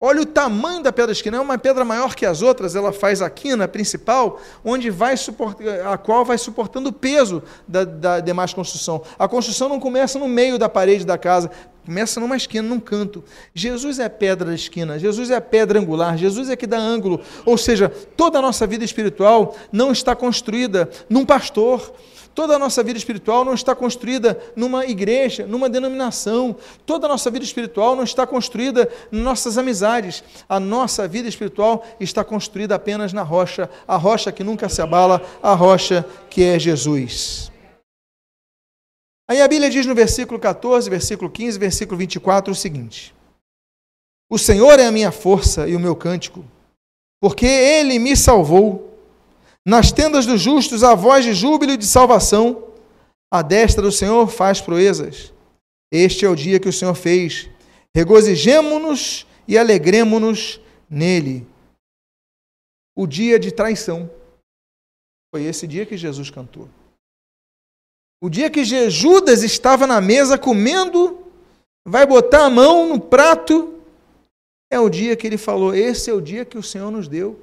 Olha 0.04 0.22
o 0.22 0.26
tamanho 0.26 0.82
da 0.82 0.92
pedra 0.92 1.12
esquina, 1.12 1.38
é 1.38 1.40
uma 1.40 1.60
pedra 1.60 1.86
maior 1.86 2.16
que 2.16 2.26
as 2.26 2.42
outras, 2.42 2.76
ela 2.76 2.92
faz 2.92 3.22
a 3.22 3.30
quina 3.30 3.68
principal, 3.68 4.42
onde 4.66 4.90
vai 4.90 5.14
a 5.88 5.96
qual 5.96 6.26
vai 6.26 6.40
suportando 6.40 6.90
o 6.90 6.94
peso 6.94 7.44
da, 7.68 7.84
da 7.84 8.20
demais 8.20 8.52
construção. 8.52 9.04
A 9.20 9.28
construção 9.28 9.70
não 9.70 9.80
começa 9.80 10.18
no 10.18 10.28
meio 10.28 10.58
da 10.58 10.68
parede 10.68 11.06
da 11.06 11.20
casa, 11.20 11.52
começa 11.86 12.20
numa 12.20 12.36
esquina, 12.36 12.68
num 12.68 12.80
canto. 12.80 13.24
Jesus 13.54 14.00
é 14.00 14.06
a 14.06 14.10
pedra 14.10 14.48
da 14.50 14.56
esquina, 14.56 14.98
Jesus 14.98 15.30
é 15.30 15.36
a 15.36 15.42
pedra 15.42 15.80
angular, 15.80 16.18
Jesus 16.18 16.50
é 16.50 16.56
que 16.56 16.66
dá 16.66 16.80
ângulo. 16.80 17.22
Ou 17.46 17.56
seja, 17.56 17.88
toda 18.18 18.40
a 18.40 18.42
nossa 18.42 18.66
vida 18.66 18.84
espiritual 18.84 19.56
não 19.72 19.92
está 19.92 20.16
construída 20.16 20.90
num 21.08 21.24
pastor, 21.24 21.94
Toda 22.34 22.56
a 22.56 22.60
nossa 22.60 22.82
vida 22.82 22.98
espiritual 22.98 23.44
não 23.44 23.54
está 23.54 23.76
construída 23.76 24.40
numa 24.56 24.86
igreja, 24.86 25.46
numa 25.46 25.70
denominação. 25.70 26.56
Toda 26.86 27.06
a 27.06 27.10
nossa 27.10 27.30
vida 27.30 27.44
espiritual 27.44 27.96
não 27.96 28.04
está 28.04 28.26
construída 28.26 28.90
em 29.12 29.20
nossas 29.20 29.58
amizades. 29.58 30.24
A 30.48 30.60
nossa 30.60 31.08
vida 31.08 31.28
espiritual 31.28 31.86
está 32.00 32.24
construída 32.24 32.76
apenas 32.76 33.12
na 33.12 33.22
rocha, 33.22 33.70
a 33.86 33.98
rocha 33.98 34.32
que 34.32 34.44
nunca 34.44 34.70
se 34.70 34.82
abala, 34.82 35.22
a 35.44 35.54
rocha 35.54 36.06
que 36.30 36.44
é 36.44 36.58
Jesus. 36.58 37.52
Aí 39.30 39.42
a 39.42 39.48
Bíblia 39.48 39.70
diz 39.70 39.86
no 39.86 39.96
versículo 39.96 40.40
14, 40.40 40.90
versículo 40.90 41.30
15, 41.30 41.60
versículo 41.60 41.98
24 41.98 42.52
o 42.52 42.56
seguinte: 42.56 43.14
O 44.30 44.38
Senhor 44.38 44.80
é 44.80 44.86
a 44.86 44.92
minha 44.92 45.12
força 45.12 45.68
e 45.68 45.76
o 45.76 45.80
meu 45.80 45.96
cântico, 45.98 46.46
porque 47.20 47.46
ele 47.46 48.00
me 48.00 48.16
salvou 48.16 48.91
nas 49.66 49.92
tendas 49.92 50.26
dos 50.26 50.42
justos 50.42 50.84
a 50.84 50.96
voz 50.96 51.24
de 51.24 51.34
júbilo 51.34 51.74
e 51.74 51.78
de 51.78 51.86
salvação. 51.86 52.68
A 53.32 53.42
destra 53.42 53.82
do 53.82 53.92
Senhor 53.92 54.28
faz 54.28 54.60
proezas. 54.60 55.34
Este 55.92 56.26
é 56.26 56.30
o 56.30 56.36
dia 56.36 56.60
que 56.60 56.70
o 56.70 56.74
Senhor 56.74 56.96
fez. 56.96 57.50
Regozijemo-nos 57.96 59.26
e 59.48 59.58
alegremo-nos 59.58 60.60
nele. 60.90 61.48
O 62.96 63.08
dia 63.08 63.40
de 63.40 63.52
traição. 63.52 64.10
Foi 65.34 65.44
esse 65.44 65.66
dia 65.66 65.86
que 65.86 65.96
Jesus 65.96 66.30
cantou. 66.30 66.68
O 68.22 68.30
dia 68.30 68.50
que 68.50 68.64
Judas 68.64 69.44
estava 69.44 69.88
na 69.88 70.02
mesa 70.02 70.38
comendo, 70.38 71.26
vai 71.88 72.06
botar 72.06 72.46
a 72.46 72.50
mão 72.50 72.90
no 72.90 73.00
prato, 73.00 73.80
é 74.70 74.80
o 74.80 74.90
dia 74.90 75.16
que 75.16 75.26
ele 75.26 75.38
falou: 75.38 75.74
Esse 75.74 76.10
é 76.10 76.14
o 76.14 76.22
dia 76.22 76.46
que 76.46 76.58
o 76.58 76.64
Senhor 76.64 76.92
nos 76.92 77.08
deu 77.08 77.40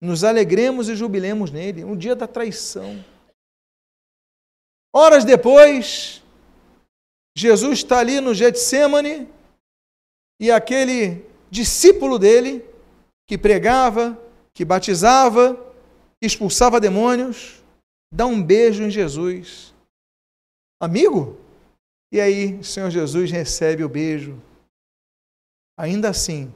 nos 0.00 0.24
alegremos 0.24 0.88
e 0.88 0.96
jubilemos 0.96 1.50
nele, 1.50 1.84
um 1.84 1.96
dia 1.96 2.16
da 2.16 2.26
traição. 2.26 3.04
Horas 4.94 5.24
depois, 5.24 6.22
Jesus 7.36 7.78
está 7.78 7.98
ali 7.98 8.20
no 8.20 8.34
Getsemane 8.34 9.28
e 10.40 10.50
aquele 10.50 11.24
discípulo 11.50 12.18
dele, 12.18 12.64
que 13.28 13.36
pregava, 13.36 14.20
que 14.52 14.64
batizava, 14.64 15.54
que 16.18 16.26
expulsava 16.26 16.80
demônios, 16.80 17.62
dá 18.12 18.26
um 18.26 18.42
beijo 18.42 18.82
em 18.82 18.90
Jesus. 18.90 19.74
Amigo? 20.80 21.38
E 22.12 22.20
aí, 22.20 22.54
o 22.54 22.64
Senhor 22.64 22.90
Jesus 22.90 23.30
recebe 23.30 23.84
o 23.84 23.88
beijo. 23.88 24.40
Ainda 25.78 26.08
assim, 26.08 26.52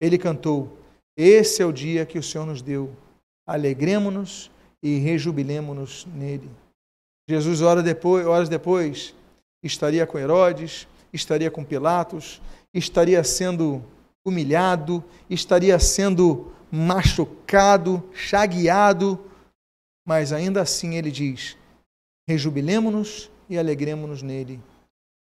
ele 0.00 0.16
cantou: 0.16 0.79
esse 1.16 1.62
é 1.62 1.66
o 1.66 1.72
dia 1.72 2.06
que 2.06 2.18
o 2.18 2.22
Senhor 2.22 2.46
nos 2.46 2.62
deu. 2.62 2.94
Alegremos-nos 3.46 4.50
e 4.82 4.98
rejubilemos-nos 4.98 6.06
nele. 6.06 6.50
Jesus, 7.28 7.60
horas 7.62 7.84
depois, 7.84 8.26
horas 8.26 8.48
depois, 8.48 9.14
estaria 9.62 10.06
com 10.06 10.18
Herodes, 10.18 10.88
estaria 11.12 11.50
com 11.50 11.64
Pilatos, 11.64 12.40
estaria 12.72 13.22
sendo 13.22 13.84
humilhado, 14.24 15.02
estaria 15.28 15.78
sendo 15.78 16.52
machucado, 16.70 18.02
chagueado, 18.12 19.18
mas 20.06 20.32
ainda 20.32 20.62
assim 20.62 20.94
ele 20.94 21.10
diz: 21.10 21.56
rejubilemos-nos 22.28 23.30
e 23.48 23.58
alegremos-nos 23.58 24.22
nele. 24.22 24.60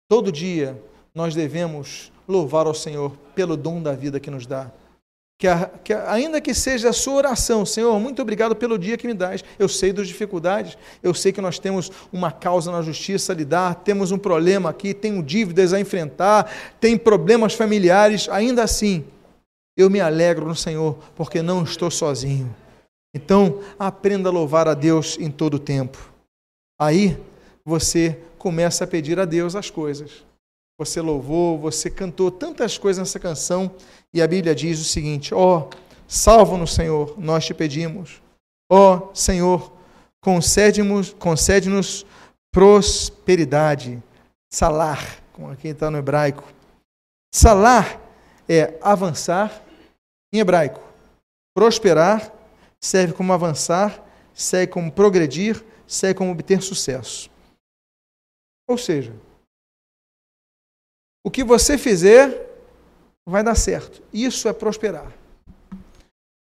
Todo 0.09 0.31
dia 0.31 0.81
nós 1.13 1.35
devemos 1.35 2.11
louvar 2.27 2.65
ao 2.65 2.73
Senhor 2.73 3.15
pelo 3.35 3.55
dom 3.55 3.81
da 3.81 3.93
vida 3.93 4.19
que 4.19 4.31
nos 4.31 4.45
dá 4.45 4.71
que, 5.37 5.47
a, 5.47 5.67
que 5.83 5.93
a, 5.93 6.11
ainda 6.11 6.39
que 6.39 6.53
seja 6.53 6.89
a 6.89 6.93
sua 6.93 7.15
oração, 7.15 7.65
Senhor, 7.65 7.99
muito 7.99 8.21
obrigado 8.21 8.55
pelo 8.55 8.77
dia 8.77 8.97
que 8.97 9.07
me 9.07 9.13
dás. 9.13 9.43
Eu 9.59 9.67
sei 9.67 9.91
das 9.91 10.07
dificuldades, 10.07 10.77
eu 11.01 11.13
sei 11.13 11.31
que 11.31 11.41
nós 11.41 11.59
temos 11.59 11.91
uma 12.11 12.31
causa 12.31 12.71
na 12.71 12.81
justiça 12.81 13.33
a 13.33 13.35
lidar, 13.35 13.75
temos 13.75 14.11
um 14.11 14.17
problema 14.17 14.69
aqui, 14.69 14.93
tenho 14.93 15.21
dívidas 15.21 15.73
a 15.73 15.79
enfrentar, 15.79 16.51
tem 16.79 16.97
problemas 16.97 17.53
familiares. 17.53 18.29
Ainda 18.29 18.63
assim, 18.63 19.03
eu 19.75 19.89
me 19.89 19.99
alegro 19.99 20.47
no 20.47 20.55
Senhor, 20.55 20.97
porque 21.15 21.41
não 21.41 21.63
estou 21.63 21.89
sozinho. 21.89 22.53
Então, 23.13 23.59
aprenda 23.77 24.29
a 24.29 24.31
louvar 24.31 24.67
a 24.67 24.73
Deus 24.73 25.17
em 25.19 25.29
todo 25.29 25.55
o 25.55 25.59
tempo. 25.59 26.11
Aí 26.79 27.17
você 27.63 28.19
começa 28.37 28.83
a 28.83 28.87
pedir 28.87 29.19
a 29.19 29.25
Deus 29.25 29.55
as 29.55 29.69
coisas. 29.69 30.23
Você 30.85 30.99
louvou, 31.01 31.57
você 31.57 31.89
cantou 31.89 32.29
tantas 32.29 32.77
coisas 32.77 32.99
nessa 32.99 33.19
canção 33.19 33.73
e 34.13 34.21
a 34.21 34.27
Bíblia 34.27 34.53
diz 34.53 34.79
o 34.79 34.83
seguinte: 34.83 35.33
Ó, 35.33 35.59
oh, 35.59 35.69
salva-nos, 36.07 36.73
Senhor, 36.73 37.15
nós 37.17 37.45
te 37.45 37.53
pedimos. 37.53 38.21
Ó 38.69 38.95
oh, 38.95 39.15
Senhor, 39.15 39.71
concede-nos 40.21 41.13
concede 41.13 41.69
prosperidade. 42.51 44.01
Salar, 44.51 45.23
como 45.31 45.49
aqui 45.49 45.69
está 45.69 45.89
no 45.89 45.97
hebraico. 45.97 46.43
Salar 47.33 47.99
é 48.47 48.77
avançar 48.81 49.63
em 50.31 50.39
hebraico. 50.39 50.81
Prosperar 51.55 52.31
serve 52.79 53.13
como 53.13 53.33
avançar, 53.33 54.03
serve 54.33 54.67
como 54.67 54.91
progredir, 54.91 55.63
serve 55.87 56.15
como 56.15 56.31
obter 56.31 56.61
sucesso. 56.61 57.31
Ou 58.67 58.77
seja, 58.77 59.13
o 61.23 61.31
que 61.31 61.43
você 61.43 61.77
fizer 61.77 62.49
vai 63.25 63.43
dar 63.43 63.55
certo. 63.55 64.01
Isso 64.11 64.47
é 64.47 64.53
prosperar. 64.53 65.11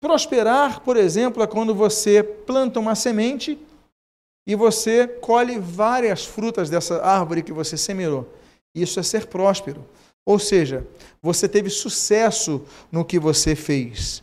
Prosperar, 0.00 0.80
por 0.80 0.96
exemplo, 0.96 1.42
é 1.42 1.46
quando 1.46 1.74
você 1.74 2.22
planta 2.22 2.78
uma 2.78 2.94
semente 2.94 3.58
e 4.46 4.54
você 4.54 5.08
colhe 5.08 5.58
várias 5.58 6.24
frutas 6.24 6.70
dessa 6.70 7.04
árvore 7.04 7.42
que 7.42 7.52
você 7.52 7.76
semeou. 7.76 8.28
Isso 8.74 9.00
é 9.00 9.02
ser 9.02 9.26
próspero. 9.26 9.84
Ou 10.24 10.38
seja, 10.38 10.86
você 11.22 11.48
teve 11.48 11.70
sucesso 11.70 12.64
no 12.92 13.04
que 13.04 13.18
você 13.18 13.56
fez. 13.56 14.22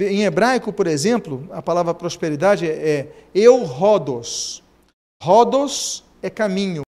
Em 0.00 0.24
hebraico, 0.24 0.72
por 0.72 0.86
exemplo, 0.86 1.48
a 1.50 1.60
palavra 1.60 1.92
prosperidade 1.92 2.66
é 2.68 3.10
eu 3.34 3.64
rodos. 3.64 4.62
Rodos 5.22 6.04
é 6.22 6.30
caminho. 6.30 6.82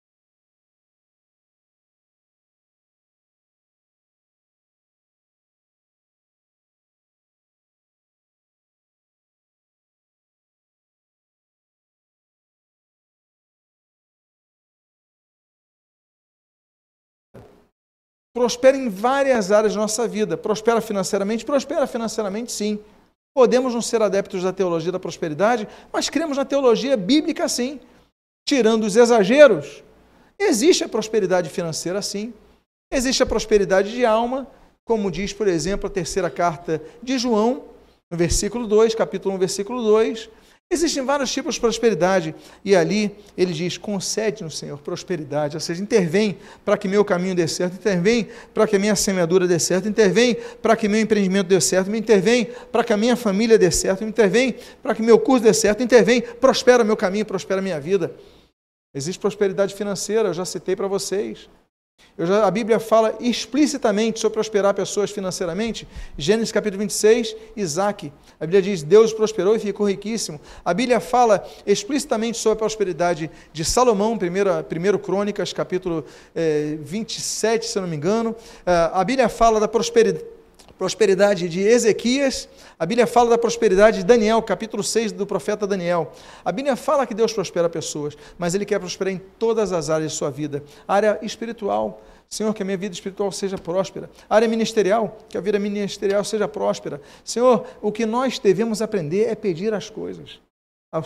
Prospera 18.38 18.76
em 18.76 18.88
várias 18.88 19.50
áreas 19.50 19.74
da 19.74 19.80
nossa 19.80 20.06
vida. 20.06 20.36
Prospera 20.36 20.80
financeiramente? 20.80 21.44
Prospera 21.44 21.88
financeiramente, 21.88 22.52
sim. 22.52 22.78
Podemos 23.34 23.74
não 23.74 23.82
ser 23.82 24.00
adeptos 24.00 24.44
da 24.44 24.52
teologia 24.52 24.92
da 24.92 24.98
prosperidade, 25.00 25.66
mas 25.92 26.08
cremos 26.08 26.36
na 26.36 26.44
teologia 26.44 26.96
bíblica, 26.96 27.48
sim. 27.48 27.80
Tirando 28.46 28.84
os 28.84 28.94
exageros, 28.94 29.82
existe 30.38 30.84
a 30.84 30.88
prosperidade 30.88 31.50
financeira, 31.50 32.00
sim. 32.00 32.32
Existe 32.92 33.24
a 33.24 33.26
prosperidade 33.26 33.90
de 33.90 34.06
alma, 34.06 34.46
como 34.84 35.10
diz, 35.10 35.32
por 35.32 35.48
exemplo, 35.48 35.88
a 35.88 35.90
terceira 35.90 36.30
carta 36.30 36.80
de 37.02 37.18
João, 37.18 37.64
no 38.08 38.16
versículo 38.16 38.68
2, 38.68 38.94
capítulo 38.94 39.34
1, 39.34 39.38
versículo 39.38 39.82
2. 39.82 40.30
Existem 40.70 41.02
vários 41.02 41.32
tipos 41.32 41.54
de 41.54 41.60
prosperidade 41.62 42.34
e 42.62 42.76
ali 42.76 43.16
ele 43.38 43.54
diz: 43.54 43.78
concede-nos, 43.78 44.58
Senhor, 44.58 44.78
prosperidade, 44.78 45.56
ou 45.56 45.60
seja, 45.60 45.82
intervém 45.82 46.36
para 46.62 46.76
que 46.76 46.86
meu 46.86 47.02
caminho 47.02 47.34
dê 47.34 47.48
certo, 47.48 47.74
intervém 47.74 48.28
para 48.52 48.66
que 48.66 48.76
a 48.76 48.78
minha 48.78 48.94
semeadura 48.94 49.48
dê 49.48 49.58
certo, 49.58 49.88
intervém 49.88 50.36
para 50.60 50.76
que 50.76 50.86
meu 50.86 51.00
empreendimento 51.00 51.48
dê 51.48 51.58
certo, 51.58 51.90
me 51.90 51.98
intervém 51.98 52.50
para 52.70 52.84
que 52.84 52.92
a 52.92 52.98
minha 52.98 53.16
família 53.16 53.56
dê 53.56 53.70
certo, 53.70 54.04
me 54.04 54.10
intervém 54.10 54.56
para 54.82 54.94
que 54.94 55.00
meu 55.00 55.18
curso 55.18 55.44
dê 55.44 55.54
certo, 55.54 55.82
intervém, 55.82 56.20
prospera 56.20 56.84
meu 56.84 56.98
caminho, 56.98 57.24
prospera 57.24 57.62
minha 57.62 57.80
vida. 57.80 58.14
Existe 58.94 59.18
prosperidade 59.18 59.74
financeira, 59.74 60.28
eu 60.28 60.34
já 60.34 60.44
citei 60.44 60.76
para 60.76 60.86
vocês. 60.86 61.48
Já, 62.18 62.46
a 62.46 62.50
Bíblia 62.50 62.80
fala 62.80 63.16
explicitamente 63.20 64.18
sobre 64.18 64.34
prosperar 64.34 64.74
pessoas 64.74 65.08
financeiramente. 65.08 65.86
Gênesis 66.16 66.50
capítulo 66.50 66.80
26, 66.80 67.36
Isaac. 67.56 68.12
A 68.40 68.44
Bíblia 68.44 68.60
diz: 68.60 68.82
Deus 68.82 69.12
prosperou 69.12 69.54
e 69.54 69.60
ficou 69.60 69.88
riquíssimo. 69.88 70.40
A 70.64 70.74
Bíblia 70.74 70.98
fala 70.98 71.46
explicitamente 71.64 72.36
sobre 72.36 72.54
a 72.54 72.58
prosperidade 72.58 73.30
de 73.52 73.64
Salomão, 73.64 74.14
1 74.14 74.98
Crônicas, 74.98 75.52
capítulo 75.52 76.04
eh, 76.34 76.76
27, 76.80 77.66
se 77.66 77.78
eu 77.78 77.82
não 77.82 77.88
me 77.88 77.96
engano. 77.96 78.30
Uh, 78.30 78.34
a 78.94 79.04
Bíblia 79.04 79.28
fala 79.28 79.60
da 79.60 79.68
prosperidade 79.68 80.37
prosperidade 80.78 81.48
de 81.48 81.60
Ezequias, 81.60 82.48
a 82.78 82.86
Bíblia 82.86 83.06
fala 83.06 83.30
da 83.30 83.38
prosperidade 83.38 83.98
de 83.98 84.04
Daniel, 84.04 84.40
capítulo 84.40 84.82
6 84.82 85.10
do 85.10 85.26
profeta 85.26 85.66
Daniel. 85.66 86.12
A 86.44 86.52
Bíblia 86.52 86.76
fala 86.76 87.04
que 87.04 87.12
Deus 87.12 87.32
prospera 87.32 87.68
pessoas, 87.68 88.16
mas 88.38 88.54
Ele 88.54 88.64
quer 88.64 88.78
prosperar 88.78 89.12
em 89.12 89.20
todas 89.38 89.72
as 89.72 89.90
áreas 89.90 90.12
de 90.12 90.16
sua 90.16 90.30
vida. 90.30 90.62
área 90.86 91.18
espiritual, 91.20 92.00
Senhor, 92.28 92.54
que 92.54 92.62
a 92.62 92.64
minha 92.64 92.78
vida 92.78 92.94
espiritual 92.94 93.32
seja 93.32 93.58
próspera. 93.58 94.08
área 94.30 94.46
ministerial, 94.46 95.18
que 95.28 95.36
a 95.36 95.40
vida 95.40 95.58
ministerial 95.58 96.22
seja 96.22 96.46
próspera. 96.46 97.00
Senhor, 97.24 97.66
o 97.82 97.90
que 97.90 98.06
nós 98.06 98.38
devemos 98.38 98.80
aprender 98.80 99.24
é 99.24 99.34
pedir 99.34 99.74
as 99.74 99.90
coisas. 99.90 100.38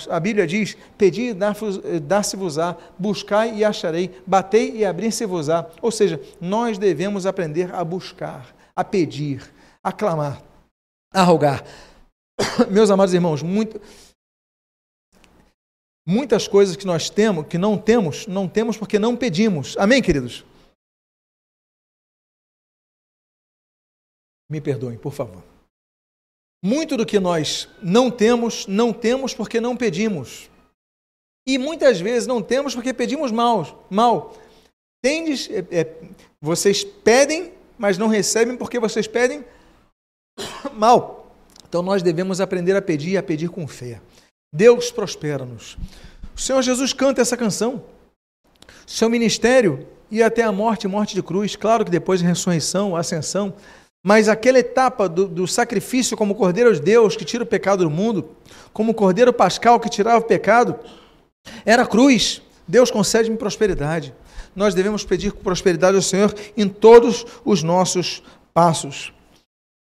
A 0.09 0.21
Bíblia 0.21 0.47
diz: 0.47 0.77
Pedi 0.97 1.31
e 1.31 2.01
dar-se-vos-á, 2.01 2.77
buscai 2.99 3.57
e 3.57 3.65
acharei, 3.65 4.11
batei 4.25 4.77
e 4.77 4.85
abrir-se-vos-á. 4.85 5.67
Ou 5.81 5.91
seja, 5.91 6.21
nós 6.41 6.79
devemos 6.79 7.27
aprender 7.27 7.75
a 7.75 7.83
buscar, 7.83 8.55
a 8.77 8.85
pedir, 8.85 9.43
aclamar, 9.83 10.43
arrogar. 11.13 11.65
Meus 12.71 12.91
amados 12.91 13.15
irmãos, 13.15 13.43
muito, 13.43 13.81
muitas 16.07 16.47
coisas 16.47 16.77
que 16.77 16.87
nós 16.87 17.11
temos, 17.11 17.47
que 17.47 17.59
não 17.59 17.77
temos, 17.77 18.27
não 18.27 18.49
temos 18.49 18.77
porque 18.77 18.99
não 18.99 19.17
pedimos. 19.17 19.77
Amém, 19.77 20.03
queridos? 20.03 20.45
Me 24.51 24.61
perdoem, 24.61 24.99
por 24.99 25.13
favor. 25.13 25.43
Muito 26.65 26.97
do 26.97 27.07
que 27.07 27.19
nós 27.19 27.69
não 27.83 28.11
temos, 28.11 28.67
não 28.67 28.93
temos 28.93 29.35
porque 29.35 29.61
não 29.61 29.77
pedimos. 29.77 30.49
E 31.47 31.59
muitas 31.59 32.01
vezes 32.01 32.27
não 32.27 32.41
temos 32.41 32.75
porque 32.75 32.95
pedimos 32.95 33.33
mal. 33.33 33.87
mal. 33.91 34.37
Tendes, 35.03 35.51
é, 35.51 35.67
é, 35.73 36.01
vocês 36.41 36.85
pedem, 36.85 37.53
mas 37.77 37.99
não 37.99 38.07
recebem 38.07 38.57
porque 38.57 38.79
vocês 38.79 39.09
pedem 39.09 39.45
mal. 40.75 41.35
Então 41.69 41.83
nós 41.83 42.03
devemos 42.03 42.41
aprender 42.41 42.77
a 42.77 42.83
pedir 42.83 43.13
e 43.13 43.17
a 43.17 43.23
pedir 43.23 43.49
com 43.49 43.67
fé. 43.67 44.01
Deus 44.53 44.91
prospera-nos. 44.91 45.79
O 46.37 46.41
Senhor 46.41 46.61
Jesus 46.63 46.93
canta 46.93 47.23
essa 47.23 47.37
canção. 47.37 47.83
Seu 48.87 49.09
ministério 49.09 49.87
ia 50.11 50.27
até 50.27 50.43
a 50.43 50.53
morte, 50.53 50.87
morte 50.87 51.15
de 51.15 51.23
cruz. 51.23 51.57
Claro 51.57 51.85
que 51.85 51.91
depois 51.91 52.21
de 52.21 52.27
ressurreição, 52.27 52.95
ascensão. 52.95 53.55
Mas 54.05 54.29
aquela 54.29 54.59
etapa 54.59 55.09
do, 55.09 55.27
do 55.27 55.47
sacrifício 55.47 56.17
como 56.17 56.35
Cordeiro 56.35 56.75
de 56.75 56.81
Deus 56.81 57.17
que 57.17 57.25
tira 57.25 57.45
o 57.45 57.47
pecado 57.47 57.85
do 57.85 57.91
mundo, 57.91 58.31
como 58.73 58.93
Cordeiro 58.93 59.33
Pascal 59.33 59.79
que 59.79 59.89
tirava 59.89 60.19
o 60.19 60.27
pecado, 60.27 60.79
era 61.65 61.87
cruz. 61.87 62.43
Deus 62.67 62.91
concede-me 62.91 63.37
prosperidade. 63.37 64.13
Nós 64.55 64.75
devemos 64.75 65.05
pedir 65.05 65.33
prosperidade 65.33 65.97
ao 65.97 66.03
Senhor 66.03 66.35
em 66.57 66.69
todos 66.69 67.25
os 67.45 67.63
nossos 67.63 68.23
passos. 68.53 69.13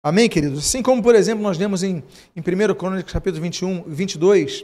Amém, 0.07 0.29
queridos? 0.29 0.59
Assim 0.59 0.81
como, 0.81 1.03
por 1.03 1.15
exemplo, 1.15 1.43
nós 1.43 1.57
lemos 1.57 1.83
em, 1.83 2.01
em 2.33 2.39
1 2.39 2.75
Crônicas, 2.75 3.11
capítulo 3.11 3.43
21, 3.43 3.83
22, 3.85 4.63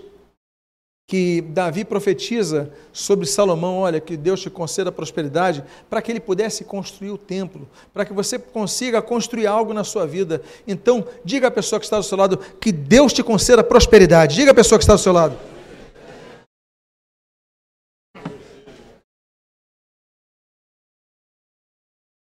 que 1.06 1.42
Davi 1.42 1.84
profetiza 1.84 2.72
sobre 2.94 3.26
Salomão, 3.26 3.80
olha, 3.80 4.00
que 4.00 4.16
Deus 4.16 4.40
te 4.40 4.50
conceda 4.50 4.90
prosperidade, 4.90 5.62
para 5.90 6.02
que 6.02 6.14
ele 6.14 6.22
pudesse 6.22 6.64
construir 6.64 7.12
o 7.12 7.18
templo, 7.18 7.68
para 7.94 8.06
que 8.06 8.14
você 8.14 8.40
consiga 8.40 9.02
construir 9.02 9.46
algo 9.46 9.74
na 9.74 9.84
sua 9.84 10.08
vida. 10.08 10.42
Então, 10.66 11.06
diga 11.26 11.50
à 11.50 11.52
pessoa 11.52 11.78
que 11.78 11.86
está 11.86 11.98
do 11.98 12.04
seu 12.04 12.18
lado 12.18 12.38
que 12.38 12.72
Deus 12.72 13.12
te 13.12 13.22
conceda 13.22 13.62
prosperidade. 13.62 14.36
Diga 14.36 14.52
à 14.52 14.56
pessoa 14.56 14.80
que 14.80 14.84
está 14.86 14.94
do 14.94 15.02
seu 15.02 15.12
lado. 15.12 15.38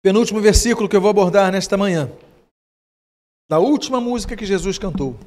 Penúltimo 0.03 0.41
versículo 0.41 0.89
que 0.89 0.97
eu 0.97 1.01
vou 1.01 1.11
abordar 1.11 1.49
nesta 1.49 1.77
manhã 1.77 2.11
da 3.49 3.59
última 3.59 4.01
música 4.01 4.35
que 4.35 4.45
Jesus 4.45 4.77
cantou. 4.77 5.17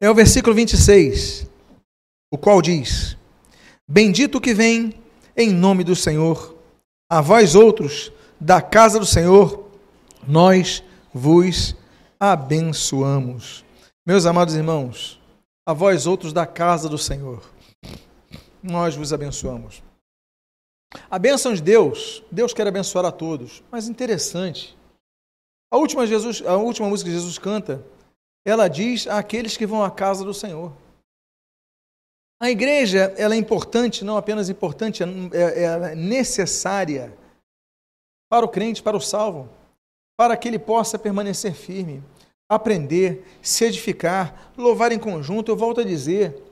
É 0.00 0.10
o 0.10 0.14
versículo 0.14 0.54
26, 0.54 1.48
o 2.32 2.38
qual 2.38 2.62
diz: 2.62 3.16
Bendito 3.88 4.40
que 4.40 4.54
vem 4.54 4.94
em 5.36 5.50
nome 5.50 5.84
do 5.84 5.96
Senhor, 5.96 6.56
a 7.10 7.20
vós 7.20 7.54
outros 7.54 8.12
da 8.40 8.62
casa 8.62 8.98
do 8.98 9.06
Senhor, 9.06 9.68
nós 10.26 10.82
vos 11.12 11.76
abençoamos. 12.18 13.64
Meus 14.06 14.26
amados 14.26 14.54
irmãos, 14.54 15.20
a 15.66 15.72
vós 15.72 16.06
outros 16.06 16.32
da 16.32 16.46
casa 16.46 16.88
do 16.88 16.98
Senhor, 16.98 17.42
nós 18.62 18.94
vos 18.96 19.12
abençoamos. 19.12 19.82
A 21.10 21.18
bênção 21.18 21.54
de 21.54 21.62
Deus, 21.62 22.22
Deus 22.30 22.52
quer 22.52 22.66
abençoar 22.66 23.04
a 23.04 23.12
todos, 23.12 23.62
mas 23.70 23.88
interessante, 23.88 24.76
a 25.70 25.76
última, 25.76 26.06
Jesus, 26.06 26.42
a 26.44 26.56
última 26.56 26.88
música 26.88 27.08
que 27.08 27.16
Jesus 27.16 27.38
canta, 27.38 27.84
ela 28.44 28.68
diz 28.68 29.06
àqueles 29.06 29.56
que 29.56 29.66
vão 29.66 29.84
à 29.84 29.90
casa 29.90 30.24
do 30.24 30.34
Senhor. 30.34 30.72
A 32.42 32.50
igreja 32.50 33.14
ela 33.18 33.34
é 33.34 33.38
importante, 33.38 34.04
não 34.04 34.16
apenas 34.16 34.48
importante, 34.48 35.02
é, 35.02 35.06
é, 35.36 35.64
é 35.64 35.94
necessária 35.94 37.16
para 38.30 38.46
o 38.46 38.48
crente, 38.48 38.82
para 38.82 38.96
o 38.96 39.00
salvo, 39.00 39.48
para 40.18 40.36
que 40.36 40.48
ele 40.48 40.58
possa 40.58 40.98
permanecer 40.98 41.52
firme, 41.52 42.02
aprender, 42.50 43.24
se 43.42 43.64
edificar, 43.64 44.52
louvar 44.56 44.90
em 44.90 44.98
conjunto. 44.98 45.50
Eu 45.50 45.56
volto 45.56 45.80
a 45.80 45.84
dizer, 45.84 46.42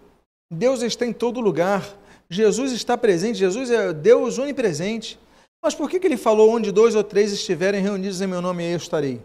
Deus 0.52 0.82
está 0.82 1.06
em 1.06 1.12
todo 1.12 1.40
lugar. 1.40 1.96
Jesus 2.30 2.72
está 2.72 2.96
presente, 2.98 3.38
Jesus 3.38 3.70
é 3.70 3.92
Deus 3.92 4.38
onipresente. 4.38 5.18
Mas 5.62 5.74
por 5.74 5.90
que, 5.90 5.98
que 5.98 6.06
ele 6.06 6.16
falou 6.16 6.50
onde 6.50 6.70
dois 6.70 6.94
ou 6.94 7.02
três 7.02 7.32
estiverem 7.32 7.82
reunidos 7.82 8.20
em 8.20 8.26
meu 8.26 8.40
nome, 8.40 8.70
eu 8.70 8.76
estarei? 8.76 9.20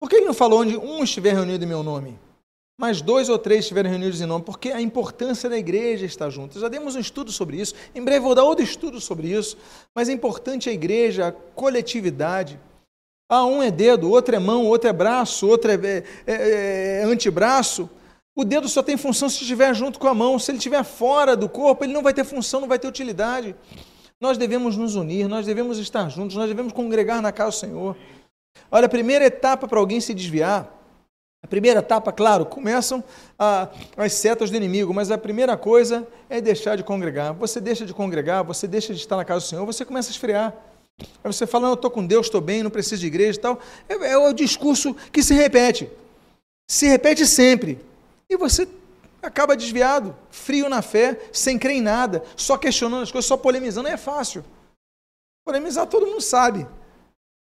Por 0.00 0.10
que 0.10 0.16
ele 0.16 0.26
não 0.26 0.34
falou 0.34 0.60
onde 0.60 0.76
um 0.76 1.02
estiver 1.02 1.34
reunido 1.34 1.64
em 1.64 1.68
meu 1.68 1.82
nome? 1.82 2.18
Mas 2.78 3.00
dois 3.00 3.30
ou 3.30 3.38
três 3.38 3.60
estiverem 3.60 3.90
reunidos 3.90 4.20
em 4.20 4.26
nome, 4.26 4.44
porque 4.44 4.70
a 4.70 4.80
importância 4.80 5.48
da 5.48 5.56
igreja 5.56 6.04
estar 6.04 6.28
junto. 6.28 6.60
Já 6.60 6.68
demos 6.68 6.94
um 6.94 7.00
estudo 7.00 7.32
sobre 7.32 7.58
isso, 7.58 7.74
em 7.94 8.02
breve 8.02 8.20
vou 8.20 8.34
dar 8.34 8.44
outro 8.44 8.62
estudo 8.62 9.00
sobre 9.00 9.28
isso, 9.28 9.56
mas 9.94 10.08
é 10.08 10.12
importante 10.12 10.68
a 10.68 10.72
igreja, 10.72 11.28
a 11.28 11.32
coletividade. 11.32 12.60
Ah, 13.28 13.46
um 13.46 13.62
é 13.62 13.70
dedo, 13.70 14.10
outro 14.10 14.36
é 14.36 14.38
mão, 14.38 14.66
outro 14.66 14.90
é 14.90 14.92
braço, 14.92 15.48
outro 15.48 15.70
é, 15.70 15.74
é, 15.74 16.04
é, 16.26 17.00
é 17.00 17.04
antebraço. 17.04 17.88
O 18.36 18.44
dedo 18.44 18.68
só 18.68 18.82
tem 18.82 18.98
função 18.98 19.30
se 19.30 19.40
estiver 19.40 19.74
junto 19.74 19.98
com 19.98 20.06
a 20.06 20.14
mão. 20.14 20.38
Se 20.38 20.50
ele 20.50 20.58
estiver 20.58 20.84
fora 20.84 21.34
do 21.34 21.48
corpo, 21.48 21.82
ele 21.84 21.94
não 21.94 22.02
vai 22.02 22.12
ter 22.12 22.24
função, 22.24 22.60
não 22.60 22.68
vai 22.68 22.78
ter 22.78 22.86
utilidade. 22.86 23.56
Nós 24.20 24.38
devemos 24.38 24.76
nos 24.76 24.94
unir, 24.94 25.28
nós 25.28 25.44
devemos 25.44 25.78
estar 25.78 26.08
juntos, 26.08 26.36
nós 26.36 26.48
devemos 26.48 26.72
congregar 26.72 27.20
na 27.20 27.32
casa 27.32 27.50
do 27.50 27.60
Senhor. 27.60 27.96
Olha, 28.70 28.86
a 28.86 28.88
primeira 28.88 29.26
etapa 29.26 29.68
para 29.68 29.78
alguém 29.78 30.00
se 30.00 30.14
desviar, 30.14 30.72
a 31.42 31.46
primeira 31.46 31.78
etapa, 31.80 32.10
claro, 32.10 32.44
começam 32.46 33.04
a, 33.38 33.68
as 33.96 34.14
setas 34.14 34.50
do 34.50 34.56
inimigo, 34.56 34.92
mas 34.92 35.10
a 35.10 35.18
primeira 35.18 35.56
coisa 35.56 36.06
é 36.28 36.40
deixar 36.40 36.76
de 36.76 36.82
congregar. 36.82 37.34
Você 37.34 37.60
deixa 37.60 37.86
de 37.86 37.94
congregar, 37.94 38.42
você 38.42 38.66
deixa 38.66 38.92
de 38.92 38.98
estar 38.98 39.16
na 39.16 39.24
casa 39.24 39.44
do 39.44 39.48
Senhor, 39.48 39.64
você 39.64 39.84
começa 39.84 40.08
a 40.08 40.12
esfriar. 40.12 40.54
Aí 40.98 41.32
você 41.32 41.46
fala, 41.46 41.64
não, 41.64 41.70
eu 41.70 41.74
estou 41.74 41.90
com 41.90 42.04
Deus, 42.04 42.26
estou 42.26 42.40
bem, 42.40 42.62
não 42.62 42.70
preciso 42.70 43.02
de 43.02 43.06
igreja 43.06 43.38
e 43.38 43.40
tal. 43.40 43.60
É, 43.88 43.94
é 43.94 44.18
o 44.18 44.32
discurso 44.32 44.96
que 45.12 45.22
se 45.22 45.34
repete. 45.34 45.88
Se 46.68 46.86
repete 46.86 47.26
sempre. 47.26 47.78
E 48.28 48.36
você 48.36 48.66
acaba 49.26 49.56
desviado, 49.56 50.16
frio 50.30 50.68
na 50.68 50.82
fé, 50.82 51.18
sem 51.32 51.58
crer 51.58 51.76
em 51.76 51.80
nada, 51.80 52.22
só 52.36 52.56
questionando 52.56 53.02
as 53.02 53.10
coisas, 53.10 53.26
só 53.26 53.36
polemizando, 53.36 53.88
é 53.88 53.96
fácil. 53.96 54.44
Polemizar 55.44 55.86
todo 55.86 56.06
mundo 56.06 56.20
sabe. 56.20 56.66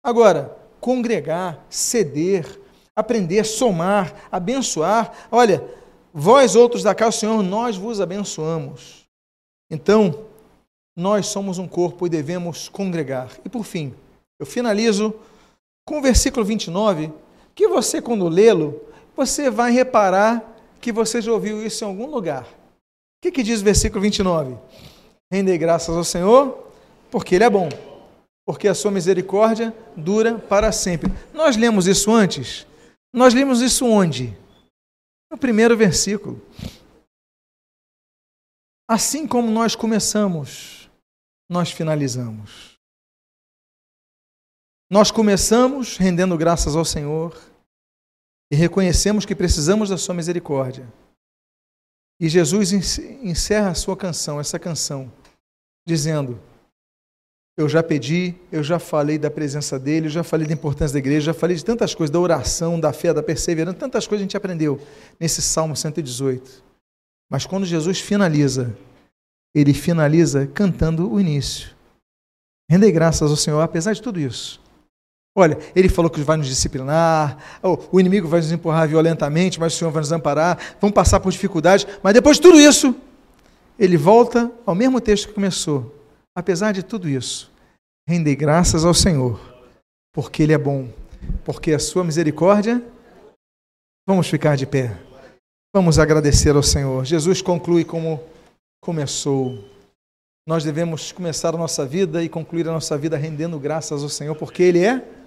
Agora, 0.03 0.57
congregar, 0.81 1.65
ceder, 1.69 2.61
aprender, 2.95 3.45
somar, 3.45 4.29
abençoar. 4.31 5.13
Olha, 5.31 5.65
vós 6.13 6.55
outros 6.55 6.83
da 6.83 6.95
casa 6.95 7.17
do 7.17 7.21
Senhor, 7.21 7.43
nós 7.43 7.77
vos 7.77 8.01
abençoamos. 8.01 9.09
Então, 9.71 10.27
nós 10.97 11.27
somos 11.27 11.59
um 11.59 11.69
corpo 11.69 12.07
e 12.07 12.11
devemos 12.11 12.69
congregar. 12.69 13.31
E 13.45 13.49
por 13.49 13.65
fim, 13.65 13.95
eu 14.39 14.47
finalizo 14.47 15.15
com 15.85 15.99
o 15.99 16.03
versículo 16.03 16.45
29, 16.45 17.13
que 17.55 17.69
você, 17.69 18.03
quando 18.03 18.29
lê-lo, 18.29 18.81
você 19.17 19.51
vai 19.51 19.73
reparar 19.73 20.58
que 20.81 20.93
você 20.93 21.21
já 21.21 21.33
ouviu 21.33 21.65
isso 21.65 21.85
em 21.85 21.87
algum 21.87 22.07
lugar. 22.07 22.45
O 22.45 23.23
que, 23.23 23.33
que 23.33 23.43
diz 23.43 23.61
o 23.61 23.65
versículo 23.65 24.01
29? 24.03 24.57
Rendei 25.31 25.59
graças 25.59 25.95
ao 25.95 26.05
Senhor, 26.05 26.73
porque 27.11 27.35
Ele 27.35 27.45
é 27.45 27.51
bom, 27.51 27.69
porque 28.47 28.69
a 28.69 28.75
sua 28.75 28.91
misericórdia 28.91 29.75
dura 29.97 30.39
para 30.39 30.73
sempre. 30.73 31.13
Nós 31.35 31.57
lemos 31.57 31.87
isso 31.87 32.11
antes? 32.11 32.67
Nós 33.13 33.35
lemos 33.35 33.61
isso 33.61 33.87
onde? 33.87 34.37
No 35.31 35.37
primeiro 35.37 35.77
versículo. 35.77 36.41
Assim 38.89 39.27
como 39.27 39.51
nós 39.51 39.75
começamos, 39.75 40.89
nós 41.51 41.71
finalizamos. 41.71 42.79
Nós 44.91 45.11
começamos 45.11 45.99
rendendo 45.99 46.37
graças 46.39 46.75
ao 46.75 46.85
Senhor 46.85 47.39
e 48.51 48.57
reconhecemos 48.57 49.25
que 49.25 49.35
precisamos 49.35 49.91
da 49.91 49.99
Sua 49.99 50.15
misericórdia. 50.15 50.87
E 52.21 52.29
Jesus 52.29 52.73
encerra 52.73 53.71
a 53.71 53.75
sua 53.75 53.97
canção, 53.97 54.41
essa 54.41 54.59
canção, 54.59 55.11
dizendo: 55.87 56.41
Eu 57.57 57.69
já 57.69 57.81
pedi, 57.81 58.35
eu 58.51 58.63
já 58.63 58.81
falei 58.81 59.19
da 59.19 59.31
presença 59.31 59.79
dele, 59.79 60.07
eu 60.07 60.11
já 60.11 60.25
falei 60.25 60.47
da 60.47 60.53
importância 60.53 60.95
da 60.95 60.99
igreja, 60.99 61.27
já 61.27 61.35
falei 61.35 61.57
de 61.57 61.65
tantas 61.65 61.95
coisas, 61.95 62.11
da 62.13 62.19
oração, 62.19 62.81
da 62.81 62.93
fé, 62.93 63.15
da 63.15 63.23
perseverança, 63.23 63.79
tantas 63.79 64.07
coisas 64.07 64.23
a 64.23 64.25
gente 64.25 64.37
aprendeu 64.37 64.81
nesse 65.21 65.41
Salmo 65.41 65.77
118. 65.77 66.65
Mas 67.31 67.47
quando 67.47 67.65
Jesus 67.65 68.01
finaliza, 68.01 68.77
ele 69.55 69.73
finaliza 69.73 70.47
cantando 70.47 71.09
o 71.13 71.21
início. 71.21 71.77
Rendei 72.69 72.91
graças 72.91 73.31
ao 73.31 73.37
Senhor, 73.37 73.61
apesar 73.61 73.93
de 73.93 74.03
tudo 74.03 74.19
isso. 74.19 74.61
Olha, 75.41 75.57
ele 75.73 75.89
falou 75.89 76.11
que 76.11 76.21
vai 76.21 76.37
nos 76.37 76.49
disciplinar, 76.49 77.39
o 77.63 78.01
inimigo 78.01 78.27
vai 78.27 78.41
nos 78.41 78.51
empurrar 78.51 78.89
violentamente, 78.89 79.61
mas 79.61 79.73
o 79.73 79.77
Senhor 79.77 79.93
vai 79.93 80.01
nos 80.01 80.11
amparar, 80.11 80.59
vamos 80.81 80.93
passar 80.93 81.21
por 81.21 81.31
dificuldades, 81.31 81.87
mas 82.03 82.13
depois 82.13 82.39
de 82.39 82.43
tudo 82.43 82.59
isso, 82.61 82.93
ele 83.79 83.97
volta 83.97 84.51
ao 84.67 84.75
mesmo 84.75 85.01
texto 85.01 85.29
que 85.29 85.35
começou. 85.35 85.95
Apesar 86.35 86.73
de 86.73 86.83
tudo 86.83 87.09
isso, 87.09 87.53
rendei 88.09 88.35
graças 88.35 88.85
ao 88.85 88.93
Senhor, 88.93 89.41
porque 90.13 90.43
Ele 90.43 90.53
é 90.53 90.59
bom, 90.59 90.89
porque 91.45 91.73
a 91.73 91.79
sua 91.79 92.03
misericórdia. 92.03 92.83
Vamos 94.09 94.27
ficar 94.27 94.57
de 94.57 94.67
pé. 94.67 94.97
Vamos 95.73 96.01
agradecer 96.01 96.57
ao 96.57 96.65
Senhor. 96.65 97.05
Jesus 97.05 97.41
conclui 97.41 97.85
como 97.85 98.21
começou. 98.83 99.63
Nós 100.49 100.65
devemos 100.65 101.13
começar 101.13 101.55
a 101.55 101.59
nossa 101.59 101.87
vida 101.87 102.25
e 102.25 102.29
concluir 102.29 102.67
a 102.67 102.73
nossa 102.73 102.99
vida 102.99 103.17
rendendo 103.17 103.57
graças 103.61 104.03
ao 104.03 104.09
Senhor, 104.09 104.35
porque 104.35 104.65
Ele 104.65 104.85
é 104.85 105.18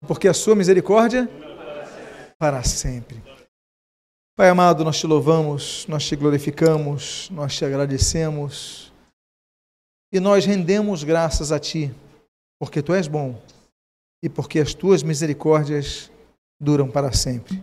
porque 0.00 0.28
a 0.28 0.34
sua 0.34 0.54
misericórdia 0.54 1.28
para 2.38 2.62
sempre. 2.64 3.22
Pai 4.36 4.48
amado, 4.48 4.84
nós 4.84 4.98
te 4.98 5.06
louvamos, 5.06 5.86
nós 5.88 6.04
te 6.04 6.14
glorificamos, 6.14 7.30
nós 7.30 7.56
te 7.56 7.64
agradecemos 7.64 8.92
e 10.12 10.20
nós 10.20 10.44
rendemos 10.44 11.02
graças 11.02 11.50
a 11.50 11.58
ti, 11.58 11.94
porque 12.58 12.82
tu 12.82 12.92
és 12.92 13.08
bom 13.08 13.40
e 14.22 14.28
porque 14.28 14.60
as 14.60 14.74
tuas 14.74 15.02
misericórdias 15.02 16.10
duram 16.60 16.90
para 16.90 17.12
sempre. 17.12 17.62